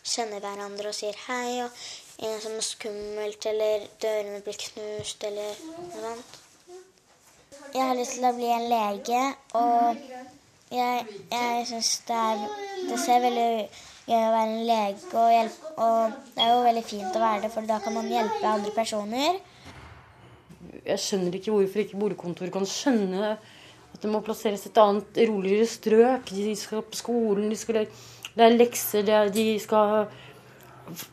kjenner 0.00 0.40
hverandre 0.40 0.92
og 0.92 0.96
sier 0.96 1.16
hei, 1.26 1.60
og 1.64 2.24
en 2.24 2.40
som 2.40 2.56
er 2.56 2.64
skummelt, 2.64 3.46
eller 3.50 3.86
dørene 4.02 4.40
blir 4.46 4.58
knust, 4.64 5.26
eller 5.28 5.60
noe 5.66 6.04
sånt. 6.06 6.38
Jeg 7.74 7.84
har 7.86 7.98
lyst 7.98 8.16
til 8.16 8.26
å 8.26 8.34
bli 8.34 8.48
en 8.50 8.66
lege, 8.70 9.20
og 9.58 10.00
jeg, 10.70 11.06
jeg 11.30 11.64
syns 11.66 11.90
det 12.06 12.16
er 12.16 12.42
Det 12.88 12.96
ser 13.02 13.20
veldig 13.24 13.46
gøy 14.06 14.16
å 14.16 14.32
være 14.32 14.44
en 14.46 14.66
lege, 14.66 15.06
og, 15.12 15.30
hjelpe, 15.34 15.72
og 15.84 16.34
det 16.34 16.44
er 16.44 16.52
jo 16.54 16.66
veldig 16.66 16.84
fint 16.86 17.16
å 17.18 17.22
være 17.22 17.42
det, 17.44 17.50
for 17.54 17.68
da 17.68 17.78
kan 17.84 17.94
man 17.98 18.08
hjelpe 18.10 18.54
andre 18.54 18.72
personer. 18.74 19.40
Jeg 20.86 21.02
skjønner 21.02 21.36
ikke 21.36 21.52
hvorfor 21.54 21.82
ikke 21.82 22.00
boligkontoret 22.00 22.54
kan 22.54 22.68
skjønne 22.68 23.34
at 23.90 24.02
det 24.02 24.10
må 24.10 24.22
plasseres 24.24 24.64
et 24.68 24.78
annet, 24.80 25.18
roligere 25.28 25.68
strøk. 25.68 26.30
De 26.32 26.54
skal 26.56 26.84
på 26.86 26.98
skolen, 26.98 27.50
de 27.50 27.58
skal 27.58 27.84
lære 28.38 28.56
lekser, 28.56 29.06
de 29.34 29.46
skal 29.60 30.06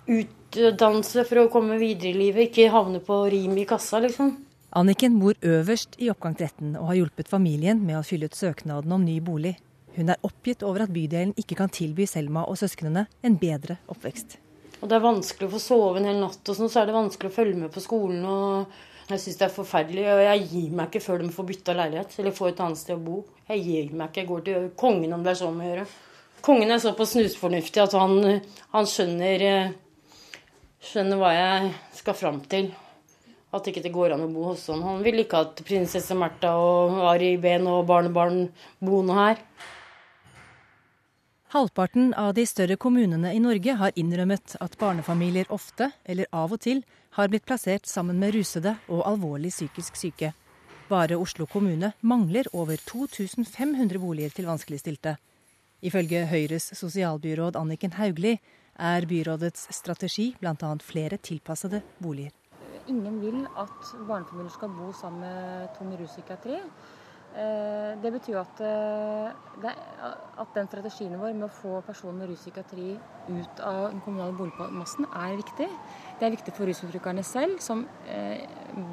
utdanse 0.08 1.26
for 1.28 1.44
å 1.44 1.52
komme 1.54 1.80
videre 1.82 2.14
i 2.14 2.18
livet, 2.18 2.50
ikke 2.50 2.72
havne 2.74 3.02
på 3.04 3.22
rim 3.34 3.58
i 3.58 3.66
kassa, 3.70 4.02
liksom. 4.04 4.36
Anniken 4.78 5.16
bor 5.20 5.38
øverst 5.42 5.96
i 6.04 6.10
oppgang 6.12 6.36
13 6.36 6.76
og 6.76 6.90
har 6.90 7.00
hjulpet 7.00 7.30
familien 7.32 7.80
med 7.82 7.98
å 7.98 8.06
fylle 8.06 8.28
ut 8.28 8.36
søknaden 8.38 8.92
om 8.94 9.06
ny 9.06 9.18
bolig. 9.24 9.56
Hun 9.98 10.12
er 10.14 10.20
oppgitt 10.28 10.62
over 10.68 10.84
at 10.86 10.92
bydelen 10.94 11.32
ikke 11.40 11.58
kan 11.58 11.72
tilby 11.74 12.06
Selma 12.06 12.44
og 12.46 12.60
søsknene 12.60 13.08
en 13.26 13.38
bedre 13.42 13.80
oppvekst. 13.90 14.38
Og 14.78 14.92
Det 14.92 14.94
er 14.94 15.02
vanskelig 15.08 15.48
å 15.48 15.54
få 15.56 15.62
sove 15.62 15.98
en 15.98 16.06
hel 16.06 16.20
natt, 16.22 16.44
og 16.44 16.54
sånn, 16.54 16.70
så 16.70 16.84
er 16.84 16.90
det 16.90 16.98
vanskelig 17.00 17.32
å 17.32 17.38
følge 17.40 17.58
med 17.64 17.74
på 17.74 17.82
skolen. 17.82 18.22
og 18.26 18.68
Jeg 19.08 19.22
syns 19.24 19.38
det 19.40 19.46
er 19.46 19.54
forferdelig, 19.56 20.04
og 20.12 20.20
jeg 20.20 20.48
gir 20.52 20.72
meg 20.76 20.90
ikke 20.90 21.00
før 21.06 21.22
de 21.22 21.30
får 21.32 21.46
bytta 21.48 21.76
leilighet 21.78 22.16
eller 22.20 22.34
får 22.36 22.50
et 22.50 22.58
annet 22.66 22.80
sted 22.82 22.98
å 22.98 23.04
bo. 23.06 23.22
Jeg 23.48 23.62
gir 23.64 23.94
meg 23.96 24.10
ikke. 24.10 24.20
Jeg 24.20 24.30
går 24.32 24.42
til 24.44 24.66
kongen 24.82 25.16
om 25.16 25.24
det 25.24 25.32
er 25.32 25.40
sånn 25.40 25.62
å 25.64 25.68
gjøre. 25.70 25.86
Kongen 26.44 26.74
er 26.76 26.82
såpass 26.84 27.14
snusfornuftig 27.16 27.82
at 27.86 27.96
han, 27.96 28.42
han 28.74 28.90
skjønner, 28.92 29.46
skjønner 30.90 31.22
hva 31.22 31.32
jeg 31.38 31.72
skal 32.02 32.20
fram 32.20 32.42
til. 32.52 32.68
At 33.56 33.72
ikke 33.72 33.86
det 33.86 33.94
går 33.96 34.18
an 34.18 34.26
å 34.26 34.30
bo 34.34 34.50
hos 34.50 34.68
han. 34.74 34.84
Han 34.84 35.00
vil 35.08 35.24
ikke 35.24 35.40
at 35.46 35.64
prinsesse 35.64 36.16
Märtha 36.20 36.52
og 36.60 37.00
Ari 37.14 37.38
Behn 37.40 37.70
og 37.72 37.86
barnebarn 37.88 38.50
bo 38.84 39.00
noe 39.08 39.22
her. 39.22 39.42
Halvparten 41.50 42.10
av 42.14 42.34
de 42.36 42.44
større 42.44 42.76
kommunene 42.76 43.30
i 43.32 43.38
Norge 43.40 43.78
har 43.80 43.94
innrømmet 43.96 44.58
at 44.60 44.74
barnefamilier 44.82 45.48
ofte, 45.56 45.94
eller 46.04 46.28
av 46.36 46.52
og 46.52 46.60
til, 46.66 46.82
har 47.16 47.30
blitt 47.32 47.46
plassert 47.48 47.88
sammen 47.88 48.20
med 48.20 48.34
rusede 48.36 48.74
og 48.92 49.06
alvorlig 49.08 49.54
psykisk 49.54 49.96
syke. 49.96 50.34
Bare 50.90 51.16
Oslo 51.16 51.48
kommune 51.48 51.94
mangler 52.04 52.50
over 52.52 52.76
2500 52.92 53.96
boliger 53.96 54.36
til 54.36 54.50
vanskeligstilte. 54.50 55.16
Ifølge 55.88 56.26
Høyres 56.28 56.68
sosialbyråd 56.82 57.56
Anniken 57.56 57.96
Hauglie 57.96 58.42
er 58.76 59.08
byrådets 59.08 59.70
strategi 59.72 60.34
bl.a. 60.42 60.76
flere 60.84 61.16
tilpassede 61.16 61.80
boliger. 62.04 62.36
Ingen 62.92 63.22
vil 63.24 63.40
at 63.56 63.96
barnefamilier 64.04 64.52
skal 64.52 64.76
bo 64.76 64.92
sammen 64.92 65.24
med 65.24 65.72
tung 65.80 65.96
ruspsykiatri. 65.96 66.60
Eh, 67.38 67.92
det 68.02 68.10
betyr 68.16 68.40
at, 68.40 68.62
at 70.42 70.56
den 70.56 70.70
strategien 70.70 71.18
vår 71.22 71.36
med 71.36 71.46
å 71.46 71.54
få 71.54 71.82
personer 71.86 72.24
med 72.24 72.32
ruspsykiatri 72.32 72.96
ut 73.28 73.62
av 73.62 73.92
den 73.92 74.02
kommunale 74.02 74.34
boligmassen 74.38 75.06
er 75.12 75.36
viktig. 75.38 75.68
Det 76.18 76.26
er 76.26 76.34
viktig 76.34 76.56
for 76.58 76.66
rusutbrukerne 76.70 77.22
selv, 77.28 77.60
som 77.62 77.84
eh, 78.10 78.42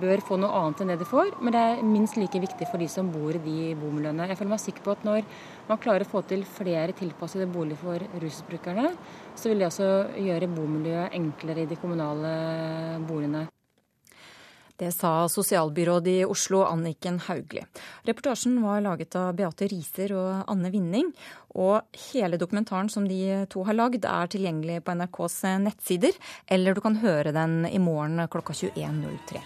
bør 0.03 0.21
få 0.29 0.37
noe 0.43 0.53
annet 0.61 0.85
enn 0.85 0.93
det 0.93 0.99
de 1.01 1.09
får. 1.09 1.33
Men 1.41 1.57
det 1.57 1.65
er 1.71 1.83
minst 1.89 2.21
like 2.21 2.45
viktig 2.45 2.69
for 2.69 2.85
de 2.85 2.91
som 2.93 3.09
bor 3.15 3.33
i 3.33 3.41
de 3.47 3.73
bomiljøene. 3.81 4.29
Jeg 4.29 4.41
føler 4.43 4.53
meg 4.53 4.65
sikker 4.67 4.85
på 4.85 4.97
at 4.99 5.09
når 5.09 5.25
man 5.71 5.81
klarer 5.81 6.05
å 6.05 6.13
få 6.13 6.25
til 6.29 6.45
flere 6.45 6.93
tilpassede 7.01 7.49
boliger 7.49 7.81
for 7.81 8.21
rusbrukerne, 8.27 8.93
så 9.33 9.49
vil 9.49 9.65
det 9.65 9.73
også 9.73 9.91
gjøre 10.21 10.53
bomiljøet 10.53 11.17
enklere 11.17 11.65
i 11.65 11.71
de 11.73 11.81
kommunale 11.81 12.37
boligene. 13.09 13.47
Det 14.77 14.91
sa 14.93 15.29
sosialbyråd 15.29 16.09
i 16.09 16.25
Oslo 16.25 16.65
Anniken 16.67 17.21
Hauglie. 17.29 17.67
Reportasjen 18.03 18.57
var 18.63 18.81
laget 18.81 19.15
av 19.15 19.37
Beate 19.39 19.69
Riser 19.71 20.11
og 20.19 20.51
Anne 20.51 20.73
Winning. 20.75 21.13
Og 21.55 22.01
hele 22.11 22.41
dokumentaren 22.43 22.91
som 22.91 23.07
de 23.07 23.47
to 23.55 23.63
har 23.69 23.79
lagd 23.79 24.03
er 24.03 24.33
tilgjengelig 24.35 24.81
på 24.83 24.97
NRKs 24.99 25.39
nettsider, 25.63 26.19
eller 26.51 26.75
du 26.75 26.83
kan 26.83 26.99
høre 27.05 27.31
den 27.37 27.61
i 27.71 27.79
morgen 27.79 28.27
klokka 28.27 28.57
21.03. 28.65 29.45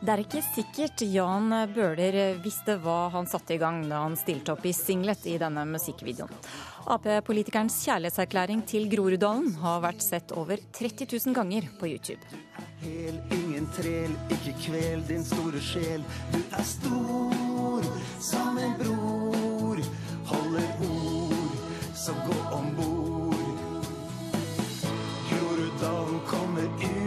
Det 0.00 0.14
er 0.14 0.24
ikke 0.24 0.40
sikkert 0.54 1.02
Jan 1.04 1.52
Bøhler 1.74 2.38
visste 2.40 2.78
hva 2.80 3.10
han 3.12 3.28
satte 3.28 3.52
i 3.52 3.60
gang 3.60 3.82
da 3.84 4.00
han 4.06 4.16
stilte 4.16 4.54
opp 4.54 4.64
i 4.64 4.72
singlet 4.72 5.28
i 5.28 5.36
denne 5.36 5.66
musikkvideoen. 5.68 6.32
Ap-politikerens 6.88 7.74
kjærlighetserklæring 7.84 8.62
til 8.66 8.86
Groruddalen 8.90 9.52
har 9.60 9.82
vært 9.84 10.00
sett 10.04 10.32
over 10.32 10.60
30 10.72 11.06
000 11.12 11.34
ganger 11.36 11.66
på 11.80 11.90
YouTube. 11.90 12.40
Hel, 12.80 13.18
ingen 13.36 13.68
trel, 13.76 14.14
ikke 14.32 14.54
kvel 14.64 15.04
din 15.08 15.24
store 15.24 15.60
sjel. 15.60 16.04
Du 16.32 16.40
er 16.40 16.64
stor 16.64 17.90
som 18.20 18.58
en 18.58 18.74
bror. 18.80 19.82
Holder 20.30 20.70
ord, 20.86 21.58
så 21.94 22.16
gå 22.24 22.38
om 22.56 22.72
bord. 22.78 23.36
Groruddalen 25.28 26.24
kommer 26.26 26.72
ut 26.80 26.99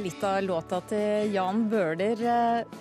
var 0.00 0.04
litt 0.04 0.22
av 0.24 0.42
låta 0.42 0.78
til 0.88 1.34
Jan 1.34 1.66
Bøhler. 1.68 2.20
Eh, 2.24 2.76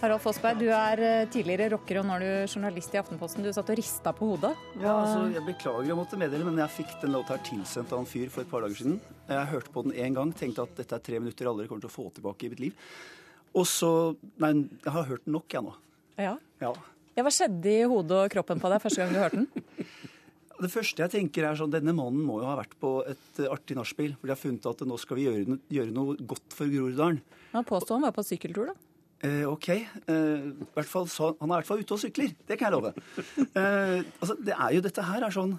Harald 0.00 0.22
Fossberg, 0.24 0.62
du 0.62 0.70
er 0.72 1.00
eh, 1.04 1.24
tidligere 1.28 1.66
rocker 1.74 1.98
og 2.00 2.06
nå 2.08 2.14
er 2.16 2.22
du 2.24 2.54
journalist 2.54 2.94
i 2.94 3.00
Aftenposten. 3.02 3.44
Du 3.44 3.50
satt 3.52 3.68
og 3.68 3.76
rista 3.76 4.14
på 4.16 4.30
hodet. 4.30 4.54
Ja, 4.80 4.94
altså, 5.02 5.26
Jeg 5.34 5.44
beklager 5.44 5.92
å 5.92 5.98
måtte 5.98 6.16
meddele, 6.20 6.46
men 6.48 6.62
jeg 6.62 6.72
fikk 6.78 6.94
den 7.02 7.12
låta 7.12 7.36
her 7.36 7.42
tilsendt 7.44 7.92
av 7.92 8.00
en 8.00 8.08
fyr 8.08 8.32
for 8.32 8.46
et 8.46 8.48
par 8.52 8.64
dager 8.64 8.80
siden. 8.80 8.96
Jeg 9.28 9.50
hørte 9.52 9.74
på 9.74 9.84
den 9.84 9.92
én 10.06 10.16
gang, 10.16 10.32
tenkte 10.32 10.64
at 10.64 10.72
dette 10.80 10.96
er 10.96 11.04
tre 11.04 11.20
minutter 11.20 11.44
jeg 11.44 11.52
aldri 11.52 11.68
kommer 11.68 11.84
til 11.84 11.92
å 11.92 11.96
få 11.98 12.08
tilbake 12.16 12.48
i 12.48 12.52
mitt 12.54 12.64
liv. 12.64 12.88
Og 13.52 13.68
så 13.68 13.92
Nei, 14.40 14.54
jeg 14.86 14.96
har 14.96 15.08
hørt 15.10 15.28
den 15.28 15.36
nok, 15.36 15.48
jeg 15.52 15.68
nå. 15.68 15.76
Ja. 16.16 16.34
Ja. 16.64 16.72
ja, 17.12 17.26
Hva 17.26 17.34
skjedde 17.42 17.74
i 17.74 17.84
hodet 17.92 18.22
og 18.22 18.32
kroppen 18.38 18.62
på 18.62 18.72
deg 18.72 18.80
første 18.86 19.04
gang 19.04 19.12
du 19.12 19.20
hørte 19.20 19.44
den? 19.44 19.68
Det 20.62 20.70
første 20.70 21.02
jeg 21.02 21.10
tenker 21.10 21.48
er 21.48 21.58
sånn, 21.58 21.72
Denne 21.72 21.94
mannen 21.96 22.22
må 22.22 22.38
jo 22.40 22.46
ha 22.46 22.54
vært 22.60 22.76
på 22.80 22.90
et 23.10 23.40
artig 23.50 23.74
nachspiel. 23.78 24.14
For 24.20 24.28
de 24.28 24.34
har 24.36 24.40
funnet 24.40 24.66
at 24.70 24.84
nå 24.86 24.98
skal 25.02 25.18
vi 25.18 25.26
gjøre, 25.26 25.46
no- 25.50 25.60
gjøre 25.72 25.94
noe 25.94 26.16
godt 26.30 26.54
for 26.54 26.70
Groruddalen. 26.70 27.20
Han 27.52 27.66
påstår 27.66 27.98
han 27.98 28.06
var 28.06 28.14
på 28.14 28.24
sykkeltur, 28.26 28.70
da. 28.70 28.76
Eh, 29.24 29.42
OK. 29.48 29.68
Eh, 29.70 30.84
fall, 30.84 31.08
så, 31.08 31.32
han 31.40 31.50
er 31.50 31.54
i 31.54 31.58
hvert 31.62 31.70
fall 31.70 31.82
ute 31.82 31.96
og 31.96 32.02
sykler. 32.02 32.34
Det 32.46 32.58
kan 32.60 32.70
jeg 32.70 32.76
love. 32.76 32.94
Eh, 33.54 34.00
altså, 34.20 34.36
det 34.42 34.54
er 34.54 34.74
jo 34.76 34.82
dette 34.84 35.02
her 35.06 35.22
er 35.26 35.34
sånn 35.34 35.56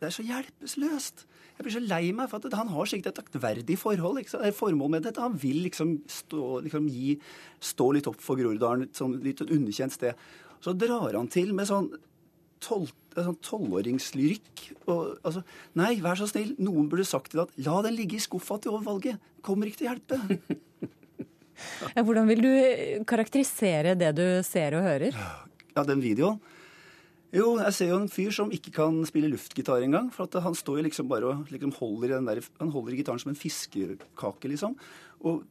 Det 0.00 0.08
er 0.08 0.14
så 0.14 0.24
hjelpeløst. 0.26 1.26
Jeg 1.56 1.64
blir 1.64 1.72
så 1.72 1.80
lei 1.88 2.10
meg 2.12 2.28
for 2.28 2.44
at 2.44 2.56
han 2.58 2.68
har 2.68 2.88
sikkert 2.90 3.14
et 3.14 3.22
aktverdig 3.24 3.78
forhold? 3.80 4.20
Eh, 4.20 4.52
formål 4.52 4.90
med 4.92 5.06
dette. 5.08 5.22
Han 5.24 5.38
vil 5.40 5.62
liksom 5.64 6.02
stå, 6.10 6.60
liksom 6.66 6.88
gi, 6.92 7.14
stå 7.64 7.86
litt 7.96 8.08
opp 8.10 8.20
for 8.20 8.36
Groruddalen, 8.36 8.90
sånn 8.92 9.16
litt 9.24 9.40
underkjent 9.46 9.94
sted. 9.96 10.18
Så 10.60 10.74
drar 10.76 11.16
han 11.16 11.28
til 11.32 11.54
med 11.56 11.68
sånn 11.68 11.88
tolv- 12.64 12.94
sånn 13.16 13.38
tolvåringslyrikk. 13.40 14.64
og, 14.86 15.16
altså, 15.24 15.42
nei, 15.74 15.94
vær 16.04 16.18
så 16.20 16.28
snill, 16.28 16.54
noen 16.60 16.88
burde 16.92 17.06
sagt 17.08 17.30
til 17.32 17.40
deg 17.40 17.48
at 17.48 17.64
la 17.66 17.78
den 17.86 17.96
ligge 17.96 18.18
i 18.18 18.22
skuffa 18.22 18.58
til 18.60 18.74
over 18.74 18.84
valget. 18.84 19.20
Kommer 19.42 19.66
ikke 19.70 19.82
til 19.82 19.88
å 19.88 19.94
hjelpe. 19.94 20.20
Ja, 21.96 22.02
hvordan 22.04 22.26
vil 22.28 22.42
du 22.44 22.50
karakterisere 23.08 23.94
det 23.96 24.10
du 24.18 24.26
ser 24.44 24.74
og 24.76 24.84
hører? 24.84 25.14
Ja, 25.72 25.84
den 25.88 26.02
videoen. 26.04 26.36
Jo, 27.32 27.56
jeg 27.58 27.74
ser 27.74 27.90
jo 27.90 27.96
en 28.02 28.10
fyr 28.12 28.30
som 28.32 28.52
ikke 28.54 28.72
kan 28.76 28.98
spille 29.08 29.30
luftgitar 29.32 29.82
engang. 29.84 30.10
For 30.14 30.28
at 30.28 30.36
han 30.44 30.54
står 30.56 30.78
jo 30.78 30.84
liksom 30.86 31.08
bare 31.08 31.32
og 31.32 31.50
liksom 31.52 31.72
holder 31.78 32.14
den 32.16 32.28
der, 32.28 32.42
han 32.60 32.72
holder 32.72 32.96
gitaren 32.96 33.20
som 33.22 33.32
en 33.32 33.38
fiskekake, 33.40 34.52
liksom. 34.52 34.76
Og 35.26 35.44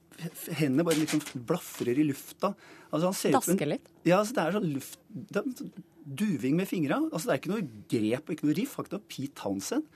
hendene 0.56 0.86
bare 0.88 1.02
liksom 1.02 1.22
blafrer 1.48 2.00
i 2.00 2.08
lufta. 2.08 2.54
Altså, 2.90 3.10
han 3.10 3.18
ser 3.20 3.36
Dasker 3.36 3.70
litt? 3.70 3.92
Ja, 4.08 4.22
altså, 4.22 4.38
det 4.38 4.46
er 4.46 4.58
sånn 4.58 4.72
luft... 4.72 4.98
Det 5.12 5.42
er 5.42 5.52
sånn 5.60 5.76
duving 6.06 6.54
med 6.60 6.70
fingra. 6.70 7.00
Altså, 7.10 7.28
det 7.28 7.34
er 7.34 7.40
ikke 7.42 7.54
noe 7.56 7.68
grep 7.90 8.28
og 8.28 8.36
ikke 8.36 8.48
noe 8.48 8.58
riff. 8.60 8.76
Har 8.78 8.86
ikke 8.86 9.00
noe 9.00 9.10
Pete 9.10 9.34
Townsend. 9.42 9.88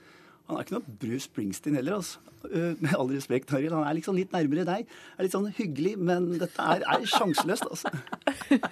Han 0.50 0.58
er 0.58 0.66
ikke 0.66 0.74
noe 0.74 0.92
Bruce 0.98 1.28
Springsteen 1.28 1.76
heller, 1.78 2.00
altså. 2.00 2.18
Eh, 2.48 2.72
Med 2.80 2.94
all 2.96 3.10
respekt, 3.12 3.52
Arild. 3.54 3.74
Han 3.76 3.84
er 3.86 3.94
liksom 3.98 4.16
litt 4.18 4.32
nærmere 4.34 4.64
deg. 4.66 4.88
Er 5.14 5.26
litt 5.26 5.34
sånn 5.36 5.46
hyggelig, 5.54 5.92
men 6.00 6.26
dette 6.40 6.64
er, 6.74 6.82
er 6.90 7.04
sjanseløst, 7.06 7.68
altså. 7.70 7.92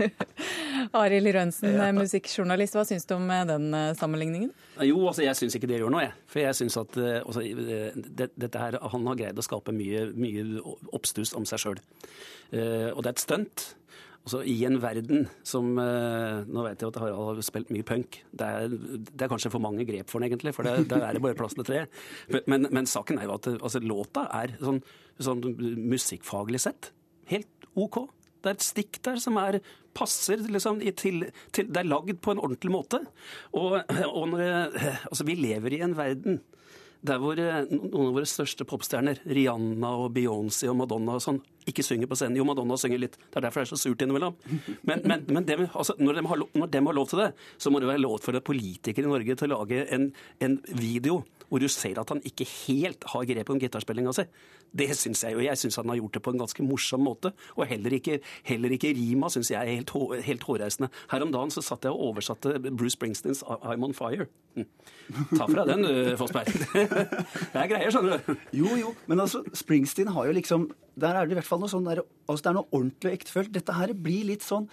Arild 0.98 1.30
Rønsen, 1.36 1.78
musikkjournalist, 2.00 2.74
hva 2.78 2.84
syns 2.88 3.06
du 3.06 3.14
om 3.18 3.30
eh, 3.30 3.44
den 3.46 3.68
eh, 3.78 3.92
sammenligningen? 3.98 4.50
Jo, 4.88 4.98
altså 5.10 5.22
jeg 5.22 5.38
syns 5.38 5.58
ikke 5.58 5.70
det 5.70 5.78
gjør 5.78 5.94
noe, 5.94 6.08
jeg. 6.08 6.16
For 6.32 6.42
jeg 6.42 6.58
syns 6.58 6.78
at 6.80 6.98
altså, 6.98 7.42
det, 7.42 8.30
dette 8.34 8.64
her, 8.64 8.78
han 8.94 9.10
har 9.12 9.18
greid 9.22 9.38
å 9.38 9.46
skape 9.46 9.74
mye, 9.74 10.08
mye 10.18 10.46
oppstuss 10.94 11.34
om 11.38 11.46
seg 11.48 11.62
sjøl. 11.62 11.80
og 11.80 13.00
det 13.02 13.10
er 13.10 13.14
et 13.14 13.22
stunt. 13.22 13.68
Altså, 14.28 14.42
I 14.44 14.58
en 14.68 14.76
verden 14.82 15.22
som 15.46 15.70
eh, 15.80 16.42
Nå 16.44 16.64
vet 16.66 16.82
jeg 16.84 16.90
at 16.90 16.98
Harald 17.00 17.38
har 17.38 17.46
spilt 17.46 17.70
mye 17.72 17.86
punk. 17.88 18.18
Det 18.28 18.44
er, 18.44 18.74
det 19.08 19.24
er 19.24 19.30
kanskje 19.32 19.52
for 19.54 19.64
mange 19.64 19.86
grep 19.88 20.12
for 20.12 20.20
den, 20.20 20.28
egentlig, 20.28 20.52
for 20.52 20.68
det, 20.68 20.84
der 20.90 21.06
er 21.06 21.16
det 21.16 21.22
bare 21.24 21.38
plass 21.38 21.56
til 21.56 21.64
tre. 21.64 21.86
Men, 22.44 22.68
men, 22.68 22.88
saken 22.88 23.16
er 23.16 23.24
jo 23.24 23.38
at 23.38 23.48
altså, 23.54 23.80
låta 23.80 24.26
er 24.36 24.52
sånn, 24.60 24.82
sånn 25.16 25.40
musikkfaglig 25.88 26.60
sett 26.66 26.90
helt 27.32 27.68
OK. 27.72 28.02
Det 28.44 28.52
er 28.52 28.58
et 28.58 28.68
stikk 28.68 29.00
der 29.08 29.16
som 29.22 29.40
er 29.40 29.62
passer 29.96 30.44
liksom, 30.44 30.84
til, 31.00 31.24
til 31.56 31.72
Det 31.72 31.80
er 31.80 31.88
lagd 31.88 32.20
på 32.20 32.34
en 32.34 32.44
ordentlig 32.44 32.74
måte. 32.74 33.00
Og, 33.56 33.80
og 34.12 34.30
når, 34.34 34.44
altså, 35.08 35.24
vi 35.24 35.40
lever 35.40 35.78
i 35.78 35.82
en 35.88 35.96
verden 35.96 36.42
der 37.06 37.20
hvor 37.22 37.38
eh, 37.38 37.62
noen 37.70 38.08
av 38.10 38.16
våre 38.16 38.28
største 38.28 38.66
popstjerner, 38.68 39.20
Rihanna 39.30 39.92
og 40.02 40.12
Beyoncé 40.16 40.66
og 40.70 40.80
Madonna 40.80 41.16
og 41.18 41.22
sånn, 41.22 41.40
ikke 41.70 41.84
synger 41.86 42.10
på 42.10 42.18
scenen. 42.18 42.38
Jo, 42.40 42.46
Madonna 42.48 42.78
synger 42.80 43.02
litt. 43.04 43.16
Det 43.20 43.40
er 43.40 43.46
derfor 43.48 43.62
det 43.62 43.68
er 43.68 43.72
så 43.74 43.80
surt 43.80 44.04
innimellom. 44.04 44.36
Men, 44.88 45.02
men, 45.04 45.24
men 45.28 45.48
dem, 45.48 45.66
altså, 45.68 45.96
når, 46.00 46.20
de 46.20 46.28
har, 46.32 46.44
når 46.62 46.70
de 46.74 46.84
har 46.90 46.98
lov 47.00 47.08
til 47.10 47.22
det, 47.24 47.32
så 47.58 47.72
må 47.72 47.82
det 47.82 47.90
være 47.90 48.04
lov 48.04 48.20
for 48.24 48.38
politikere 48.44 49.08
i 49.08 49.12
Norge 49.12 49.38
til 49.38 49.50
å 49.50 49.58
lage 49.58 49.84
en, 49.94 50.10
en 50.44 50.60
video 50.72 51.22
hvor 51.48 51.62
du 51.62 51.68
ser 51.72 51.98
at 52.00 52.10
han 52.12 52.20
ikke 52.28 52.46
helt 52.66 53.04
har 53.12 53.26
grep 53.28 53.50
om 53.52 53.60
gitarspillinga 53.60 54.12
si. 54.16 54.24
Det 54.68 54.90
syns 54.98 55.22
jeg 55.24 55.32
jo. 55.32 55.40
Jeg 55.40 55.56
syns 55.56 55.78
han 55.80 55.88
har 55.88 55.96
gjort 55.96 56.18
det 56.18 56.22
på 56.24 56.32
en 56.34 56.42
ganske 56.42 56.64
morsom 56.66 57.00
måte. 57.06 57.32
Og 57.56 57.64
heller 57.70 57.94
ikke, 57.96 58.18
heller 58.48 58.74
ikke 58.76 58.92
rima 58.96 59.30
syns 59.32 59.52
jeg 59.54 59.60
er 59.62 59.78
helt, 59.80 59.92
helt 60.26 60.44
hårreisende. 60.44 60.90
Her 61.12 61.24
om 61.24 61.32
dagen 61.32 61.54
så 61.54 61.64
satt 61.64 61.88
jeg 61.88 61.94
og 61.94 62.10
oversatte 62.10 62.58
Bruce 62.68 62.98
Springsteens 62.98 63.40
I'm 63.48 63.86
On 63.86 63.96
Fire. 63.96 64.28
Hm. 64.58 64.66
Ta 65.38 65.46
fra 65.48 65.64
den, 65.68 65.86
du, 65.86 66.12
Fossberg. 66.20 66.52
Det 67.52 67.62
er 67.62 67.70
greier, 67.70 67.92
skjønner 67.94 68.20
du. 68.20 68.44
Jo, 68.60 68.74
jo, 68.76 68.92
men 69.08 69.24
altså, 69.24 69.40
Springsteen 69.56 70.12
har 70.12 70.28
jo 70.28 70.36
liksom 70.36 70.68
Der 70.98 71.14
er 71.14 71.28
det 71.28 71.36
i 71.36 71.38
hvert 71.38 71.46
fall 71.46 71.57
noe 71.62 71.70
sånn 71.72 71.86
der, 71.88 72.02
altså, 72.26 72.42
Det 72.42 72.50
er 72.50 72.58
noe 72.58 72.70
ordentlig 72.70 73.12
og 73.12 73.18
ektefølt. 73.18 73.52
Dette 73.54 73.76
her 73.76 73.94
blir 73.94 74.28
litt 74.30 74.46
sånn 74.46 74.68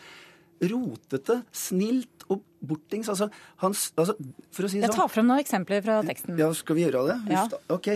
rotete, 0.64 1.42
snilt 1.52 2.26
og 2.32 2.44
bortings. 2.66 3.10
Altså, 3.12 3.30
hans, 3.64 3.90
altså, 4.00 4.16
for 4.56 4.68
å 4.68 4.70
si 4.72 4.80
det 4.80 4.88
Jeg 4.88 4.94
sånn 4.94 5.02
tar 5.04 5.12
frem 5.14 5.28
noen 5.28 5.44
eksempler 5.44 5.84
fra 5.86 6.02
teksten. 6.08 6.38
Ja, 6.40 6.52
skal 6.56 6.80
vi 6.80 6.86
gjøre 6.86 7.08
det? 7.10 7.18
Ja. 7.36 7.48
Ok. 7.74 7.96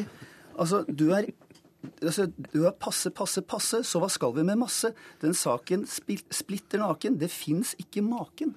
Altså, 0.58 0.84
du 0.88 1.12
er 1.16 1.32
Altså, 2.04 2.26
du 2.28 2.66
er 2.68 2.74
passe, 2.76 3.08
passe, 3.16 3.40
passe, 3.48 3.78
så 3.88 4.02
hva 4.04 4.10
skal 4.12 4.34
vi 4.36 4.44
med 4.44 4.60
masse? 4.60 4.90
Den 5.22 5.32
saken 5.32 5.86
splitter 5.88 6.82
naken, 6.82 7.16
det 7.22 7.30
fins 7.32 7.72
ikke 7.80 8.04
maken. 8.04 8.52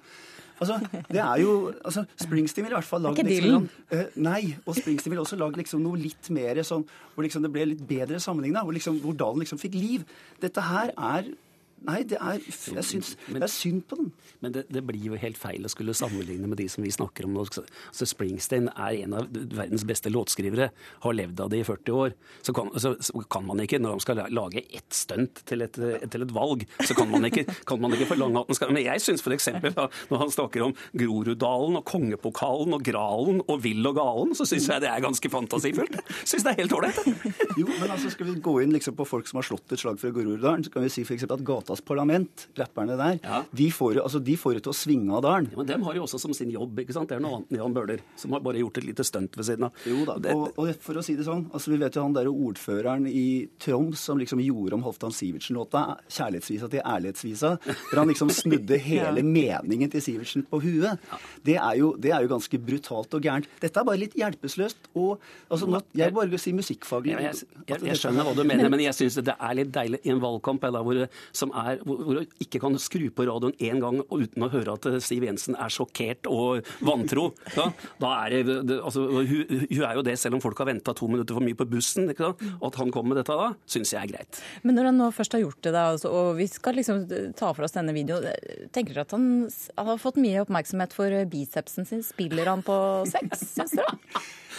Altså, 0.63 1.03
det 1.11 1.21
er 1.21 1.43
jo 1.43 1.53
altså, 1.83 2.05
Springsteen 2.19 2.65
ville 2.65 2.75
i 2.75 2.79
hvert 2.79 2.89
fall 2.89 3.03
lagd 3.05 3.21
liksom, 3.27 3.69
eh, 3.93 4.11
Nei, 4.23 4.41
og 4.63 4.77
Springsteen 4.79 5.13
ville 5.13 5.23
også 5.25 5.39
lagd 5.39 5.59
liksom 5.59 5.83
noe 5.83 5.99
litt 5.99 6.29
mer 6.33 6.61
sånn 6.65 6.85
Hvor 7.13 7.27
liksom 7.27 7.45
det 7.45 7.51
ble 7.53 7.67
litt 7.73 7.83
bedre 7.87 8.21
sammenligna, 8.23 8.63
hvor, 8.65 8.75
liksom, 8.75 8.99
hvor 9.03 9.17
dalen 9.17 9.43
liksom 9.43 9.59
fikk 9.61 9.75
liv. 9.77 10.05
Dette 10.41 10.63
her 10.65 10.93
er 10.95 11.27
Nei, 11.83 11.99
det 12.07 12.19
er 12.21 12.39
Jeg 12.39 12.85
syns 12.87 13.13
det 13.27 13.41
er 13.43 13.51
synd 13.51 13.83
på 13.89 13.97
den. 13.99 14.11
Men 14.43 14.53
det, 14.55 14.65
det 14.71 14.83
blir 14.87 15.01
jo 15.09 15.19
helt 15.19 15.39
feil 15.39 15.65
å 15.65 15.71
skulle 15.71 15.95
sammenligne 15.97 16.47
med 16.47 16.59
de 16.61 16.67
som 16.71 16.83
vi 16.85 16.91
snakker 16.93 17.27
om 17.27 17.35
nå. 17.35 17.43
Altså, 17.43 18.07
Springsteen 18.07 18.69
er 18.71 19.01
en 19.03 19.15
av 19.17 19.27
verdens 19.31 19.83
beste 19.87 20.11
låtskrivere, 20.11 20.69
har 21.03 21.17
levd 21.17 21.43
av 21.43 21.51
det 21.51 21.59
i 21.63 21.67
40 21.67 21.97
år. 21.99 22.15
Så 22.45 22.55
kan, 22.55 22.71
så, 22.79 22.93
så 23.03 23.23
kan 23.31 23.45
man 23.47 23.63
ikke, 23.63 23.81
når 23.83 23.97
man 23.97 24.03
skal 24.03 24.21
lage 24.31 24.63
ett 24.63 24.95
stunt 24.95 25.43
til 25.49 25.65
et, 25.65 25.75
til 25.75 26.25
et 26.25 26.33
valg, 26.35 26.65
så 26.83 26.95
kan 26.97 27.11
man 27.11 27.27
ikke, 27.27 27.45
kan 27.67 27.81
man 27.83 27.95
ikke 27.97 28.09
forlange 28.13 28.43
at 28.43 28.51
den 28.51 28.59
skal 28.59 28.73
Men 28.73 28.85
jeg 28.85 29.03
syns 29.03 29.25
f.eks. 29.25 29.49
når 30.11 30.23
han 30.23 30.33
snakker 30.33 30.67
om 30.69 30.75
Groruddalen 30.99 31.79
og 31.81 31.85
Kongepokalen 31.89 32.77
og 32.77 32.85
Gralen 32.87 33.43
og 33.43 33.63
Vill 33.65 33.83
og 33.89 33.99
Galen, 33.99 34.35
så 34.37 34.47
syns 34.47 34.69
jeg 34.71 34.83
det 34.83 34.91
er 34.91 35.03
ganske 35.03 35.33
fantasifullt. 35.33 35.99
Syns 36.23 36.47
det 36.47 36.53
er 36.53 36.61
helt 36.63 36.77
ålreit. 36.77 37.01
Jo, 37.59 37.67
men 37.67 37.91
altså 37.91 38.11
skal 38.13 38.29
vi 38.29 38.39
gå 38.43 38.55
inn 38.63 38.73
liksom 38.75 38.95
på 38.97 39.07
folk 39.07 39.27
som 39.29 39.41
har 39.41 39.47
slått 39.47 39.75
et 39.75 39.81
slag 39.81 39.99
for 40.01 40.15
Groruddalen, 40.15 40.63
så 40.65 40.73
kan 40.73 40.85
vi 40.85 40.91
si 40.93 41.03
f.eks. 41.05 41.27
at 41.27 41.43
Gatas 41.73 41.81
Parlament, 41.85 42.47
rapperne 42.57 42.95
der, 42.97 43.17
de, 43.55 43.67
får, 43.73 43.97
altså, 44.03 44.19
de 44.23 44.35
får 44.37 44.53
det 44.59 44.63
til 44.65 44.73
å 44.73 44.75
svinge 44.77 45.13
av 45.17 45.23
dalen. 45.25 45.47
Ja, 45.51 45.57
men 45.57 45.67
dem 45.69 45.83
har 45.87 45.95
jo 45.97 46.03
også 46.05 46.19
som 46.21 46.33
sin 46.37 46.51
jobb, 46.53 46.77
ikke 46.83 46.93
sant. 46.93 47.09
Det 47.09 47.17
er 47.17 47.23
noe 47.23 47.39
annet 47.39 47.49
enn 47.53 47.57
Jan 47.63 47.73
Bøhler, 47.73 48.03
som 48.19 48.33
har 48.35 48.43
bare 48.45 48.59
gjort 48.61 48.77
et 48.77 48.85
lite 48.85 49.03
stunt 49.07 49.33
ved 49.39 49.47
siden 49.47 49.65
av. 49.67 49.71
Jo 49.89 50.03
da, 50.05 50.17
Det- 50.21 50.35
og, 50.35 50.53
og 50.61 50.69
for 50.83 50.93
å 50.99 51.03
si 51.03 51.15
det 51.17 51.25
sånn, 51.25 51.47
altså 51.51 51.71
vi 51.73 51.77
vet 51.81 51.95
jo 51.97 52.03
han 52.05 52.13
der 52.13 52.29
ordføreren 52.29 53.07
i 53.09 53.47
Troms 53.63 53.99
som 54.05 54.19
liksom 54.21 54.39
gjorde 54.43 54.77
om 54.77 54.83
Halvdan 54.85 55.11
Sivertsen-låta, 55.15 55.83
kjærlighetsvisa 56.13 56.69
til 56.69 56.83
ærlighetsvisa, 56.85 57.53
hvor 57.89 57.97
han 58.03 58.11
liksom 58.13 58.29
snudde 58.33 58.77
hele 58.89 59.23
meningen 59.25 59.89
til 59.93 60.01
Sivertsen 60.05 60.45
på 60.49 60.61
huet. 60.63 60.99
Det 61.43 61.57
er, 61.57 61.73
jo, 61.79 61.93
det 61.97 62.13
er 62.13 62.21
jo 62.27 62.33
ganske 62.35 62.59
brutalt 62.61 63.13
og 63.17 63.25
gærent. 63.25 63.49
Dette 63.63 63.79
er 63.81 63.87
bare 63.89 64.01
litt 64.03 64.13
hjelpeløst. 64.19 64.91
Og 64.99 65.17
altså, 65.49 65.67
nå, 65.69 65.81
jeg 65.97 66.13
bare 66.13 66.29
vil 66.29 66.39
si 66.41 66.53
musikkfaglig 66.53 67.13
Ja, 67.15 67.19
jeg, 67.31 67.47
jeg, 67.67 67.81
jeg 67.89 67.97
skjønner 67.99 68.27
hva 68.27 68.35
du 68.37 68.43
mener, 68.45 68.69
men 68.69 68.79
jeg 68.85 68.93
syns 68.97 69.17
det 69.23 69.33
er 69.39 69.57
litt 69.57 69.71
deilig 69.73 69.99
i 70.03 70.11
en 70.13 70.21
valgkamp 70.21 70.63
eller 70.67 70.83
hvor, 70.85 70.99
som 71.35 71.51
er, 71.63 71.81
hvor, 71.85 72.19
du 72.19 72.43
ikke 72.43 72.61
kan 72.63 72.77
skru 72.81 73.07
på 73.13 73.27
radioen 73.29 73.55
én 73.63 73.81
gang 73.83 74.01
uten 74.11 74.45
å 74.45 74.51
høre 74.53 74.77
at 74.77 74.87
eh, 74.89 74.99
Siv 75.03 75.25
Jensen 75.27 75.57
er 75.59 75.73
sjokkert 75.73 76.29
og 76.31 76.67
vantro. 76.83 77.29
Da, 77.55 77.69
da 78.01 78.13
er 78.25 78.37
det, 78.47 78.79
altså, 78.79 79.05
hun, 79.09 79.65
hun 79.69 79.83
er 79.83 79.99
jo 79.99 80.05
det 80.05 80.17
selv 80.21 80.39
om 80.39 80.43
folk 80.43 80.59
har 80.63 80.71
venta 80.71 80.95
to 80.97 81.09
minutter 81.11 81.37
for 81.37 81.45
mye 81.45 81.57
på 81.57 81.69
bussen. 81.69 82.11
Og 82.13 82.67
at 82.69 82.79
han 82.81 82.93
kommer 82.93 83.13
med 83.13 83.23
dette 83.23 83.37
da, 83.37 83.51
syns 83.69 83.93
jeg 83.95 84.01
er 84.01 84.13
greit. 84.13 84.41
Men 84.63 84.77
når 84.77 84.91
han 84.91 85.01
nå 85.01 85.09
først 85.15 85.37
har 85.37 85.43
gjort 85.43 85.61
det, 85.65 85.73
da, 85.75 85.87
altså, 85.95 86.13
og 86.13 86.35
vi 86.39 86.47
skal 86.51 86.77
liksom 86.79 87.05
ta 87.37 87.51
for 87.53 87.65
oss 87.65 87.75
denne 87.75 87.95
videoen, 87.95 88.29
tenker 88.73 88.95
dere 88.95 89.07
at 89.07 89.15
han 89.15 89.23
han 89.75 89.87
har 89.87 89.97
fått 90.01 90.19
mye 90.21 90.43
oppmerksomhet 90.43 90.95
for 90.95 91.17
bicepsen 91.31 91.87
sin? 91.87 92.03
Spiller 92.05 92.51
han 92.51 92.63
på 92.65 92.77
sex, 93.09 93.43
syns 93.55 93.75
dere? 93.77 93.97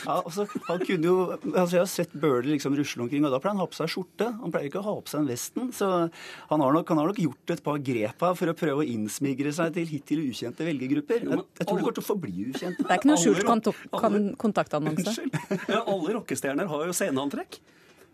Ja, 0.05 0.19
altså, 0.19 0.45
han 0.67 0.83
kunne 0.85 1.09
jo, 1.09 1.17
altså 1.55 1.77
Jeg 1.77 1.81
har 1.81 1.89
sett 1.91 2.17
Bøhler 2.21 2.51
liksom 2.51 2.75
rusle 2.77 3.07
omkring, 3.07 3.25
og 3.25 3.33
da 3.33 3.41
pleier 3.41 3.55
han 3.55 3.63
å 3.63 3.65
ha 3.65 3.73
på 3.73 3.79
seg 3.79 3.93
skjorte. 3.93 4.29
Han 4.43 4.53
pleier 4.53 4.69
ikke 4.69 4.83
å 4.83 4.87
ha 4.89 4.95
på 5.01 5.13
seg 5.13 5.23
en 5.23 5.31
vesten. 5.31 5.71
Så 5.73 5.89
han 6.51 6.65
har 6.65 6.77
nok, 6.77 6.84
han 6.93 7.01
har 7.01 7.11
nok 7.11 7.21
gjort 7.23 7.53
et 7.55 7.63
par 7.65 7.79
grep 7.87 8.25
her 8.27 8.35
for 8.39 8.53
å 8.53 8.57
prøve 8.59 8.83
å 8.83 8.89
innsmigre 8.95 9.53
seg 9.57 9.77
til 9.77 9.87
hittil 9.89 10.25
ukjente 10.27 10.67
velgergrupper. 10.67 11.23
Jeg, 11.25 11.45
jeg 11.61 11.69
tror 11.69 11.79
det 11.79 11.85
kommer 11.87 11.97
til 11.97 12.05
å 12.05 12.09
forbli 12.09 12.49
ukjent. 12.51 12.83
Det 12.83 12.91
er 12.91 13.01
ikke 13.01 13.11
noe 13.13 13.23
skjult 13.23 14.37
kontaktannonse? 14.43 15.07
Unnskyld. 15.15 15.39
Ja, 15.71 15.81
alle 15.83 16.19
rockestjerner 16.19 16.69
har 16.71 16.85
jo 16.89 16.97
sceneantrekk. 16.97 17.61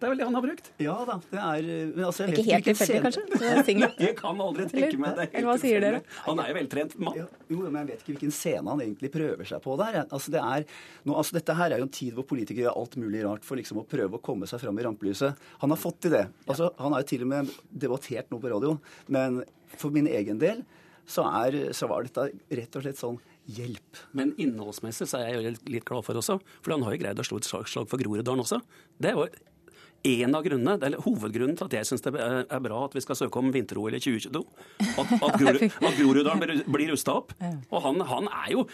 Det 0.01 0.07
er 0.09 0.13
vel 0.15 0.21
det 0.23 0.27
han 0.27 0.37
har 0.39 0.45
brukt? 0.47 0.69
Ja 0.81 0.95
da. 1.05 1.15
det 1.29 1.41
er... 1.45 1.67
Men 1.93 2.05
altså, 2.09 2.25
jeg 2.25 2.39
Ikke 2.41 2.55
helt 2.55 2.69
tilfeldig, 2.71 3.01
kanskje? 3.05 3.25
Det. 3.35 3.75
Jeg 4.07 4.15
kan 4.17 4.41
aldri 4.41 4.65
tenke 4.71 4.97
meg 5.03 5.19
det. 5.19 5.27
er 5.29 5.35
Eller 5.37 5.49
hva 5.51 5.57
sier 5.61 5.85
dere? 5.85 6.01
Han 6.25 6.41
er 6.41 6.49
jo 6.51 6.57
veltrent 6.57 6.95
mann. 7.05 7.19
Ja, 7.21 7.27
jo, 7.53 7.59
men 7.67 7.77
jeg 7.83 7.89
vet 7.91 8.01
ikke 8.05 8.15
hvilken 8.15 8.33
scene 8.33 8.65
han 8.73 8.81
egentlig 8.81 9.11
prøver 9.13 9.51
seg 9.51 9.61
på 9.65 9.77
der. 9.81 10.01
Altså, 10.07 10.33
det 10.33 10.41
er, 10.41 10.65
nå, 11.05 11.15
altså, 11.21 11.37
dette 11.37 11.57
her 11.61 11.75
er 11.77 11.83
jo 11.83 11.89
en 11.91 11.93
tid 12.01 12.17
hvor 12.17 12.27
politikere 12.33 12.65
gjør 12.71 12.81
alt 12.81 12.97
mulig 13.03 13.23
rart 13.27 13.45
for 13.45 13.61
liksom 13.61 13.83
å 13.83 13.87
prøve 13.93 14.17
å 14.17 14.23
komme 14.25 14.49
seg 14.49 14.63
fram 14.65 14.81
i 14.81 14.87
rampelyset. 14.89 15.45
Han 15.61 15.75
har 15.77 15.81
fått 15.85 16.01
til 16.07 16.17
det. 16.17 16.25
Altså, 16.49 16.71
han 16.81 16.97
har 16.97 17.05
jo 17.05 17.11
til 17.13 17.27
og 17.29 17.33
med 17.35 17.53
debattert 17.85 18.33
noe 18.33 18.41
på 18.41 18.55
radio. 18.57 18.79
Men 19.13 19.43
for 19.77 19.93
min 19.95 20.09
egen 20.09 20.41
del 20.41 20.65
så, 21.11 21.25
er, 21.45 21.61
så 21.77 21.89
var 21.91 22.07
dette 22.09 22.31
rett 22.57 22.77
og 22.81 22.85
slett 22.87 23.01
sånn 23.01 23.21
hjelp. 23.51 24.01
Men 24.15 24.33
innholdsmessig 24.41 25.09
så 25.11 25.19
er 25.21 25.31
jeg 25.33 25.37
jo 25.41 25.45
litt- 25.51 25.71
litt 25.77 25.87
glad 25.89 26.05
for 26.07 26.19
også, 26.21 26.37
for 26.63 26.75
han 26.77 26.85
har 26.87 26.95
jo 26.95 27.01
greid 27.03 27.19
å 27.19 27.25
slå 27.27 27.41
et 27.41 27.49
slag, 27.49 27.67
slag 27.69 27.89
for 27.91 27.99
Groruddalen 27.99 28.45
også. 28.45 28.61
Det 29.01 29.15
var 29.19 29.33
en 30.03 30.35
av 30.35 30.45
grunnene, 30.47 30.77
eller 30.81 31.03
hovedgrunnen 31.05 31.57
til 31.59 31.69
at 31.69 31.77
jeg 31.77 31.89
syns 31.91 32.05
det 32.07 32.15
er 32.17 32.41
er 32.51 32.63
bra 32.65 32.83
at 32.87 32.95
vi 32.97 33.03
skal 33.05 33.19
søke 33.19 33.41
om 33.41 33.51
vinter-OL 33.55 33.97
i 33.97 34.03
2022. 34.03 34.43
At, 34.81 35.13
at, 35.17 35.39
Grorud, 35.41 35.65
at 35.89 35.99
Groruddalen 35.99 36.43
blir, 36.43 36.63
blir 36.67 36.93
rusta 36.95 37.17
opp. 37.21 37.35
Og 37.71 37.83
han, 37.85 38.01
han 38.09 38.31
er 38.43 38.53
jo 38.55 38.67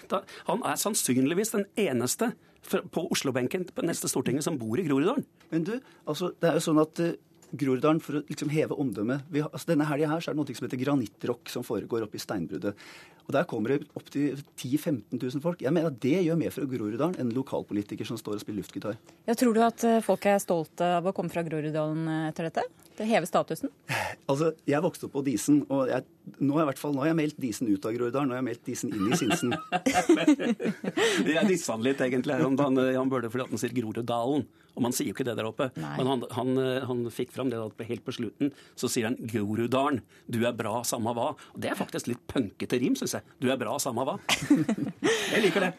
han 0.46 0.64
er 0.66 0.80
sannsynligvis 0.80 1.54
den 1.56 1.66
eneste 1.88 2.32
på 2.66 3.06
Oslo-benken 3.14 3.68
på 3.74 3.84
neste 3.86 4.10
Stortinget 4.10 4.46
som 4.46 4.58
bor 4.58 4.78
i 4.78 4.86
Groruddalen. 4.86 5.26
Men 5.52 5.66
du, 5.66 5.76
altså, 6.04 6.32
det 6.40 6.50
er 6.50 6.58
jo 6.58 6.66
sånn 6.66 6.82
at 6.82 7.02
eh, 7.02 7.16
Groruddalen, 7.56 8.00
for 8.02 8.18
å 8.18 8.24
liksom 8.26 8.50
heve 8.50 8.74
omdømmet 8.74 9.28
altså, 9.46 9.68
Denne 9.68 9.86
helga 9.86 10.08
her 10.10 10.22
så 10.24 10.32
er 10.32 10.34
det 10.34 10.40
noe 10.40 10.56
som 10.58 10.66
heter 10.66 10.80
granittrock 10.80 11.52
som 11.52 11.66
foregår 11.66 12.06
oppe 12.06 12.18
i 12.18 12.22
steinbruddet. 12.22 12.74
Og 13.26 13.34
der 13.34 13.46
kommer 13.50 13.74
det 13.74 13.88
opptil 13.98 14.38
10 14.56 14.70
000-15 14.78 15.18
000 15.18 15.42
folk. 15.42 15.62
Jeg 15.64 15.74
mener 15.74 15.90
at 15.90 16.00
Det 16.02 16.14
gjør 16.22 16.38
mer 16.38 16.54
for 16.54 16.70
Groruddalen 16.70 17.18
enn 17.20 17.32
lokalpolitiker 17.34 18.06
som 18.06 18.18
står 18.20 18.38
og 18.38 18.44
spiller 18.44 18.62
luftgitar. 18.62 18.98
Jeg 19.26 19.40
tror 19.40 19.56
du 19.56 19.62
at 19.66 19.86
eh, 19.86 20.02
folk 20.04 20.26
er 20.30 20.38
stolte 20.42 20.90
av 21.00 21.06
å 21.06 21.14
komme 21.16 21.32
fra 21.32 21.42
Groruddalen 21.46 22.06
eh, 22.06 22.28
etter 22.30 22.50
dette? 22.50 22.66
Det 22.96 23.08
hever 23.10 23.28
statusen? 23.28 23.72
Altså, 24.26 24.48
Jeg 24.66 24.82
vokste 24.82 25.06
opp 25.06 25.12
på 25.14 25.20
Disen, 25.22 25.60
og 25.70 25.86
jeg, 25.86 26.02
nå, 26.42 26.56
har 26.56 26.72
jeg, 26.72 26.78
nå 26.90 26.98
har 26.98 27.12
jeg 27.12 27.18
meldt 27.20 27.36
Disen 27.38 27.68
ut 27.70 27.84
av 27.86 27.92
Groruddalen. 27.94 28.26
Nå 28.26 28.34
har 28.34 28.40
jeg 28.40 28.46
meldt 28.48 28.64
Disen 28.66 28.90
inn 28.90 29.12
i 29.12 29.18
Sinsen. 29.20 29.54
Jeg 31.26 31.46
disser 31.46 31.76
han 31.76 31.84
litt, 31.86 32.02
egentlig. 32.02 32.34
Han, 32.40 32.56
han, 32.58 32.80
han 32.96 33.12
burde 33.12 33.30
fordi 33.30 33.46
at 33.46 33.54
han 33.54 33.62
sier 33.62 33.76
Groruddalen. 33.76 34.42
Og 34.76 34.84
man 34.84 34.92
sier 34.92 35.08
jo 35.08 35.14
ikke 35.14 35.24
det 35.24 35.36
der 35.38 35.48
oppe. 35.48 35.70
Nei. 35.80 35.94
Men 35.96 36.10
han, 36.10 36.24
han, 36.36 36.58
han 36.90 37.04
fikk 37.14 37.30
fram 37.32 37.48
det 37.52 37.60
at 37.62 37.80
helt 37.88 38.04
på 38.04 38.12
slutten 38.18 38.50
så 38.76 38.90
sier 38.92 39.08
han 39.08 39.16
Groruddalen. 39.30 40.02
Du 40.28 40.42
er 40.44 40.56
bra, 40.56 40.82
samme 40.84 41.14
hva. 41.16 41.30
Og 41.54 41.62
det 41.62 41.70
er 41.72 41.78
faktisk 41.78 42.10
litt 42.10 42.20
punkete 42.28 42.82
rim, 42.82 42.98
syns 42.98 43.15
jeg. 43.15 43.15
Du 43.42 43.48
er 43.52 43.58
bra, 43.60 43.74
samme 43.82 44.04
hva. 44.06 44.16
jeg 45.32 45.42
liker 45.44 45.66
det. 45.66 45.72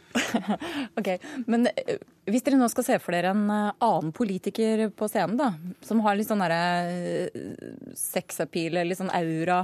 Ok, 1.00 1.10
Men 1.50 1.70
eh, 1.72 1.98
hvis 2.30 2.46
dere 2.46 2.60
nå 2.60 2.68
skal 2.72 2.86
se 2.88 3.00
for 3.04 3.16
dere 3.16 3.34
en 3.36 3.46
eh, 3.54 3.72
annen 3.88 4.14
politiker 4.16 4.88
på 4.98 5.10
scenen, 5.12 5.38
da, 5.40 5.52
som 5.86 6.02
har 6.06 6.18
litt 6.20 6.30
sånn 6.30 6.44
derre 6.44 6.62
eh, 6.94 7.52
sexappeal, 7.98 8.80
litt 8.88 9.00
sånn 9.02 9.14
aura, 9.14 9.64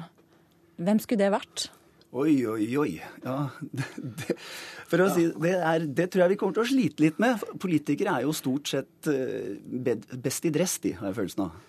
hvem 0.82 1.02
skulle 1.04 1.26
det 1.26 1.34
vært? 1.34 1.68
Oi, 2.14 2.38
oi, 2.46 2.68
oi. 2.78 2.92
Ja, 3.26 3.38
det, 3.78 3.90
det, 3.98 4.38
for 4.90 5.02
å 5.02 5.10
si, 5.16 5.28
det, 5.44 5.54
er, 5.58 5.88
det 5.90 6.10
tror 6.14 6.26
jeg 6.28 6.36
vi 6.36 6.40
kommer 6.42 6.60
til 6.60 6.66
å 6.66 6.72
slite 6.72 7.06
litt 7.08 7.22
med. 7.24 7.42
Politikere 7.62 8.20
er 8.20 8.28
jo 8.28 8.36
stort 8.38 8.70
sett 8.70 9.10
bed- 9.10 10.10
best 10.22 10.46
i 10.46 10.54
dress, 10.54 10.78
de, 10.84 10.94
har 11.00 11.10
jeg 11.10 11.22
følelsen 11.24 11.48
av. 11.48 11.62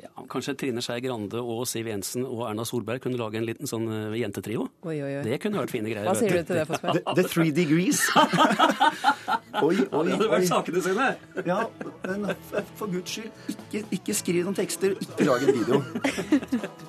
Ja, 0.00 0.08
kanskje 0.32 0.54
Trine 0.56 0.80
Skei 0.84 1.00
Grande 1.04 1.40
og 1.42 1.66
Siv 1.68 1.88
Jensen 1.90 2.22
og 2.24 2.46
Erna 2.48 2.64
Solberg 2.64 3.02
kunne 3.04 3.18
lage 3.20 3.36
en 3.40 3.44
liten 3.44 3.68
sånn 3.68 3.84
eh, 3.92 4.14
jentetrio? 4.22 4.64
Oi, 4.86 4.94
oi, 4.96 5.10
oi. 5.18 5.24
Det 5.26 5.36
kunne 5.42 5.60
vært 5.60 5.74
fine 5.74 5.90
greier. 5.92 6.08
Hva 6.08 6.14
sier 6.16 6.38
du 6.38 6.46
til 6.48 6.60
det, 6.60 6.64
Fossberg? 6.70 7.00
The, 7.00 7.14
the 7.18 7.24
Three 7.28 7.52
Degrees. 7.52 8.00
oi, 9.66 9.74
oi, 9.76 10.04
det 10.06 10.16
hadde 10.16 10.30
vært 10.32 10.38
oi. 10.38 10.48
sakene 10.48 10.84
sine. 10.86 11.10
Ja, 11.50 11.58
men 12.06 12.30
for 12.78 12.88
guds 12.88 13.18
skyld, 13.18 13.30
ikke, 13.52 13.84
ikke 13.98 14.16
skriv 14.22 14.48
noen 14.48 14.56
tekster, 14.56 14.96
ikke 15.04 15.28
lag 15.28 15.44
en 15.44 15.60
video. 15.60 15.82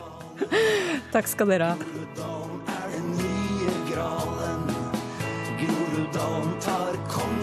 Takk 1.15 1.27
skal 1.29 1.51
dere 1.51 1.73
ha. 1.73 1.75
er 2.77 2.87
den 2.95 3.13
nye 3.19 3.77
gralen. 3.91 4.65
Groruddalen 5.59 6.57
tar 6.63 6.95
kongepokalen. 7.11 7.40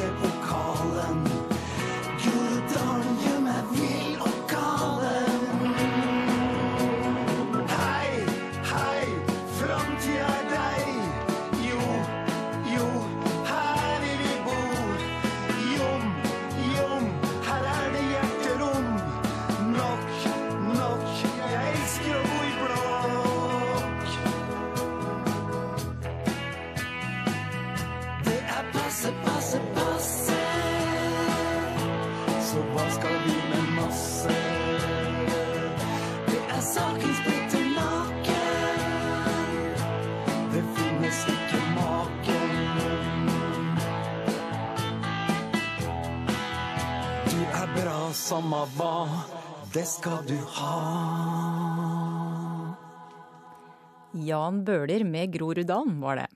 Bra, 48.49 48.67
samme 48.67 48.67
hva. 48.77 49.09
Det 49.73 49.85
skal 49.85 50.25
du 50.27 50.37
ha. 50.57 50.73
Jan 54.13 54.65
Bøhler 54.65 55.05
med 55.05 55.33
Groruddalen, 55.33 56.01
var 56.01 56.17
det. 56.23 56.29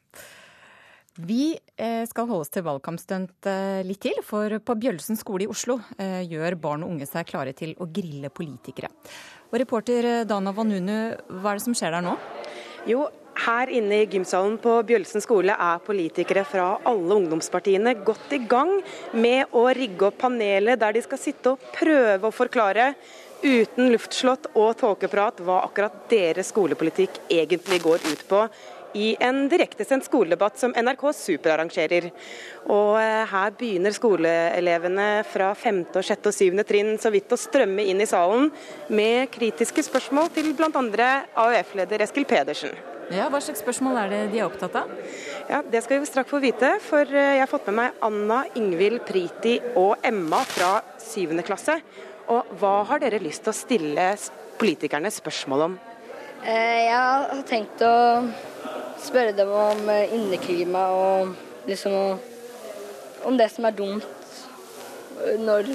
Vi 1.16 1.58
eh, 1.76 2.04
skal 2.08 2.26
holde 2.28 2.44
oss 2.44 2.52
til 2.52 2.64
valgkampstunt 2.64 3.48
eh, 3.48 3.82
litt 3.84 4.00
til, 4.00 4.16
for 4.24 4.48
på 4.64 4.76
Bjølsen 4.80 5.16
skole 5.16 5.44
i 5.44 5.48
Oslo 5.50 5.78
eh, 6.00 6.22
gjør 6.24 6.56
barn 6.60 6.84
og 6.84 6.94
unge 6.94 7.08
seg 7.08 7.28
klare 7.28 7.52
til 7.56 7.74
å 7.80 7.88
grille 7.88 8.30
politikere. 8.32 8.88
Og 9.50 9.58
reporter 9.60 10.24
Dana 10.24 10.54
Vanunu, 10.56 11.12
hva 11.28 11.52
er 11.52 11.60
det 11.60 11.64
som 11.66 11.76
skjer 11.76 11.92
der 11.92 12.04
nå? 12.06 12.16
Jo, 12.88 13.04
her 13.46 13.70
inne 13.72 14.02
i 14.02 14.06
gymsalen 14.10 14.58
på 14.62 14.74
Bjølsen 14.86 15.24
skole 15.24 15.54
er 15.54 15.82
politikere 15.86 16.44
fra 16.48 16.68
alle 16.88 17.18
ungdomspartiene 17.18 17.96
godt 18.06 18.36
i 18.36 18.42
gang 18.48 18.78
med 19.12 19.52
å 19.56 19.66
rigge 19.76 20.08
opp 20.08 20.20
panelet 20.22 20.80
der 20.80 20.96
de 20.96 21.02
skal 21.04 21.20
sitte 21.20 21.54
og 21.54 21.72
prøve 21.74 22.28
å 22.28 22.34
forklare 22.34 22.92
uten 23.42 23.90
luftslott 23.90 24.52
og 24.54 24.76
tåkeprat 24.78 25.40
hva 25.42 25.62
akkurat 25.66 26.04
deres 26.10 26.52
skolepolitikk 26.52 27.24
egentlig 27.30 27.80
går 27.82 28.04
ut 28.06 28.22
på 28.28 28.44
i 28.98 29.12
en 29.20 29.46
direktesendt 29.50 30.06
skoledebatt 30.06 30.58
som 30.60 30.74
NRK 30.76 31.04
Superarrangerer. 31.16 32.10
Og 32.68 32.98
eh, 33.00 33.24
her 33.32 33.56
begynner 33.58 33.94
skoleelevene 33.96 35.08
fra 35.28 35.52
5., 35.58 35.82
og 35.96 36.06
6. 36.06 36.30
og 36.30 36.36
7. 36.36 36.62
trinn 36.68 36.94
så 37.02 37.12
vidt 37.14 37.32
å 37.32 37.40
strømme 37.40 37.84
inn 37.88 38.02
i 38.02 38.08
salen 38.08 38.50
med 38.92 39.30
kritiske 39.34 39.84
spørsmål 39.88 40.32
til 40.36 40.52
bl.a. 40.58 40.72
AUF-leder 41.46 42.04
Eskil 42.06 42.28
Pedersen. 42.28 42.74
Ja, 43.12 43.26
Hva 43.28 43.42
slags 43.44 43.60
spørsmål 43.60 43.98
er 43.98 44.12
det 44.12 44.20
de 44.32 44.38
er 44.40 44.46
opptatt 44.46 44.76
av? 44.78 44.92
Ja, 45.50 45.60
Det 45.62 45.82
skal 45.84 46.00
vi 46.00 46.08
straks 46.08 46.30
få 46.30 46.40
vite, 46.40 46.76
for 46.84 47.02
eh, 47.02 47.36
jeg 47.36 47.44
har 47.44 47.50
fått 47.50 47.68
med 47.68 47.78
meg 47.80 48.04
Anna, 48.06 48.44
Ingvild, 48.56 49.02
Priti 49.08 49.58
og 49.76 49.98
Emma 50.06 50.40
fra 50.48 50.78
7. 51.02 51.34
klasse. 51.44 51.80
Og 52.32 52.54
hva 52.60 52.76
har 52.88 53.02
dere 53.02 53.20
lyst 53.20 53.44
til 53.44 53.52
å 53.52 53.56
stille 53.56 54.06
politikerne 54.60 55.10
spørsmål 55.12 55.66
om? 55.66 55.78
Eh, 56.44 56.86
Jeg 56.86 56.96
har 56.96 57.42
tenkt 57.46 57.82
å 57.84 57.94
spørre 59.02 59.34
dem 59.36 59.50
om 59.50 59.88
eh, 59.92 60.14
inneklima 60.14 60.86
og 60.96 61.34
liksom 61.68 61.96
om 63.26 63.36
det 63.38 63.48
som 63.52 63.66
er 63.68 63.76
dumt 63.76 64.06
eh, 65.26 65.38
når 65.40 65.68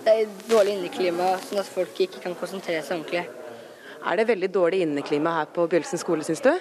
det 0.00 0.12
er 0.14 0.30
dårlig 0.48 0.78
inneklima, 0.78 1.34
sånn 1.44 1.60
at 1.60 1.68
folk 1.68 1.98
ikke 2.00 2.22
kan 2.24 2.34
konsentrere 2.38 2.80
seg 2.84 3.00
ordentlig. 3.00 3.26
Er 4.00 4.16
det 4.16 4.30
veldig 4.30 4.48
dårlig 4.52 4.80
inneklima 4.86 5.34
her 5.40 5.50
på 5.52 5.66
Bjølsen 5.68 6.00
skole, 6.00 6.24
syns 6.24 6.40
du? 6.44 6.54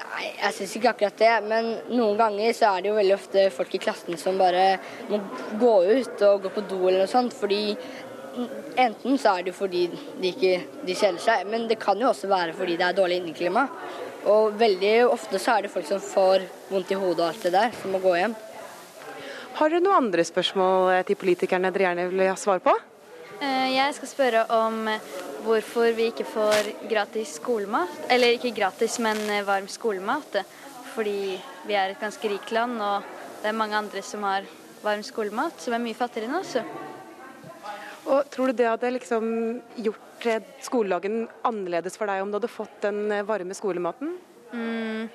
Nei, 0.00 0.26
jeg 0.40 0.56
syns 0.56 0.74
ikke 0.76 0.90
akkurat 0.90 1.20
det, 1.20 1.32
men 1.46 1.68
noen 1.92 2.18
ganger 2.18 2.54
så 2.56 2.72
er 2.72 2.82
det 2.82 2.90
jo 2.90 2.96
veldig 2.98 3.14
ofte 3.14 3.46
folk 3.54 3.74
i 3.76 3.82
klassen 3.82 4.18
som 4.18 4.38
bare 4.40 4.64
må 5.10 5.20
gå 5.60 5.74
ut 5.86 6.24
og 6.26 6.46
gå 6.46 6.54
på 6.56 6.64
do 6.70 6.80
eller 6.88 7.04
noe 7.04 7.10
sånt, 7.10 7.36
fordi 7.36 7.76
enten 8.80 9.18
så 9.20 9.36
er 9.36 9.44
det 9.44 9.52
jo 9.52 9.58
fordi 9.60 9.86
de 9.92 10.30
ikke 10.32 10.54
de 10.86 10.96
kjeder 10.96 11.22
seg, 11.22 11.46
men 11.50 11.68
det 11.70 11.78
kan 11.82 12.00
jo 12.00 12.10
også 12.10 12.30
være 12.30 12.56
fordi 12.58 12.78
det 12.80 12.88
er 12.88 12.96
dårlig 12.96 13.20
inneklima. 13.20 13.68
Og 14.28 14.52
veldig 14.60 14.94
ofte 15.08 15.40
så 15.40 15.56
er 15.56 15.64
det 15.64 15.72
folk 15.72 15.86
som 15.88 16.02
får 16.02 16.44
vondt 16.68 16.92
i 16.92 16.98
hodet 17.00 17.24
og 17.24 17.28
alt 17.30 17.46
det 17.46 17.52
der, 17.54 17.72
som 17.80 17.94
må 17.94 18.00
gå 18.02 18.14
hjem. 18.18 18.36
Har 19.58 19.72
dere 19.72 19.82
noen 19.82 20.06
andre 20.06 20.24
spørsmål 20.24 20.92
eh, 20.94 21.02
til 21.08 21.18
politikerne 21.20 21.72
dere 21.72 21.88
gjerne 21.88 22.08
vil 22.12 22.26
ha 22.28 22.36
svar 22.38 22.60
på? 22.64 22.74
Eh, 23.40 23.72
Jeg 23.74 23.96
skal 23.96 24.10
spørre 24.12 24.44
om 24.52 24.84
hvorfor 25.44 25.94
vi 25.96 26.10
ikke 26.12 26.28
får 26.28 26.70
gratis 26.90 27.34
skolemat. 27.40 27.88
Eller 28.12 28.36
ikke 28.36 28.54
gratis, 28.56 28.98
men 29.02 29.18
eh, 29.28 29.44
varm 29.46 29.68
skolemat. 29.68 30.42
Fordi 30.94 31.38
vi 31.66 31.76
er 31.78 31.92
et 31.94 32.00
ganske 32.00 32.28
rikt 32.28 32.52
land, 32.52 32.80
og 32.82 33.02
det 33.42 33.50
er 33.50 33.56
mange 33.56 33.78
andre 33.78 34.02
som 34.04 34.24
har 34.28 34.46
varm 34.84 35.02
skolemat, 35.06 35.60
som 35.60 35.74
er 35.76 35.82
mye 35.82 35.96
fattigere 35.96 36.28
enn 36.30 36.40
oss. 36.40 36.56
Og 38.06 38.30
Tror 38.32 38.50
du 38.50 38.56
det 38.56 38.68
hadde 38.68 38.94
liksom 38.96 39.26
gjort 39.76 40.26
eh, 40.28 40.42
skoledagen 40.64 41.26
annerledes 41.46 41.98
for 42.00 42.10
deg 42.10 42.22
om 42.22 42.32
du 42.32 42.38
hadde 42.38 42.52
fått 42.52 42.80
den 42.84 43.04
eh, 43.12 43.26
varme 43.26 43.56
skolematen? 43.56 44.16
Mm, 44.52 45.10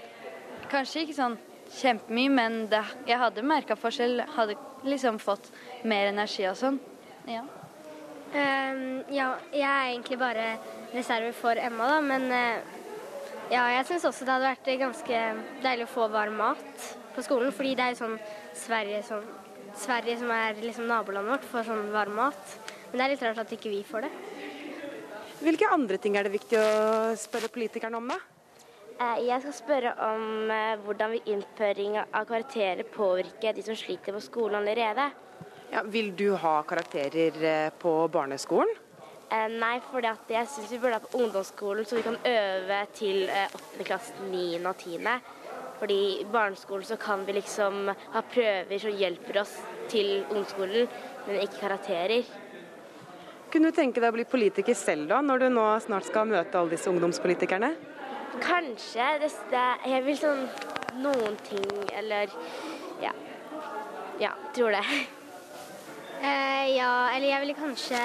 kanskje 0.71 1.05
ikke 1.05 1.17
sånn 1.17 1.37
kjempemye, 1.75 2.31
men 2.31 2.57
det, 2.71 2.81
jeg 3.09 3.19
hadde 3.19 3.45
merka 3.45 3.77
forskjell. 3.79 4.21
Hadde 4.35 4.57
liksom 4.85 5.19
fått 5.19 5.49
mer 5.83 6.11
energi 6.13 6.45
og 6.49 6.57
sånn. 6.59 6.79
Ja. 7.29 7.43
Um, 8.35 9.01
ja, 9.13 9.29
jeg 9.53 9.63
er 9.63 9.91
egentlig 9.93 10.17
bare 10.19 10.47
reserve 10.93 11.31
for 11.37 11.57
Emma, 11.57 11.87
da, 11.87 11.99
men 12.03 12.25
eh, 12.35 12.81
ja, 13.53 13.63
jeg 13.77 13.85
syns 13.87 14.07
også 14.09 14.25
det 14.25 14.33
hadde 14.33 14.49
vært 14.49 14.69
ganske 14.81 15.21
deilig 15.63 15.85
å 15.87 15.93
få 15.93 16.07
varm 16.11 16.35
mat 16.41 16.87
på 17.15 17.23
skolen, 17.23 17.53
fordi 17.55 17.75
det 17.77 17.85
er 17.85 17.93
jo 17.93 18.01
sånn 18.01 18.15
Sverige, 18.57 19.01
sånn, 19.07 19.27
Sverige 19.79 20.17
som 20.19 20.33
er 20.35 20.59
liksom 20.59 20.89
nabolandet 20.89 21.35
vårt, 21.35 21.47
får 21.51 21.67
sånn 21.69 21.91
varm 21.93 22.17
mat. 22.19 22.55
Men 22.95 23.01
det 23.01 23.05
er 23.09 23.11
litt 23.11 23.23
rart 23.27 23.39
at 23.41 23.49
ikke 23.51 23.67
vi 23.73 23.81
får 23.83 24.05
det. 24.05 24.09
Hvilke 25.43 25.67
andre 25.67 25.97
ting 25.99 26.13
er 26.15 26.23
det 26.23 26.29
viktig 26.31 26.55
å 26.55 27.15
spørre 27.19 27.49
politikerne 27.51 27.99
om, 27.99 28.05
da? 28.07 28.15
Eh, 28.95 29.25
Jeg 29.27 29.41
skal 29.43 29.55
spørre 29.57 29.91
om 30.05 30.53
eh, 30.55 30.77
hvordan 30.85 31.17
innføring 31.27 31.97
av 31.99 32.23
karakterer 32.29 32.87
påvirke 32.87 33.51
de 33.57 33.65
som 33.65 33.75
sliter 33.75 34.15
på 34.15 34.21
skolen 34.23 34.61
allerede. 34.61 35.09
Ja, 35.73 35.81
vil 35.83 36.13
du 36.15 36.37
ha 36.39 36.53
karakterer 36.63 37.41
eh, 37.43 37.73
på 37.83 37.91
barneskolen? 38.15 38.71
Eh, 39.27 39.51
Nei, 39.57 39.73
for 39.89 39.99
jeg 39.99 40.47
syns 40.53 40.71
vi 40.71 40.79
burde 40.79 41.01
ha 41.01 41.03
på 41.03 41.19
ungdomsskolen, 41.19 41.83
så 41.83 41.99
vi 41.99 42.05
kan 42.07 42.15
øve 42.31 42.79
til 42.95 43.27
eh, 43.27 43.59
8. 43.75 43.89
klasse, 43.91 44.15
9. 44.31 44.45
og 44.63 44.87
10. 44.87 45.11
Fordi 45.83 45.99
i 46.21 46.29
barneskolen 46.31 46.87
så 46.87 46.95
kan 46.95 47.27
vi 47.27 47.35
liksom 47.41 47.91
ha 47.91 48.23
prøver 48.31 48.79
som 48.87 48.95
hjelper 49.03 49.43
oss 49.43 49.59
til 49.91 50.21
ungdomsskolen, 50.29 50.87
men 51.27 51.43
ikke 51.43 51.59
karakterer. 51.65 52.33
Kunne 53.51 53.71
du 53.71 53.75
tenke 53.75 54.01
deg 54.01 54.11
å 54.11 54.15
bli 54.15 54.25
politiker 54.27 54.77
selv 54.77 55.09
da, 55.11 55.21
når 55.23 55.45
du 55.45 55.49
nå 55.53 55.65
snart 55.83 56.07
skal 56.07 56.27
møte 56.29 56.57
alle 56.59 56.75
disse 56.75 56.89
ungdomspolitikerne? 56.91 57.73
Kanskje. 58.43 59.05
Jeg 59.85 60.01
vil 60.05 60.17
sånn 60.19 60.43
noen 61.01 61.37
ting, 61.47 61.69
eller 61.95 62.31
ja. 63.03 63.13
Ja, 64.21 64.33
tror 64.55 64.75
det. 64.77 64.85
Eh, 66.15 66.77
ja, 66.77 67.11
eller 67.11 67.27
jeg 67.27 67.41
ville 67.43 67.55
kanskje 67.59 67.99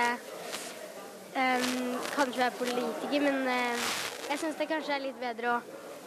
um, 1.37 1.93
Kanskje 2.11 2.43
være 2.43 2.57
politiker, 2.59 3.23
men 3.23 3.47
uh, 3.47 3.85
jeg 4.29 4.43
syns 4.43 4.59
det 4.59 4.67
kanskje 4.69 4.97
er 4.97 5.05
litt 5.07 5.23
bedre 5.23 5.55
å 5.55 5.61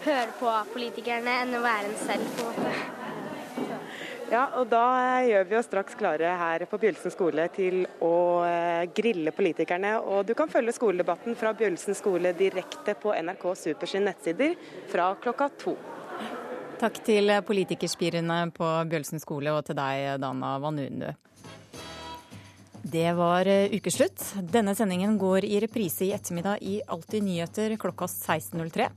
høre 0.03 0.35
på 0.37 0.57
politikerne 0.75 1.39
enn 1.45 1.55
å 1.57 1.63
være 1.63 1.89
en 1.89 1.97
selv, 2.03 2.27
på 2.35 2.51
en 2.51 2.59
måte. 2.59 3.02
Ja, 4.31 4.43
og 4.57 4.69
da 4.71 4.83
gjør 5.27 5.47
vi 5.49 5.57
oss 5.59 5.67
straks 5.67 5.97
klare 5.99 6.31
her 6.39 6.63
på 6.69 6.79
Bjølsen 6.81 7.13
skole 7.13 7.45
til 7.53 7.83
å 8.03 8.15
eh, 8.47 8.85
grille 8.95 9.33
politikerne. 9.35 9.97
Og 9.99 10.23
du 10.27 10.33
kan 10.37 10.51
følge 10.51 10.75
skoledebatten 10.75 11.37
fra 11.39 11.51
Bjølsen 11.57 11.97
skole 11.97 12.31
direkte 12.37 12.95
på 12.99 13.13
NRK 13.13 13.45
Supers 13.59 13.97
nettsider 14.01 14.55
fra 14.91 15.11
klokka 15.21 15.49
to. 15.59 15.75
Takk 16.81 16.97
til 17.05 17.29
politikerspirene 17.45 18.39
på 18.55 18.71
Bjølsen 18.89 19.21
skole 19.21 19.53
og 19.53 19.63
til 19.67 19.77
deg, 19.77 20.17
Dana 20.23 20.55
Vanunu. 20.63 21.11
Det 22.83 23.05
var 23.15 23.47
ukeslutt. 23.71 24.25
Denne 24.51 24.73
sendingen 24.75 25.15
går 25.21 25.45
i 25.47 25.61
reprise 25.63 26.03
i 26.07 26.11
ettermiddag 26.15 26.59
i 26.67 26.81
Alltid 26.91 27.23
nyheter 27.23 27.77
klokka 27.79 28.09
16.03. 28.11 28.89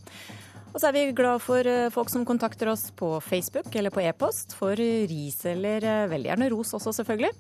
Og 0.77 0.81
så 0.83 0.91
er 0.91 0.93
vi 0.93 1.03
glad 1.16 1.41
for 1.41 1.64
eh, 1.64 1.89
folk 1.89 2.11
som 2.12 2.27
kontakter 2.29 2.68
oss 2.68 2.91
på 2.93 3.14
Facebook 3.24 3.70
eller 3.72 3.89
på 3.89 4.03
e-post 4.05 4.53
for 4.59 4.77
ris 4.77 5.39
eller 5.49 5.81
eh, 5.81 6.09
veldig 6.11 6.29
gjerne 6.29 6.49
ros 6.53 6.74
også, 6.77 6.93
selvfølgelig. 6.99 7.31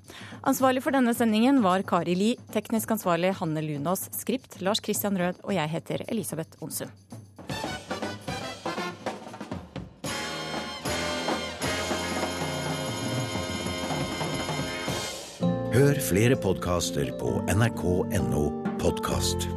Ansvarlig 0.48 0.80
for 0.80 0.96
denne 0.96 1.12
sendingen 1.12 1.60
var 1.60 1.84
Kari 1.84 2.14
Li, 2.16 2.30
teknisk 2.54 2.96
ansvarlig 2.96 3.34
Hanne 3.36 3.60
Lunås, 3.60 4.06
skript 4.16 4.56
Lars 4.64 4.80
Christian 4.80 5.20
Rød, 5.20 5.44
og 5.44 5.52
jeg 5.52 5.68
heter 5.68 6.06
Elisabeth 6.08 6.56
Onsum. 6.64 6.88
Hør 15.76 16.00
flere 16.00 16.40
podkaster 16.40 17.12
på 17.20 17.36
nrk.no 17.52 18.48
podkast. 18.80 19.50